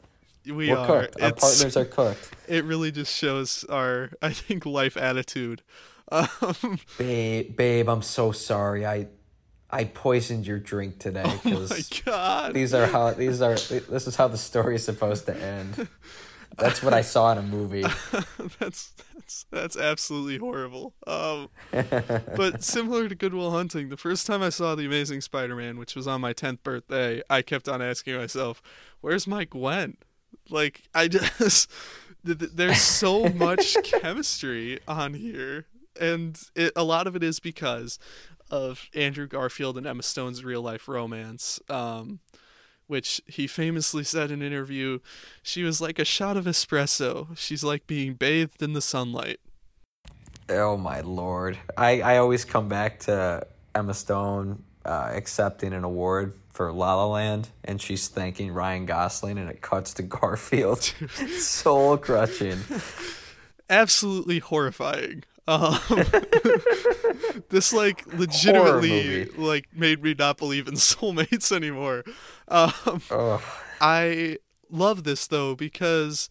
We 0.45 0.69
We're 0.72 0.78
are. 0.78 0.86
cooked. 0.88 1.22
Our 1.22 1.28
It's- 1.30 1.41
partners 1.41 1.78
are 1.78 1.86
cooked. 1.86 2.30
It 2.47 2.65
really 2.65 2.91
just 2.91 3.15
shows 3.15 3.63
our, 3.69 4.09
I 4.22 4.32
think, 4.34 4.65
life 4.65 4.97
attitude. 4.97 5.61
Um, 6.12 6.80
Babe, 6.97 7.55
babe, 7.55 7.88
I'm 7.89 8.01
so 8.01 8.32
sorry. 8.32 8.86
I 8.86 9.07
I 9.70 9.86
poisoned 9.86 10.45
your 10.45 10.59
drink 10.59 10.99
today 10.99 11.24
oh 11.26 11.41
my 11.45 11.51
because 11.51 11.89
god. 12.05 12.53
these 12.53 12.74
are 12.74 12.86
how 12.86 13.12
these 13.12 13.41
are 13.41 13.55
this 13.55 14.07
is 14.07 14.16
how 14.18 14.28
the 14.28 14.38
story 14.38 14.76
is 14.76 14.84
supposed 14.84 15.26
to 15.28 15.36
end. 15.36 15.88
That's 16.57 16.84
what 16.84 16.93
I 16.93 17.01
saw 17.01 17.32
in 17.32 17.38
a 17.38 17.41
movie. 17.41 17.86
that's 18.59 18.91
that's 19.16 19.45
that's 19.51 19.78
absolutely 19.78 20.38
horrible. 20.38 20.93
Um, 21.07 21.47
but 21.72 22.62
similar 22.64 23.07
to 23.07 23.16
Good 23.16 23.34
Will 23.34 23.51
Hunting, 23.51 23.88
the 23.88 23.95
first 23.97 24.28
time 24.28 24.41
I 24.41 24.49
saw 24.49 24.76
the 24.76 24.86
Amazing 24.86 25.22
Spider-Man, 25.22 25.80
which 25.80 25.95
was 25.95 26.07
on 26.07 26.20
my 26.20 26.34
tenth 26.34 26.62
birthday, 26.64 27.22
I 27.30 27.41
kept 27.41 27.70
on 27.70 27.82
asking 27.82 28.18
myself, 28.18 28.62
"Where's 28.99 29.26
my 29.26 29.45
Gwen?" 29.45 29.95
Like 30.49 30.82
I 30.93 31.07
just 31.39 31.72
th- 32.26 32.38
th- 32.38 32.51
there's 32.53 32.82
so 32.82 33.30
much 33.30 33.78
chemistry 33.84 34.80
on 34.88 35.14
here, 35.14 35.68
and 36.02 36.39
it, 36.56 36.74
a 36.76 36.84
lot 36.84 37.08
of 37.08 37.16
it 37.16 37.24
is 37.24 37.39
because 37.39 37.99
of 38.49 38.89
Andrew 38.93 39.28
Garfield 39.28 39.78
and 39.78 39.88
Emma 39.88 40.04
Stone's 40.04 40.43
real 40.43 40.62
life 40.62 40.88
romance. 40.88 41.60
Um, 41.70 42.20
which 42.88 43.22
he 43.26 43.47
famously 43.47 44.04
said 44.04 44.32
in 44.32 44.41
an 44.41 44.47
interview, 44.47 44.99
she 45.41 45.64
was 45.64 45.80
like 45.80 45.97
a 45.97 46.04
shot 46.04 46.36
of 46.36 46.43
espresso. 46.43 47.38
She's 47.38 47.64
like 47.64 47.88
being 47.88 48.16
bathed 48.16 48.62
in 48.62 48.74
the 48.74 48.82
sunlight. 48.82 49.39
Oh 50.49 50.76
my 50.76 50.99
lord! 50.99 51.58
I 51.78 52.02
I 52.02 52.18
always 52.18 52.43
come 52.43 52.68
back 52.68 52.99
to 53.02 53.47
Emma 53.74 53.93
Stone 53.93 54.62
uh, 54.86 55.12
accepting 55.14 55.74
an 55.74 55.84
award 55.84 56.34
for 56.52 56.72
La 56.72 56.95
La 56.95 57.08
Land, 57.08 57.49
and 57.64 57.82
she's 57.82 58.08
thanking 58.08 58.52
Ryan 58.52 58.86
Gosling, 58.86 59.38
and 59.38 59.49
it 59.49 59.62
cuts 59.62 59.93
to 59.95 60.04
Garfield. 60.18 60.82
Soul 61.39 61.97
crushing. 61.97 62.60
Absolutely 63.70 64.39
horrifying. 64.39 65.24
Um, 65.48 65.80
this 67.50 67.74
like 67.74 68.06
legitimately 68.14 69.26
like 69.38 69.68
made 69.76 70.04
me 70.04 70.16
not 70.18 70.38
believe 70.38 70.68
in 70.68 70.74
soulmates 70.76 71.52
anymore. 71.52 72.04
Um. 72.48 73.02
I 73.82 74.38
love 74.70 75.04
this 75.04 75.28
though 75.28 75.56
because 75.56 76.30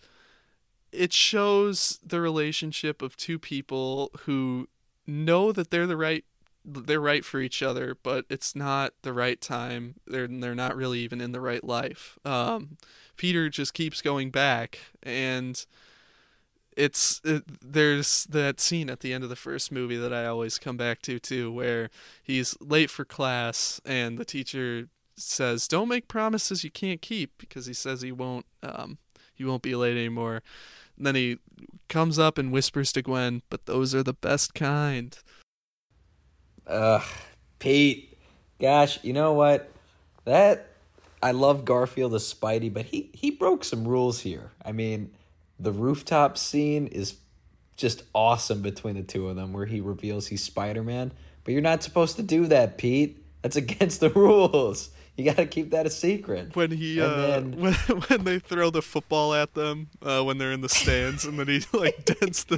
it 0.93 1.13
shows 1.13 1.99
the 2.05 2.21
relationship 2.21 3.03
of 3.03 3.17
two 3.17 3.39
people 3.39 4.11
who 4.21 4.69
know 5.07 5.53
that 5.53 5.71
they're 5.71 5.87
the 5.87 5.97
right 5.97 6.25
they're 6.65 7.01
right 7.01 7.25
for 7.25 7.41
each 7.41 7.63
other, 7.63 7.97
but 8.03 8.27
it's 8.29 8.55
not 8.55 8.93
the 9.03 9.13
right 9.13 9.41
time. 9.41 9.95
They're 10.07 10.29
they're 10.29 10.55
not 10.55 10.77
really 10.77 11.01
even 11.01 11.21
in 11.21 11.33
the 11.33 11.41
right 11.41 11.65
life. 11.65 12.19
Um, 12.25 12.77
Peter 13.17 13.49
just 13.49 13.75
keeps 13.75 14.03
going 14.03 14.31
back, 14.31 14.79
and 15.03 15.65
it's 16.81 17.21
it, 17.25 17.45
there's 17.61 18.25
that 18.25 18.59
scene 18.59 18.89
at 18.89 19.01
the 19.01 19.13
end 19.13 19.23
of 19.23 19.31
the 19.31 19.37
first 19.37 19.71
movie 19.71 19.99
that 19.99 20.13
I 20.13 20.27
always 20.27 20.59
come 20.59 20.77
back 20.77 21.03
to 21.03 21.19
too, 21.19 21.53
where 21.53 21.91
he's 22.23 22.57
late 22.61 22.91
for 22.91 23.05
class 23.05 23.81
and 23.85 24.17
the 24.19 24.25
teacher 24.25 24.89
says, 25.17 25.69
"Don't 25.69 25.89
make 25.89 26.09
promises 26.09 26.65
you 26.65 26.71
can't 26.71 27.03
keep," 27.03 27.33
because 27.39 27.67
he 27.67 27.75
says 27.75 28.01
he 28.01 28.13
won't 28.13 28.47
um 28.63 28.99
he 29.35 29.45
won't 29.45 29.63
be 29.63 29.75
late 29.75 29.97
anymore. 29.97 30.43
And 30.97 31.07
then 31.07 31.15
he 31.15 31.39
comes 31.89 32.19
up 32.19 32.39
and 32.39 32.51
whispers 32.51 32.93
to 32.93 33.03
Gwen, 33.03 33.43
"But 33.51 33.67
those 33.67 33.95
are 33.95 34.03
the 34.03 34.15
best 34.15 34.55
kind." 34.55 35.17
Ugh, 36.67 37.03
Pete. 37.59 38.17
Gosh, 38.59 39.03
you 39.05 39.13
know 39.13 39.35
what? 39.35 39.71
That 40.25 40.69
I 41.23 41.33
love 41.33 41.67
Garfield 41.67 42.15
as 42.15 42.33
Spidey, 42.33 42.73
but 42.73 42.87
he 42.87 43.11
he 43.13 43.31
broke 43.31 43.65
some 43.65 43.87
rules 43.87 44.21
here. 44.21 44.53
I 44.65 44.73
mean, 44.73 45.11
the 45.61 45.73
rooftop 45.73 46.39
scene 46.39 46.87
is 46.87 47.17
just 47.77 48.03
awesome 48.15 48.63
between 48.63 48.97
the 48.97 49.03
two 49.03 49.29
of 49.29 49.37
them, 49.37 49.53
where 49.53 49.67
he 49.67 49.81
reveals 49.81 50.27
he's 50.27 50.43
Spider 50.43 50.83
Man. 50.83 51.13
But 51.45 51.53
you're 51.53 51.63
not 51.63 51.83
supposed 51.83 52.17
to 52.17 52.23
do 52.23 52.47
that, 52.47 52.79
Pete. 52.79 53.25
That's 53.43 53.57
against 53.57 54.01
the 54.01 54.11
rules. 54.11 54.91
You 55.17 55.27
got 55.27 55.37
to 55.37 55.47
keep 55.47 55.73
that 55.73 55.85
a 55.85 55.91
secret. 55.91 56.57
When 56.57 56.71
he 56.71 56.99
uh, 56.99 57.09
then... 57.09 57.53
when 57.61 57.75
when 57.75 58.25
they 58.25 58.39
throw 58.39 58.71
the 58.71 58.81
football 58.81 59.35
at 59.35 59.53
them 59.53 59.89
uh, 60.03 60.23
when 60.23 60.39
they're 60.39 60.53
in 60.53 60.63
the 60.63 60.69
stands, 60.69 61.27
and 61.27 61.39
then 61.39 61.47
he 61.47 61.61
like 61.77 62.07
dents 62.07 62.45
the, 62.45 62.57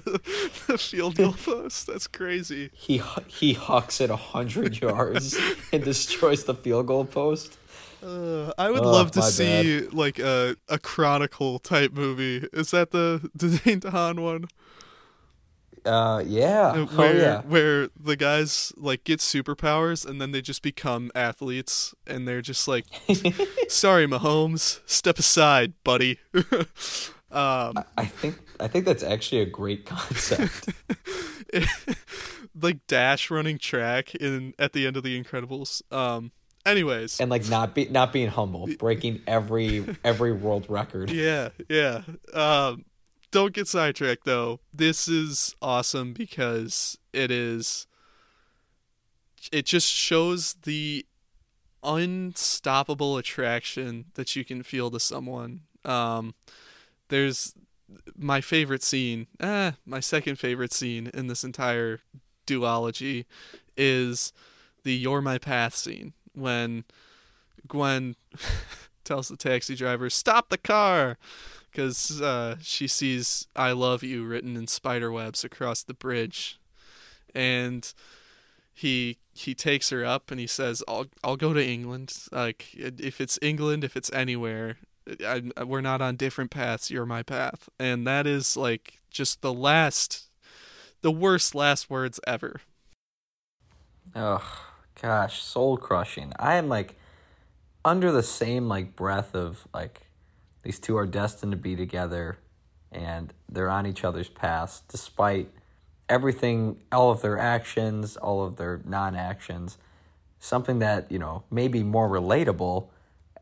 the 0.68 0.78
field 0.78 1.16
goal 1.16 1.32
post. 1.32 1.88
That's 1.88 2.07
crazy. 2.07 2.70
He 2.72 3.03
he 3.26 3.55
hucks 3.55 4.00
it 4.00 4.11
a 4.11 4.16
hundred 4.16 4.80
yards 4.80 5.36
and 5.72 5.82
destroys 5.82 6.44
the 6.44 6.55
field 6.55 6.86
goal 6.86 7.05
post. 7.05 7.59
Uh, 8.03 8.53
I 8.59 8.70
would 8.70 8.84
oh, 8.84 8.90
love 8.90 9.12
to 9.12 9.22
see 9.22 9.80
bad. 9.80 9.94
like 9.94 10.18
a 10.18 10.57
a 10.68 10.78
chronicle 10.78 11.59
type 11.59 11.92
movie. 11.92 12.48
Is 12.53 12.72
that 12.72 12.90
the 12.90 13.30
Dane 13.36 13.80
DeHaan 13.80 14.18
one? 14.18 14.48
Uh, 15.84 16.22
yeah. 16.24 16.84
Where, 16.84 17.09
oh, 17.09 17.16
yeah. 17.16 17.40
Where 17.42 17.88
the 17.98 18.16
guys 18.16 18.72
like 18.76 19.05
get 19.05 19.20
superpowers 19.20 20.07
and 20.07 20.20
then 20.20 20.30
they 20.30 20.40
just 20.40 20.62
become 20.62 21.11
athletes 21.14 21.94
and 22.07 22.26
they're 22.26 22.42
just 22.42 22.68
like, 22.68 22.86
"Sorry, 23.68 24.07
Mahomes, 24.07 24.80
step 24.86 25.18
aside, 25.18 25.74
buddy." 25.84 26.18
um, 27.30 27.74
I 27.96 28.05
think 28.05 28.38
I 28.61 28.68
think 28.68 28.84
that's 28.84 29.03
actually 29.03 29.40
a 29.42 29.46
great 29.46 29.86
concept. 29.86 30.70
like 32.61 32.86
Dash 32.86 33.30
running 33.30 33.59
track 33.59 34.14
in 34.14 34.55
at 34.59 34.72
the 34.72 34.86
end 34.86 34.96
of 34.96 35.03
The 35.03 35.20
Incredibles. 35.20 35.82
Um, 35.92 36.32
anyways, 36.64 37.20
and 37.20 37.30
like 37.30 37.48
not 37.48 37.74
be 37.74 37.86
not 37.86 38.12
being 38.12 38.28
humble, 38.28 38.68
breaking 38.78 39.22
every 39.26 39.96
every 40.04 40.32
world 40.32 40.66
record. 40.68 41.10
Yeah, 41.10 41.50
yeah. 41.68 42.02
Um, 42.32 42.84
don't 43.30 43.54
get 43.54 43.66
sidetracked 43.66 44.24
though. 44.24 44.60
This 44.72 45.08
is 45.08 45.56
awesome 45.60 46.12
because 46.12 46.98
it 47.12 47.30
is 47.30 47.86
it 49.50 49.66
just 49.66 49.90
shows 49.92 50.54
the 50.62 51.04
unstoppable 51.82 53.16
attraction 53.16 54.04
that 54.14 54.36
you 54.36 54.44
can 54.44 54.62
feel 54.62 54.90
to 54.90 55.00
someone. 55.00 55.62
Um 55.84 56.34
there's 57.08 57.54
my 58.16 58.40
favorite 58.40 58.82
scene, 58.82 59.26
eh, 59.40 59.72
my 59.84 60.00
second 60.00 60.36
favorite 60.36 60.72
scene 60.72 61.10
in 61.12 61.26
this 61.26 61.44
entire 61.44 62.00
duology 62.46 63.26
is 63.76 64.32
the 64.84 64.94
You're 64.94 65.20
My 65.20 65.38
Path 65.38 65.74
scene 65.74 66.12
when 66.34 66.84
Gwen 67.66 68.16
tells 69.04 69.28
the 69.28 69.36
taxi 69.36 69.74
driver, 69.74 70.10
"Stop 70.10 70.48
the 70.48 70.58
car." 70.58 71.18
because 71.72 72.20
uh, 72.20 72.56
she 72.60 72.86
sees 72.86 73.48
"I 73.56 73.72
love 73.72 74.02
you" 74.02 74.24
written 74.24 74.56
in 74.56 74.66
spider 74.66 75.10
webs 75.10 75.42
across 75.42 75.82
the 75.82 75.94
bridge, 75.94 76.58
and 77.34 77.92
he 78.72 79.18
he 79.32 79.54
takes 79.54 79.90
her 79.90 80.04
up 80.04 80.30
and 80.30 80.38
he 80.38 80.46
says, 80.46 80.82
"I'll 80.86 81.06
I'll 81.24 81.36
go 81.36 81.52
to 81.52 81.64
England. 81.64 82.14
Like 82.30 82.74
if 82.74 83.20
it's 83.20 83.38
England, 83.42 83.84
if 83.84 83.96
it's 83.96 84.12
anywhere, 84.12 84.76
I, 85.26 85.42
we're 85.64 85.80
not 85.80 86.02
on 86.02 86.16
different 86.16 86.50
paths. 86.50 86.90
You're 86.90 87.06
my 87.06 87.22
path." 87.22 87.68
And 87.78 88.06
that 88.06 88.26
is 88.26 88.56
like 88.56 89.00
just 89.10 89.40
the 89.40 89.52
last, 89.52 90.28
the 91.00 91.12
worst 91.12 91.54
last 91.54 91.88
words 91.88 92.20
ever. 92.26 92.60
Oh 94.14 94.71
gosh, 95.03 95.42
soul 95.42 95.76
crushing. 95.76 96.32
I 96.38 96.55
am 96.55 96.68
like 96.68 96.94
under 97.84 98.12
the 98.12 98.22
same 98.22 98.68
like 98.68 98.94
breath 98.94 99.34
of 99.34 99.66
like 99.74 100.03
these 100.62 100.78
two 100.78 100.96
are 100.96 101.07
destined 101.07 101.53
to 101.53 101.59
be 101.59 101.74
together 101.74 102.38
and 102.92 103.32
they're 103.48 103.68
on 103.68 103.86
each 103.86 104.05
other's 104.05 104.28
paths 104.28 104.82
despite 104.88 105.50
everything, 106.09 106.80
all 106.92 107.11
of 107.11 107.20
their 107.20 107.38
actions, 107.38 108.16
all 108.16 108.44
of 108.44 108.57
their 108.57 108.80
non 108.84 109.16
actions. 109.16 109.76
Something 110.38 110.78
that, 110.80 111.11
you 111.11 111.18
know, 111.18 111.44
may 111.50 111.68
be 111.68 111.82
more 111.82 112.09
relatable 112.09 112.88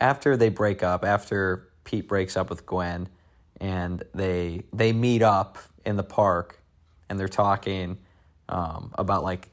after 0.01 0.37
they 0.37 0.49
break 0.49 0.83
up, 0.83 1.05
after 1.05 1.69
Pete 1.85 2.09
breaks 2.09 2.37
up 2.37 2.49
with 2.51 2.65
Gwen 2.67 3.09
and 3.61 4.03
they 4.15 4.63
they 4.73 4.93
meet 4.93 5.23
up 5.23 5.59
in 5.85 5.97
the 5.97 6.03
park 6.03 6.61
and 7.09 7.19
they're 7.19 7.29
talking 7.29 7.99
um, 8.49 8.93
about 8.97 9.23
like 9.23 9.49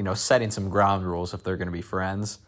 you 0.00 0.04
know 0.04 0.14
setting 0.14 0.50
some 0.50 0.70
ground 0.70 1.04
rules 1.04 1.34
if 1.34 1.42
they're 1.42 1.58
going 1.58 1.68
to 1.68 1.72
be 1.72 1.82
friends 1.82 2.38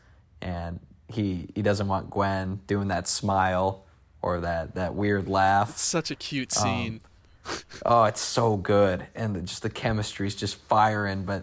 and 0.41 0.81
he 1.07 1.51
he 1.55 1.61
doesn't 1.61 1.87
want 1.87 2.09
Gwen 2.09 2.61
doing 2.67 2.89
that 2.89 3.07
smile 3.07 3.85
or 4.23 4.41
that 4.41 4.75
that 4.77 4.95
weird 4.95 5.29
laugh. 5.29 5.69
It's 5.69 5.83
such 5.83 6.11
a 6.11 6.15
cute 6.15 6.57
um, 6.57 6.63
scene. 6.63 7.01
Um, 7.45 7.57
oh, 7.85 8.05
it's 8.05 8.23
so 8.23 8.57
good, 8.57 9.07
and 9.15 9.47
just 9.47 9.63
the 9.63 9.69
chemistry 9.69 10.27
is 10.27 10.35
just 10.35 10.57
firing. 10.63 11.25
But 11.25 11.43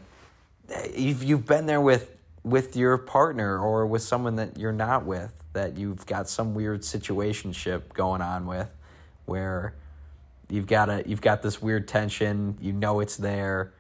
you've 0.96 1.24
you've 1.24 1.46
been 1.46 1.68
there 1.68 1.80
with 1.80 2.10
with 2.44 2.76
your 2.76 2.98
partner 2.98 3.60
or 3.60 3.86
with 3.86 4.02
someone 4.02 4.38
that 4.38 4.58
you're 4.58 4.72
not 4.72 5.06
with 5.06 5.44
that 5.54 5.78
you've 5.78 6.08
got 6.08 6.28
some 6.28 6.56
weird 6.56 6.82
situationship 6.82 7.94
going 7.94 8.24
on 8.24 8.48
with, 8.48 8.72
where 9.26 9.76
you've 10.50 10.66
got 10.66 10.90
a 10.90 11.04
you've 11.06 11.22
got 11.22 11.44
this 11.44 11.62
weird 11.62 11.88
tension. 11.88 12.58
You 12.60 12.74
know 12.74 13.00
it's 13.00 13.16
there. 13.16 13.74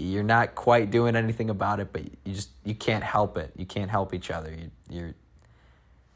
You're 0.00 0.22
not 0.22 0.54
quite 0.54 0.90
doing 0.90 1.14
anything 1.14 1.50
about 1.50 1.80
it, 1.80 1.92
but 1.92 2.04
you 2.04 2.34
just 2.34 2.50
you 2.64 2.74
can't 2.74 3.04
help 3.04 3.36
it. 3.36 3.52
You 3.56 3.66
can't 3.66 3.90
help 3.90 4.14
each 4.14 4.30
other. 4.30 4.50
You, 4.50 4.70
you're 4.88 5.14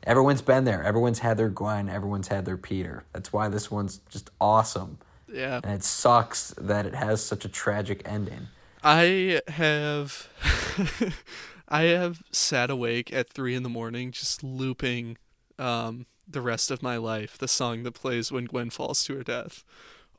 everyone's 0.02 0.42
been 0.42 0.64
there. 0.64 0.82
Everyone's 0.82 1.18
had 1.18 1.36
their 1.36 1.48
Gwen. 1.48 1.88
Everyone's 1.88 2.28
had 2.28 2.44
their 2.44 2.56
Peter. 2.56 3.04
That's 3.12 3.32
why 3.32 3.48
this 3.48 3.70
one's 3.70 3.98
just 4.08 4.30
awesome. 4.40 4.98
Yeah. 5.32 5.60
And 5.62 5.72
it 5.72 5.84
sucks 5.84 6.54
that 6.58 6.86
it 6.86 6.94
has 6.94 7.24
such 7.24 7.44
a 7.44 7.48
tragic 7.48 8.02
ending. 8.04 8.48
I 8.82 9.40
have 9.48 10.28
I 11.68 11.82
have 11.82 12.22
sat 12.30 12.70
awake 12.70 13.12
at 13.12 13.28
three 13.30 13.54
in 13.54 13.62
the 13.62 13.68
morning 13.68 14.12
just 14.12 14.42
looping 14.42 15.16
um, 15.58 16.06
the 16.28 16.40
rest 16.40 16.70
of 16.70 16.82
my 16.82 16.96
life 16.96 17.38
the 17.38 17.48
song 17.48 17.82
that 17.84 17.92
plays 17.92 18.30
when 18.30 18.44
Gwen 18.44 18.70
falls 18.70 19.04
to 19.04 19.16
her 19.16 19.22
death 19.22 19.64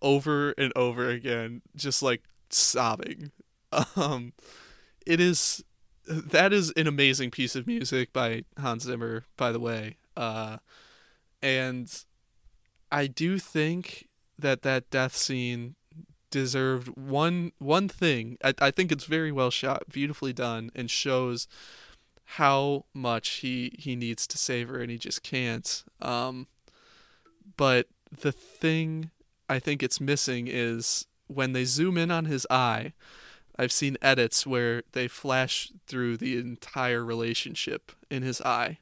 over 0.02 0.52
and 0.58 0.72
over 0.76 1.10
again, 1.10 1.62
just 1.76 2.02
like 2.02 2.24
sobbing. 2.50 3.32
Um, 3.96 4.34
it 5.06 5.20
is 5.20 5.64
that 6.08 6.54
is 6.54 6.72
an 6.72 6.88
amazing 6.88 7.32
piece 7.32 7.56
of 7.56 7.68
music 7.68 8.14
by 8.14 8.44
Hans 8.60 8.84
Zimmer, 8.84 9.26
by 9.38 9.52
the 9.52 9.60
way. 9.60 9.98
Uh, 10.16 10.58
and 11.42 12.04
I 12.92 13.08
do 13.08 13.40
think 13.40 14.08
that 14.38 14.62
that 14.62 14.90
death 14.90 15.16
scene 15.16 15.76
deserved 16.30 16.90
one 16.90 17.52
one 17.60 17.88
thing. 17.88 18.38
I, 18.44 18.54
I 18.60 18.72
think 18.72 18.92
it's 18.92 19.06
very 19.06 19.32
well 19.32 19.52
shot, 19.52 19.84
beautifully 19.90 20.34
done, 20.34 20.72
and 20.76 20.90
shows 20.90 21.48
how 22.26 22.86
much 22.94 23.30
he 23.36 23.76
he 23.78 23.96
needs 23.96 24.28
to 24.28 24.38
save 24.38 24.70
her 24.70 24.82
and 24.82 24.92
he 24.92 24.98
just 24.98 25.24
can't. 25.24 25.84
Um, 26.02 26.48
but 27.58 27.88
the 28.22 28.32
thing 28.32 29.12
I 29.50 29.60
think 29.60 29.84
it's 29.84 30.02
missing 30.02 30.48
is 30.50 31.08
when 31.28 31.54
they 31.54 31.66
zoom 31.66 31.98
in 31.98 32.12
on 32.12 32.26
his 32.26 32.46
eye 32.50 32.94
I've 33.58 33.72
seen 33.72 33.98
edits 34.02 34.46
where 34.46 34.84
they 34.92 35.08
flash 35.08 35.72
through 35.88 36.18
the 36.18 36.38
entire 36.38 37.04
relationship 37.04 37.92
in 38.10 38.22
his 38.24 38.42
eye 38.42 38.80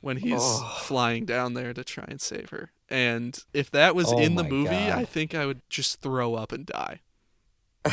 when 0.00 0.18
he's 0.18 0.40
oh. 0.40 0.78
flying 0.82 1.24
down 1.24 1.54
there 1.54 1.72
to 1.72 1.82
try 1.82 2.04
and 2.06 2.20
save 2.20 2.50
her. 2.50 2.70
And 2.90 3.42
if 3.54 3.70
that 3.70 3.94
was 3.94 4.12
oh 4.12 4.18
in 4.18 4.34
the 4.34 4.44
movie, 4.44 4.68
God. 4.68 4.98
I 4.98 5.04
think 5.06 5.34
I 5.34 5.46
would 5.46 5.62
just 5.70 6.00
throw 6.00 6.34
up 6.34 6.52
and 6.52 6.66
die. 6.66 7.00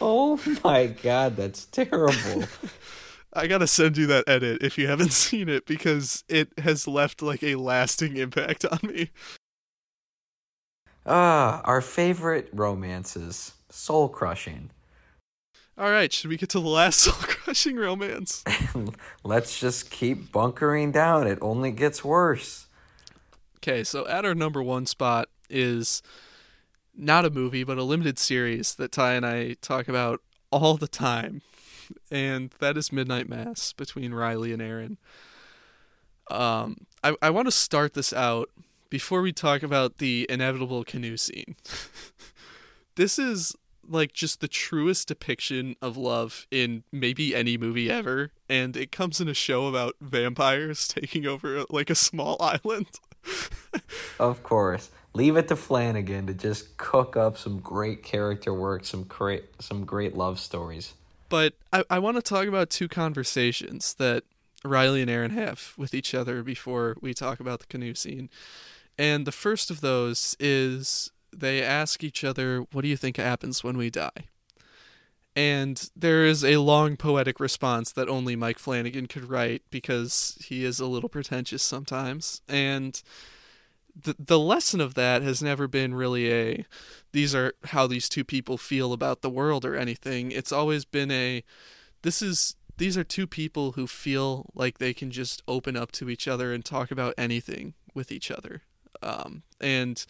oh 0.00 0.40
my 0.64 0.86
god, 0.86 1.36
that's 1.36 1.66
terrible. 1.66 2.44
I 3.32 3.46
gotta 3.46 3.66
send 3.66 3.96
you 3.98 4.06
that 4.06 4.24
edit 4.26 4.62
if 4.62 4.78
you 4.78 4.88
haven't 4.88 5.12
seen 5.14 5.48
it 5.48 5.66
because 5.66 6.24
it 6.28 6.58
has 6.58 6.88
left 6.88 7.20
like 7.22 7.42
a 7.42 7.56
lasting 7.56 8.16
impact 8.16 8.64
on 8.64 8.80
me. 8.82 9.10
Ah, 11.04 11.62
our 11.64 11.80
favorite 11.80 12.48
romances 12.52 13.52
soul 13.70 14.08
crushing. 14.08 14.70
All 15.76 15.90
right, 15.90 16.12
should 16.12 16.28
we 16.28 16.36
get 16.36 16.48
to 16.50 16.60
the 16.60 16.68
last 16.68 16.98
soul 17.00 17.14
crushing 17.14 17.76
romance? 17.76 18.42
Let's 19.24 19.60
just 19.60 19.90
keep 19.90 20.32
bunkering 20.32 20.90
down. 20.92 21.26
It 21.26 21.38
only 21.40 21.70
gets 21.70 22.04
worse. 22.04 22.66
Okay, 23.58 23.84
so 23.84 24.06
at 24.06 24.24
our 24.24 24.34
number 24.34 24.62
one 24.62 24.86
spot 24.86 25.28
is 25.48 26.02
not 26.96 27.24
a 27.24 27.30
movie, 27.30 27.64
but 27.64 27.78
a 27.78 27.84
limited 27.84 28.18
series 28.18 28.74
that 28.74 28.92
Ty 28.92 29.14
and 29.14 29.26
I 29.26 29.54
talk 29.60 29.88
about 29.88 30.20
all 30.50 30.76
the 30.76 30.88
time, 30.88 31.42
and 32.10 32.50
that 32.58 32.76
is 32.76 32.92
Midnight 32.92 33.28
Mass 33.28 33.72
between 33.72 34.12
Riley 34.12 34.52
and 34.52 34.60
Erin. 34.60 34.98
Um, 36.30 36.86
I 37.04 37.14
I 37.22 37.30
want 37.30 37.46
to 37.46 37.52
start 37.52 37.94
this 37.94 38.12
out 38.12 38.50
before 38.90 39.22
we 39.22 39.32
talk 39.32 39.62
about 39.62 39.98
the 39.98 40.26
inevitable 40.28 40.84
canoe 40.84 41.16
scene. 41.16 41.56
this 42.98 43.16
is 43.16 43.54
like 43.88 44.12
just 44.12 44.40
the 44.40 44.48
truest 44.48 45.08
depiction 45.08 45.76
of 45.80 45.96
love 45.96 46.46
in 46.50 46.82
maybe 46.92 47.34
any 47.34 47.56
movie 47.56 47.88
ever 47.88 48.32
and 48.48 48.76
it 48.76 48.90
comes 48.90 49.20
in 49.20 49.28
a 49.28 49.34
show 49.34 49.66
about 49.68 49.94
vampires 50.00 50.86
taking 50.88 51.24
over 51.24 51.64
like 51.70 51.88
a 51.88 51.94
small 51.94 52.36
island. 52.40 52.88
Of 54.18 54.42
course. 54.42 54.90
Leave 55.14 55.36
it 55.36 55.48
to 55.48 55.56
flanagan 55.56 56.26
to 56.26 56.34
just 56.34 56.76
cook 56.76 57.16
up 57.16 57.38
some 57.38 57.60
great 57.60 58.02
character 58.02 58.52
work 58.52 58.84
some 58.84 59.04
great 59.04 59.44
some 59.60 59.84
great 59.84 60.16
love 60.16 60.40
stories. 60.40 60.94
But 61.28 61.54
i, 61.72 61.84
I 61.88 61.98
want 62.00 62.16
to 62.16 62.22
talk 62.22 62.48
about 62.48 62.68
two 62.68 62.88
conversations 62.88 63.94
that 63.94 64.24
riley 64.64 65.02
and 65.02 65.10
Erin 65.10 65.30
have 65.30 65.72
with 65.78 65.94
each 65.94 66.14
other 66.14 66.42
before 66.42 66.96
we 67.00 67.14
talk 67.14 67.38
about 67.38 67.60
the 67.60 67.66
canoe 67.66 67.94
scene. 67.94 68.28
And 68.98 69.24
the 69.24 69.32
first 69.32 69.70
of 69.70 69.80
those 69.80 70.36
is 70.40 71.12
they 71.40 71.62
ask 71.62 72.02
each 72.02 72.24
other, 72.24 72.66
What 72.72 72.82
do 72.82 72.88
you 72.88 72.96
think 72.96 73.16
happens 73.16 73.62
when 73.64 73.76
we 73.76 73.90
die? 73.90 74.26
And 75.36 75.88
there 75.94 76.24
is 76.24 76.44
a 76.44 76.56
long 76.56 76.96
poetic 76.96 77.38
response 77.38 77.92
that 77.92 78.08
only 78.08 78.34
Mike 78.34 78.58
Flanagan 78.58 79.06
could 79.06 79.28
write 79.28 79.62
because 79.70 80.36
he 80.44 80.64
is 80.64 80.80
a 80.80 80.86
little 80.86 81.08
pretentious 81.08 81.62
sometimes. 81.62 82.42
And 82.48 83.00
the 83.94 84.16
the 84.18 84.38
lesson 84.38 84.80
of 84.80 84.94
that 84.94 85.22
has 85.22 85.42
never 85.42 85.68
been 85.68 85.94
really 85.94 86.32
a 86.32 86.64
these 87.12 87.34
are 87.34 87.54
how 87.66 87.86
these 87.86 88.08
two 88.08 88.24
people 88.24 88.58
feel 88.58 88.92
about 88.92 89.22
the 89.22 89.30
world 89.30 89.64
or 89.64 89.76
anything. 89.76 90.32
It's 90.32 90.52
always 90.52 90.84
been 90.84 91.10
a 91.10 91.44
this 92.02 92.20
is 92.22 92.56
these 92.76 92.96
are 92.96 93.04
two 93.04 93.26
people 93.26 93.72
who 93.72 93.86
feel 93.86 94.50
like 94.54 94.78
they 94.78 94.94
can 94.94 95.10
just 95.10 95.42
open 95.48 95.76
up 95.76 95.92
to 95.92 96.08
each 96.08 96.28
other 96.28 96.52
and 96.52 96.64
talk 96.64 96.90
about 96.90 97.14
anything 97.18 97.74
with 97.94 98.12
each 98.12 98.30
other. 98.30 98.62
Um, 99.02 99.42
and 99.60 100.04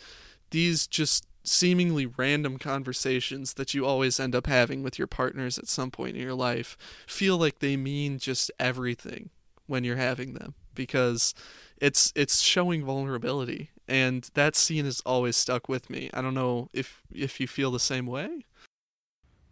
these 0.51 0.87
just 0.87 1.27
seemingly 1.45 2.07
random 2.07 2.59
conversations 2.59 3.55
that 3.55 3.73
you 3.73 3.87
always 3.87 4.21
end 4.21 4.35
up 4.35 4.47
having 4.47 4.83
with 4.83 4.99
your 4.99 5.07
partners 5.07 5.59
at 5.59 5.67
some 5.67 5.91
point 5.91 6.15
in 6.15 6.23
your 6.23 6.35
life 6.35 6.77
feel 7.07 7.39
like 7.39 7.61
they 7.61 7.77
mean 7.77 8.19
just 8.19 8.51
everything 8.61 9.31
when 9.67 9.83
you're 9.83 9.97
having 9.97 10.35
them 10.35 10.55
because 10.75 11.35
it's 11.81 12.13
it's 12.15 12.41
showing 12.41 12.85
vulnerability 12.85 13.71
and 13.89 14.31
that 14.35 14.55
scene 14.55 14.85
has 14.85 15.01
always 15.07 15.37
stuck 15.37 15.69
with 15.69 15.89
me. 15.89 16.11
I 16.13 16.21
don't 16.21 16.35
know 16.35 16.69
if 16.73 17.03
if 17.13 17.41
you 17.41 17.49
feel 17.49 17.71
the 17.71 17.81
same 17.81 18.07
way. 18.07 18.45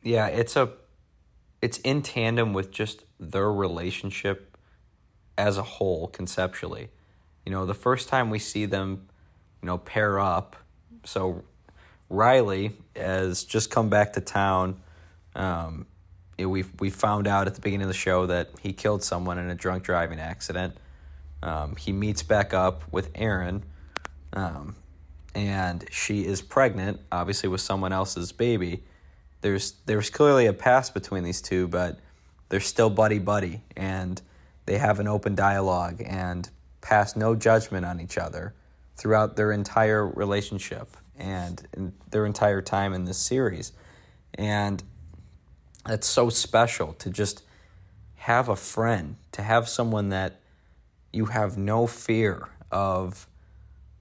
Yeah, 0.02 0.26
it's 0.26 0.56
a 0.56 0.72
it's 1.62 1.78
in 1.78 2.02
tandem 2.02 2.52
with 2.52 2.70
just 2.70 3.04
their 3.18 3.50
relationship 3.50 4.56
as 5.38 5.56
a 5.56 5.62
whole 5.62 6.08
conceptually. 6.08 6.90
You 7.44 7.52
know, 7.52 7.64
the 7.64 7.74
first 7.74 8.08
time 8.08 8.28
we 8.28 8.38
see 8.38 8.66
them, 8.66 9.08
you 9.62 9.66
know, 9.66 9.78
pair 9.78 10.20
up 10.20 10.56
so 11.06 11.44
Riley 12.08 12.72
has 12.94 13.44
just 13.44 13.70
come 13.70 13.88
back 13.88 14.12
to 14.14 14.20
town. 14.20 14.80
Um, 15.34 15.86
we 16.38 16.64
we 16.78 16.90
found 16.90 17.26
out 17.26 17.46
at 17.46 17.54
the 17.54 17.60
beginning 17.60 17.84
of 17.84 17.88
the 17.88 17.94
show 17.94 18.26
that 18.26 18.50
he 18.60 18.72
killed 18.72 19.02
someone 19.02 19.38
in 19.38 19.48
a 19.48 19.54
drunk 19.54 19.84
driving 19.84 20.20
accident. 20.20 20.76
Um, 21.42 21.76
he 21.76 21.92
meets 21.92 22.22
back 22.22 22.52
up 22.52 22.90
with 22.92 23.10
Erin, 23.14 23.62
um, 24.32 24.76
and 25.34 25.84
she 25.90 26.26
is 26.26 26.42
pregnant, 26.42 27.00
obviously 27.10 27.48
with 27.48 27.60
someone 27.60 27.92
else's 27.92 28.32
baby. 28.32 28.84
There's 29.40 29.72
there's 29.86 30.10
clearly 30.10 30.46
a 30.46 30.52
past 30.52 30.94
between 30.94 31.24
these 31.24 31.40
two, 31.40 31.68
but 31.68 31.98
they're 32.48 32.60
still 32.60 32.90
buddy 32.90 33.18
buddy, 33.18 33.62
and 33.76 34.20
they 34.66 34.78
have 34.78 35.00
an 35.00 35.08
open 35.08 35.34
dialogue 35.34 36.02
and 36.04 36.48
pass 36.80 37.16
no 37.16 37.34
judgment 37.34 37.84
on 37.86 38.00
each 38.00 38.18
other 38.18 38.54
throughout 38.96 39.36
their 39.36 39.52
entire 39.52 40.06
relationship 40.06 40.96
and 41.18 41.92
their 42.10 42.26
entire 42.26 42.62
time 42.62 42.92
in 42.92 43.04
this 43.04 43.18
series. 43.18 43.72
And 44.34 44.82
it's 45.88 46.06
so 46.06 46.28
special 46.28 46.94
to 46.94 47.10
just 47.10 47.42
have 48.16 48.48
a 48.48 48.56
friend, 48.56 49.16
to 49.32 49.42
have 49.42 49.68
someone 49.68 50.08
that 50.10 50.40
you 51.12 51.26
have 51.26 51.56
no 51.56 51.86
fear 51.86 52.48
of 52.70 53.26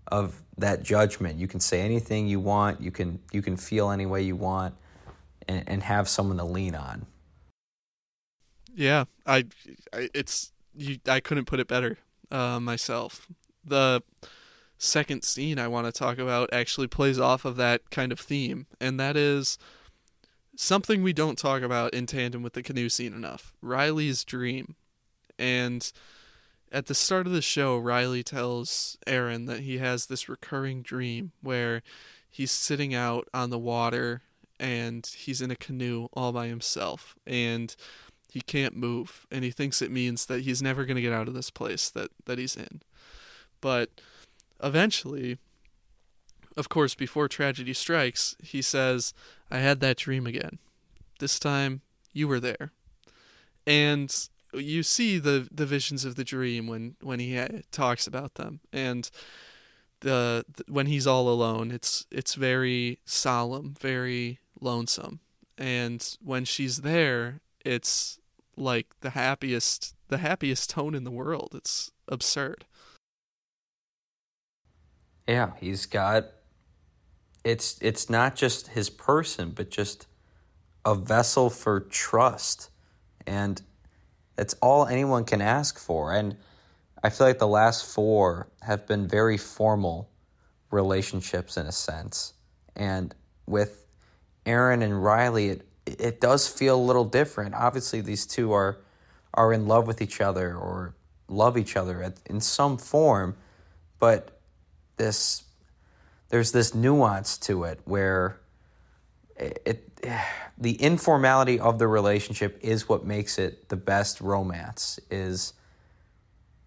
of 0.07 0.41
that 0.57 0.83
judgment. 0.83 1.37
You 1.37 1.47
can 1.47 1.59
say 1.59 1.81
anything 1.81 2.27
you 2.27 2.39
want, 2.39 2.81
you 2.81 2.91
can 2.91 3.19
you 3.31 3.41
can 3.41 3.57
feel 3.57 3.91
any 3.91 4.05
way 4.05 4.21
you 4.21 4.35
want 4.35 4.75
and, 5.47 5.63
and 5.67 5.83
have 5.83 6.07
someone 6.07 6.37
to 6.37 6.43
lean 6.43 6.75
on. 6.75 7.05
Yeah, 8.73 9.05
I, 9.25 9.45
I 9.93 10.09
it's 10.13 10.51
you 10.75 10.97
I 11.07 11.19
couldn't 11.19 11.45
put 11.45 11.59
it 11.59 11.67
better 11.67 11.97
uh, 12.31 12.59
myself. 12.59 13.27
The 13.63 14.01
second 14.77 15.23
scene 15.23 15.59
I 15.59 15.67
want 15.67 15.87
to 15.87 15.91
talk 15.91 16.17
about 16.17 16.53
actually 16.53 16.87
plays 16.87 17.19
off 17.19 17.45
of 17.45 17.55
that 17.57 17.89
kind 17.89 18.11
of 18.11 18.19
theme, 18.19 18.67
and 18.79 18.99
that 18.99 19.15
is 19.15 19.57
something 20.55 21.03
we 21.03 21.13
don't 21.13 21.37
talk 21.37 21.61
about 21.61 21.93
in 21.93 22.05
tandem 22.05 22.41
with 22.41 22.53
the 22.53 22.63
canoe 22.63 22.89
scene 22.89 23.13
enough 23.13 23.53
Riley's 23.61 24.23
dream. 24.23 24.75
And 25.37 25.91
at 26.71 26.87
the 26.87 26.95
start 26.95 27.27
of 27.27 27.33
the 27.33 27.41
show, 27.41 27.77
Riley 27.77 28.23
tells 28.23 28.97
Erin 29.05 29.45
that 29.45 29.61
he 29.61 29.77
has 29.79 30.05
this 30.05 30.29
recurring 30.29 30.81
dream 30.81 31.31
where 31.41 31.81
he's 32.29 32.51
sitting 32.51 32.93
out 32.93 33.27
on 33.33 33.49
the 33.49 33.59
water 33.59 34.21
and 34.59 35.05
he's 35.05 35.41
in 35.41 35.51
a 35.51 35.55
canoe 35.55 36.07
all 36.13 36.31
by 36.31 36.47
himself 36.47 37.15
and 37.27 37.75
he 38.29 38.41
can't 38.41 38.75
move 38.75 39.25
and 39.31 39.43
he 39.43 39.51
thinks 39.51 39.81
it 39.81 39.91
means 39.91 40.25
that 40.25 40.41
he's 40.41 40.61
never 40.61 40.85
going 40.85 40.95
to 40.95 41.01
get 41.01 41.13
out 41.13 41.27
of 41.27 41.33
this 41.33 41.49
place 41.49 41.89
that 41.89 42.09
that 42.25 42.37
he's 42.37 42.55
in. 42.55 42.81
But 43.61 43.89
eventually, 44.63 45.37
of 46.57 46.69
course, 46.69 46.95
before 46.95 47.27
tragedy 47.27 47.73
strikes, 47.73 48.35
he 48.41 48.61
says, 48.61 49.13
I 49.51 49.59
had 49.59 49.79
that 49.81 49.97
dream 49.97 50.25
again. 50.25 50.59
This 51.19 51.39
time, 51.39 51.81
you 52.13 52.27
were 52.27 52.39
there. 52.39 52.71
And 53.67 54.13
you 54.53 54.83
see 54.83 55.17
the, 55.17 55.47
the 55.51 55.65
visions 55.65 56.05
of 56.05 56.15
the 56.15 56.23
dream 56.23 56.67
when, 56.67 56.95
when 57.01 57.19
he 57.19 57.35
ha- 57.37 57.61
talks 57.71 58.07
about 58.07 58.35
them. 58.35 58.59
And 58.71 59.09
the, 60.01 60.45
the 60.55 60.63
when 60.71 60.85
he's 60.85 61.07
all 61.07 61.27
alone, 61.27 61.71
it's 61.71 62.05
it's 62.11 62.35
very 62.35 62.99
solemn, 63.05 63.75
very 63.79 64.39
lonesome. 64.61 65.19
And 65.57 66.17
when 66.21 66.45
she's 66.45 66.81
there, 66.81 67.41
it's 67.65 68.19
like 68.55 68.87
the 69.01 69.11
happiest 69.11 69.95
the 70.07 70.19
happiest 70.19 70.69
tone 70.69 70.95
in 70.95 71.03
the 71.03 71.11
world. 71.11 71.51
It's 71.53 71.91
absurd. 72.07 72.65
Yeah, 75.27 75.51
he's 75.59 75.85
got 75.85 76.31
it's 77.43 77.77
it's 77.81 78.09
not 78.09 78.35
just 78.35 78.69
his 78.69 78.89
person, 78.89 79.51
but 79.51 79.69
just 79.69 80.07
a 80.83 80.95
vessel 80.95 81.49
for 81.49 81.79
trust. 81.79 82.69
And 83.25 83.61
that's 84.35 84.55
all 84.55 84.85
anyone 84.85 85.25
can 85.25 85.41
ask 85.41 85.79
for. 85.79 86.13
And 86.13 86.35
I 87.03 87.09
feel 87.09 87.27
like 87.27 87.39
the 87.39 87.47
last 87.47 87.85
four 87.93 88.49
have 88.61 88.87
been 88.87 89.07
very 89.07 89.37
formal 89.37 90.09
relationships 90.71 91.57
in 91.57 91.67
a 91.67 91.71
sense. 91.71 92.33
And 92.75 93.13
with 93.45 93.85
Erin 94.45 94.81
and 94.81 95.03
Riley, 95.03 95.49
it 95.49 95.67
it 95.85 96.19
does 96.19 96.47
feel 96.47 96.75
a 96.75 96.81
little 96.81 97.05
different. 97.05 97.53
Obviously, 97.53 98.01
these 98.01 98.25
two 98.25 98.51
are 98.53 98.79
are 99.33 99.53
in 99.53 99.67
love 99.67 99.85
with 99.85 100.01
each 100.01 100.21
other 100.21 100.55
or 100.55 100.95
love 101.27 101.57
each 101.57 101.75
other 101.75 102.13
in 102.27 102.39
some 102.39 102.77
form, 102.77 103.35
but 103.99 104.34
this 104.97 105.43
there's 106.29 106.51
this 106.51 106.73
nuance 106.73 107.37
to 107.37 107.63
it 107.63 107.79
where 107.85 108.39
it, 109.37 109.61
it, 109.65 110.01
the 110.57 110.81
informality 110.81 111.59
of 111.59 111.79
the 111.79 111.87
relationship 111.87 112.57
is 112.61 112.87
what 112.87 113.05
makes 113.05 113.37
it 113.37 113.69
the 113.69 113.75
best 113.75 114.21
romance 114.21 114.99
is 115.11 115.53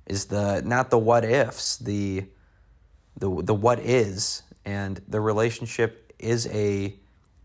is 0.07 0.27
the 0.27 0.63
not 0.63 0.91
the 0.91 0.99
what 0.99 1.25
ifs 1.25 1.77
the 1.77 2.25
the 3.19 3.43
the 3.43 3.55
what 3.55 3.79
is. 3.81 4.43
And 4.65 5.01
the 5.09 5.21
relationship 5.21 6.13
is 6.19 6.47
a 6.49 6.95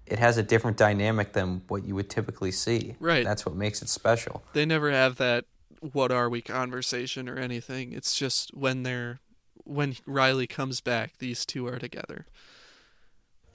it 0.05 0.19
has 0.19 0.37
a 0.37 0.43
different 0.43 0.77
dynamic 0.77 1.33
than 1.33 1.61
what 1.67 1.85
you 1.85 1.95
would 1.95 2.09
typically 2.09 2.51
see. 2.51 2.95
Right. 2.99 3.23
That's 3.23 3.45
what 3.45 3.55
makes 3.55 3.81
it 3.81 3.89
special. 3.89 4.43
They 4.53 4.65
never 4.65 4.91
have 4.91 5.17
that 5.17 5.45
what 5.79 6.11
are 6.11 6.29
we? 6.29 6.41
conversation 6.41 7.27
or 7.27 7.37
anything. 7.37 7.91
It's 7.91 8.15
just 8.15 8.55
when 8.55 8.83
they're 8.83 9.19
when 9.65 9.95
Riley 10.05 10.47
comes 10.47 10.81
back, 10.81 11.17
these 11.17 11.45
two 11.45 11.67
are 11.67 11.79
together. 11.79 12.25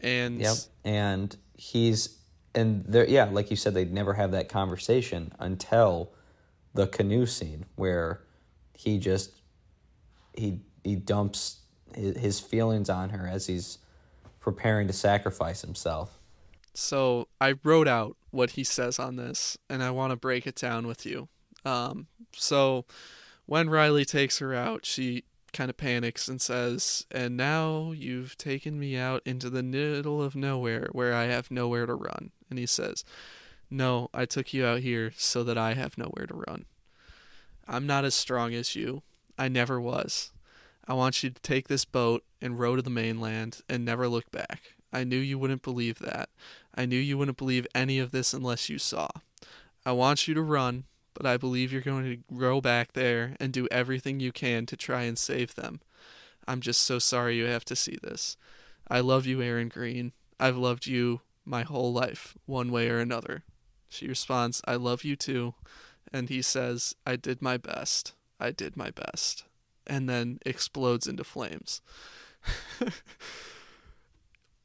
And 0.01 0.41
yep, 0.41 0.57
and 0.85 1.37
he's 1.55 2.19
and 2.55 2.85
there, 2.87 3.09
yeah, 3.09 3.25
like 3.25 3.51
you 3.51 3.57
said, 3.57 3.75
they'd 3.75 3.93
never 3.93 4.15
have 4.15 4.33
that 4.33 4.49
conversation 4.49 5.33
until 5.39 6.13
the 6.75 6.87
canoe 6.87 7.27
scene 7.27 7.65
where 7.77 8.23
he 8.75 8.99
just 8.99 9.43
he 10.35 10.61
he 10.85 10.97
dumps 10.97 11.61
his, 11.95 12.17
his 12.17 12.41
feelings 12.41 12.89
on 12.89 13.11
her 13.11 13.27
as 13.27 13.47
he's 13.47 13.79
preparing 14.41 14.87
to 14.87 14.93
sacrifice 14.93 15.63
himself. 15.63 16.19
So 16.75 17.27
I 17.41 17.55
wrote 17.65 17.89
out 17.89 18.17
what 18.31 18.51
he 18.51 18.63
says 18.63 18.99
on 18.99 19.17
this, 19.17 19.59
and 19.69 19.83
I 19.83 19.91
want 19.91 20.13
to 20.13 20.17
break 20.17 20.47
it 20.47 20.55
down 20.55 20.87
with 20.87 21.05
you. 21.05 21.29
Um, 21.65 22.07
so 22.33 22.85
when 23.47 23.69
Riley 23.69 24.05
takes 24.05 24.39
her 24.39 24.55
out, 24.55 24.87
she 24.87 25.25
kind 25.53 25.71
of 25.71 25.77
panics 25.77 26.29
and 26.29 26.41
says, 26.41 27.07
And 27.11 27.37
now 27.37 27.93
you've 27.93 28.37
taken 28.37 28.79
me 28.79 28.97
out 28.97 29.23
into 29.25 29.51
the 29.51 29.63
middle 29.63 30.23
of 30.23 30.37
nowhere 30.37 30.89
where 30.93 31.15
I 31.15 31.25
have 31.25 31.51
nowhere 31.51 31.87
to 31.87 31.95
run. 31.95 32.31
And 32.51 32.59
he 32.59 32.67
says, 32.67 33.05
No, 33.71 34.11
I 34.13 34.25
took 34.25 34.53
you 34.53 34.65
out 34.65 34.81
here 34.81 35.13
so 35.17 35.45
that 35.45 35.59
I 35.59 35.75
have 35.75 35.99
nowhere 35.99 36.27
to 36.27 36.43
run. 36.49 36.65
I'm 37.67 37.87
not 37.87 38.05
as 38.05 38.15
strong 38.15 38.55
as 38.55 38.75
you. 38.75 39.03
I 39.39 39.49
never 39.49 39.81
was. 39.81 40.33
I 40.87 40.95
want 40.95 41.23
you 41.23 41.31
to 41.31 41.43
take 41.43 41.69
this 41.69 41.85
boat 41.85 42.25
and 42.41 42.59
row 42.59 42.77
to 42.77 42.83
the 42.83 42.89
mainland 42.89 43.61
and 43.69 43.85
never 43.85 44.09
look 44.09 44.31
back. 44.31 44.75
I 44.93 45.05
knew 45.05 45.19
you 45.19 45.39
wouldn't 45.39 45.63
believe 45.63 45.99
that. 45.99 46.31
I 46.75 46.87
knew 46.87 46.97
you 46.97 47.19
wouldn't 47.19 47.37
believe 47.37 47.67
any 47.75 47.99
of 47.99 48.11
this 48.11 48.33
unless 48.33 48.71
you 48.71 48.79
saw. 48.79 49.09
I 49.85 49.93
want 49.93 50.27
you 50.27 50.35
to 50.35 50.43
run, 50.43 50.85
but 51.19 51.27
I 51.27 51.37
believe 51.37 51.73
you're 51.73 51.83
going 51.83 52.05
to 52.05 52.19
row 52.31 52.61
back 52.61 52.93
there 52.93 53.35
and 53.41 53.53
do 53.53 53.67
everything 53.73 54.21
you 54.21 54.31
can 54.31 54.67
to 54.67 54.77
try 54.77 55.03
and 55.03 55.19
save 55.19 55.57
them. 55.57 55.81
I'm 56.47 56.61
just 56.61 56.81
so 56.83 57.01
sorry 57.01 57.37
you 57.37 57.47
have 57.47 57.65
to 57.65 57.75
see 57.75 57.99
this. 58.01 58.37
I 58.87 59.01
love 59.01 59.27
you, 59.27 59.43
Erin 59.43 59.69
Greene. 59.69 60.13
I've 60.39 60.57
loved 60.57 60.87
you 60.87 61.23
my 61.45 61.65
whole 61.65 61.93
life, 61.93 62.37
one 62.47 62.71
way 62.71 62.89
or 62.89 63.01
another. 63.01 63.43
She 63.89 64.07
responds, 64.07 64.63
I 64.65 64.77
love 64.77 65.03
you 65.03 65.17
too. 65.17 65.55
And 66.13 66.29
he 66.29 66.41
says, 66.41 66.95
I 67.05 67.17
did 67.17 67.43
my 67.43 67.57
best. 67.57 68.15
I 68.39 68.53
did 68.53 68.77
my 68.77 68.93
best. 68.93 69.43
And 69.89 70.09
then 70.09 70.39
explodes 70.47 71.09
into 71.09 71.25
flames. 71.25 71.81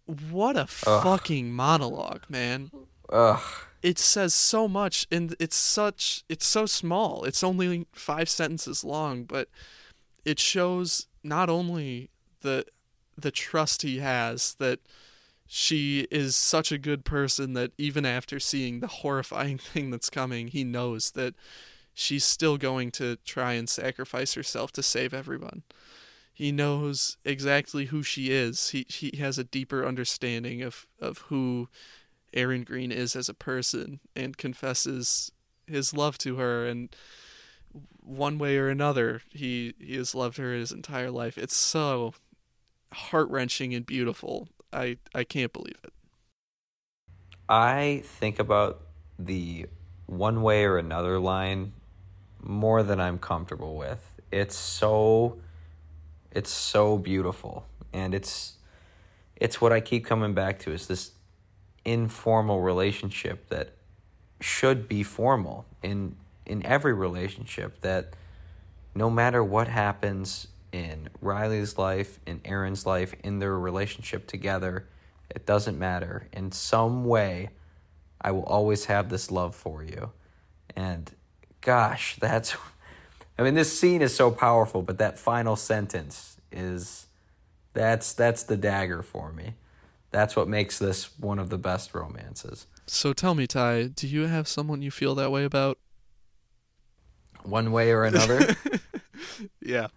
what 0.06 0.56
a 0.56 0.68
Ugh. 0.86 1.04
fucking 1.04 1.52
monologue, 1.52 2.26
man. 2.30 2.70
Ugh. 3.12 3.42
It 3.84 4.00
says 4.00 4.34
so 4.34 4.68
much 4.68 5.06
and 5.12 5.36
it's 5.40 5.58
such 5.58 6.24
it's 6.30 6.48
so 6.48 6.66
small. 6.66 7.26
It's 7.26 7.44
only 7.44 7.86
5 7.92 8.30
sentences 8.30 8.84
long, 8.84 9.26
but 9.26 9.50
it 10.26 10.40
shows 10.40 11.08
not 11.24 11.50
only 11.50 12.10
the 12.42 12.66
the 13.18 13.32
trust 13.32 13.82
he 13.84 14.00
has 14.00 14.56
that 14.56 14.80
she 15.46 16.08
is 16.10 16.36
such 16.36 16.72
a 16.72 16.78
good 16.78 17.06
person 17.06 17.54
that 17.54 17.72
even 17.78 18.06
after 18.06 18.40
seeing 18.40 18.80
the 18.80 18.88
horrifying 18.88 19.58
thing 19.60 19.92
that's 19.92 20.10
coming, 20.10 20.48
he 20.48 20.64
knows 20.64 21.12
that 21.12 21.36
she's 21.94 22.24
still 22.26 22.58
going 22.58 22.92
to 22.92 23.18
try 23.18 23.54
and 23.54 23.70
sacrifice 23.70 24.34
herself 24.34 24.72
to 24.72 24.82
save 24.82 25.14
everyone. 25.14 25.64
He 26.34 26.52
knows 26.52 27.18
exactly 27.24 27.86
who 27.86 28.02
she 28.02 28.32
is. 28.32 28.70
He 28.70 28.86
he 28.90 29.18
has 29.18 29.38
a 29.38 29.44
deeper 29.44 29.86
understanding 29.86 30.64
of, 30.64 30.88
of 31.00 31.20
who 31.30 31.70
Erin 32.34 32.64
Greene 32.64 32.92
is 32.92 33.16
as 33.16 33.30
a 33.30 33.34
person 33.34 34.00
and 34.16 34.38
confesses 34.38 35.32
his 35.68 35.94
love 35.94 36.18
to 36.20 36.38
her 36.38 36.66
and 36.66 36.96
one 38.02 38.38
way 38.38 38.58
or 38.58 38.70
another 38.70 39.22
he 39.32 39.74
he 39.80 39.96
has 39.96 40.14
loved 40.14 40.38
her 40.38 40.54
his 40.54 40.72
entire 40.72 41.10
life. 41.10 41.38
It's 41.38 41.56
so 41.56 42.14
heart 42.92 43.30
wrenching 43.30 43.74
and 43.74 43.86
beautiful. 43.86 44.50
I 44.72 44.98
I 45.16 45.24
can't 45.24 45.54
believe 45.54 45.78
it. 45.84 45.94
I 47.50 48.02
think 48.06 48.40
about 48.40 48.82
the 49.18 49.68
one 50.06 50.42
way 50.42 50.66
or 50.66 50.78
another 50.78 51.20
line 51.20 51.74
more 52.42 52.84
than 52.84 53.00
I'm 53.00 53.20
comfortable 53.20 53.76
with. 53.76 54.22
It's 54.32 54.56
so 54.56 55.38
it's 56.32 56.52
so 56.52 56.98
beautiful 56.98 57.66
and 57.94 58.14
it's 58.14 58.56
it's 59.36 59.62
what 59.62 59.72
I 59.72 59.80
keep 59.82 60.06
coming 60.06 60.34
back 60.34 60.60
to 60.60 60.72
is 60.72 60.88
this 60.88 61.12
informal 61.86 62.62
relationship 62.62 63.50
that 63.50 63.74
should 64.40 64.88
be 64.88 65.04
formal 65.04 65.66
in 65.82 66.16
in 66.46 66.66
every 66.66 66.94
relationship 66.94 67.80
that 67.82 68.14
no 68.94 69.10
matter 69.10 69.44
what 69.44 69.68
happens 69.68 70.48
in 70.74 71.10
Riley's 71.22 71.78
life, 71.78 72.20
in 72.26 72.42
Erin's 72.44 72.86
life, 72.86 73.16
in 73.24 73.40
their 73.40 73.58
relationship 73.58 74.28
together, 74.28 74.86
it 75.30 75.46
doesn't 75.46 75.80
matter. 75.80 76.28
In 76.34 76.52
some 76.52 77.06
way, 77.06 77.50
I 78.20 78.32
will 78.32 78.44
always 78.44 78.86
have 78.86 79.10
this 79.10 79.32
love 79.32 79.56
for 79.56 79.84
you. 79.84 80.12
And 80.76 81.12
gosh, 81.62 82.18
that's 82.18 82.56
I 83.38 83.44
mean 83.44 83.54
this 83.54 83.78
scene 83.78 84.02
is 84.02 84.16
so 84.16 84.32
powerful, 84.32 84.82
but 84.82 84.98
that 84.98 85.18
final 85.18 85.56
sentence 85.56 86.38
is 86.52 87.08
that's 87.74 88.14
that's 88.14 88.44
the 88.44 88.58
dagger 88.58 89.02
for 89.02 89.32
me. 89.32 89.54
That's 90.14 90.36
what 90.36 90.48
makes 90.48 90.78
this 90.80 91.18
one 91.20 91.40
of 91.40 91.50
the 91.50 91.58
best 91.58 91.94
romances. 91.94 92.68
So 92.86 93.12
tell 93.14 93.34
me, 93.34 93.48
Ty, 93.48 93.88
do 93.88 94.08
you 94.08 94.28
have 94.28 94.48
someone 94.48 94.82
you 94.84 94.92
feel 94.92 95.16
that 95.16 95.32
way 95.32 95.44
about? 95.44 95.80
One 97.44 97.72
way 97.74 97.92
or 97.92 98.04
another. 98.06 98.56
Yeah. 99.62 99.88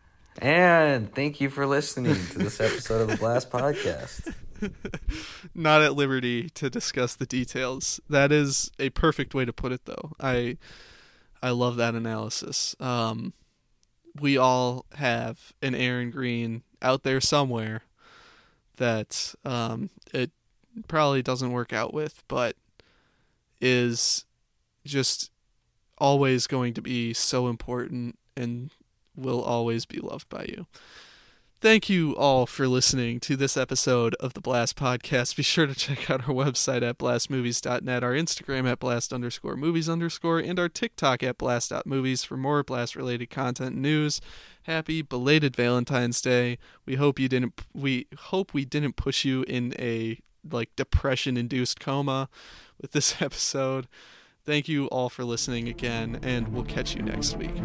and 0.40 1.12
thank 1.14 1.40
you 1.40 1.50
for 1.50 1.66
listening 1.66 2.14
to 2.14 2.38
this 2.38 2.60
episode 2.60 3.02
of 3.02 3.08
the 3.08 3.16
Blast 3.16 3.50
Podcast. 3.50 4.32
Not 5.54 5.82
at 5.82 5.94
liberty 5.94 6.48
to 6.50 6.70
discuss 6.70 7.14
the 7.16 7.26
details. 7.26 8.00
That 8.08 8.32
is 8.32 8.70
a 8.78 8.90
perfect 8.90 9.34
way 9.34 9.44
to 9.44 9.52
put 9.52 9.72
it 9.72 9.84
though. 9.84 10.12
I 10.20 10.56
I 11.42 11.50
love 11.50 11.76
that 11.76 11.94
analysis. 11.94 12.74
Um 12.80 13.34
we 14.18 14.38
all 14.38 14.86
have 14.94 15.52
an 15.60 15.74
Erin 15.74 16.10
Greene 16.10 16.62
out 16.80 17.02
there 17.02 17.20
somewhere 17.20 17.82
that 18.76 19.34
um 19.44 19.90
it 20.12 20.30
probably 20.88 21.22
doesn't 21.22 21.52
work 21.52 21.72
out 21.72 21.94
with, 21.94 22.22
but 22.28 22.56
is 23.60 24.24
just 24.84 25.30
always 25.98 26.46
going 26.46 26.74
to 26.74 26.82
be 26.82 27.14
so 27.14 27.48
important 27.48 28.18
and 28.36 28.70
will 29.16 29.42
always 29.42 29.86
be 29.86 29.98
loved 29.98 30.28
by 30.28 30.44
you. 30.48 30.66
Thank 31.58 31.88
you 31.88 32.14
all 32.16 32.44
for 32.44 32.68
listening 32.68 33.18
to 33.20 33.34
this 33.34 33.56
episode 33.56 34.14
of 34.16 34.34
the 34.34 34.42
Blast 34.42 34.76
Podcast. 34.76 35.36
Be 35.36 35.42
sure 35.42 35.66
to 35.66 35.74
check 35.74 36.10
out 36.10 36.28
our 36.28 36.34
website 36.34 36.82
at 36.82 36.98
blastmovies.net, 36.98 38.04
our 38.04 38.12
Instagram 38.12 38.70
at 38.70 38.78
blast 38.78 39.10
underscore 39.10 39.56
movies 39.56 39.88
underscore, 39.88 40.38
and 40.38 40.58
our 40.58 40.68
TikTok 40.68 41.22
at 41.22 41.38
blast.movies 41.38 42.24
for 42.24 42.36
more 42.36 42.62
blast 42.62 42.94
related 42.94 43.30
content 43.30 43.72
and 43.72 43.82
news. 43.82 44.20
Happy 44.64 45.00
belated 45.00 45.56
Valentine's 45.56 46.20
Day. 46.20 46.58
We 46.84 46.96
hope 46.96 47.18
you 47.18 47.28
didn't 47.28 47.62
we 47.72 48.06
hope 48.18 48.52
we 48.52 48.66
didn't 48.66 48.96
push 48.96 49.24
you 49.24 49.42
in 49.44 49.72
a 49.78 50.20
like 50.48 50.76
depression 50.76 51.38
induced 51.38 51.80
coma 51.80 52.28
with 52.78 52.92
this 52.92 53.22
episode. 53.22 53.88
Thank 54.44 54.68
you 54.68 54.88
all 54.88 55.08
for 55.08 55.24
listening 55.24 55.68
again, 55.68 56.20
and 56.22 56.48
we'll 56.48 56.64
catch 56.64 56.94
you 56.94 57.02
next 57.02 57.38
week. 57.38 57.56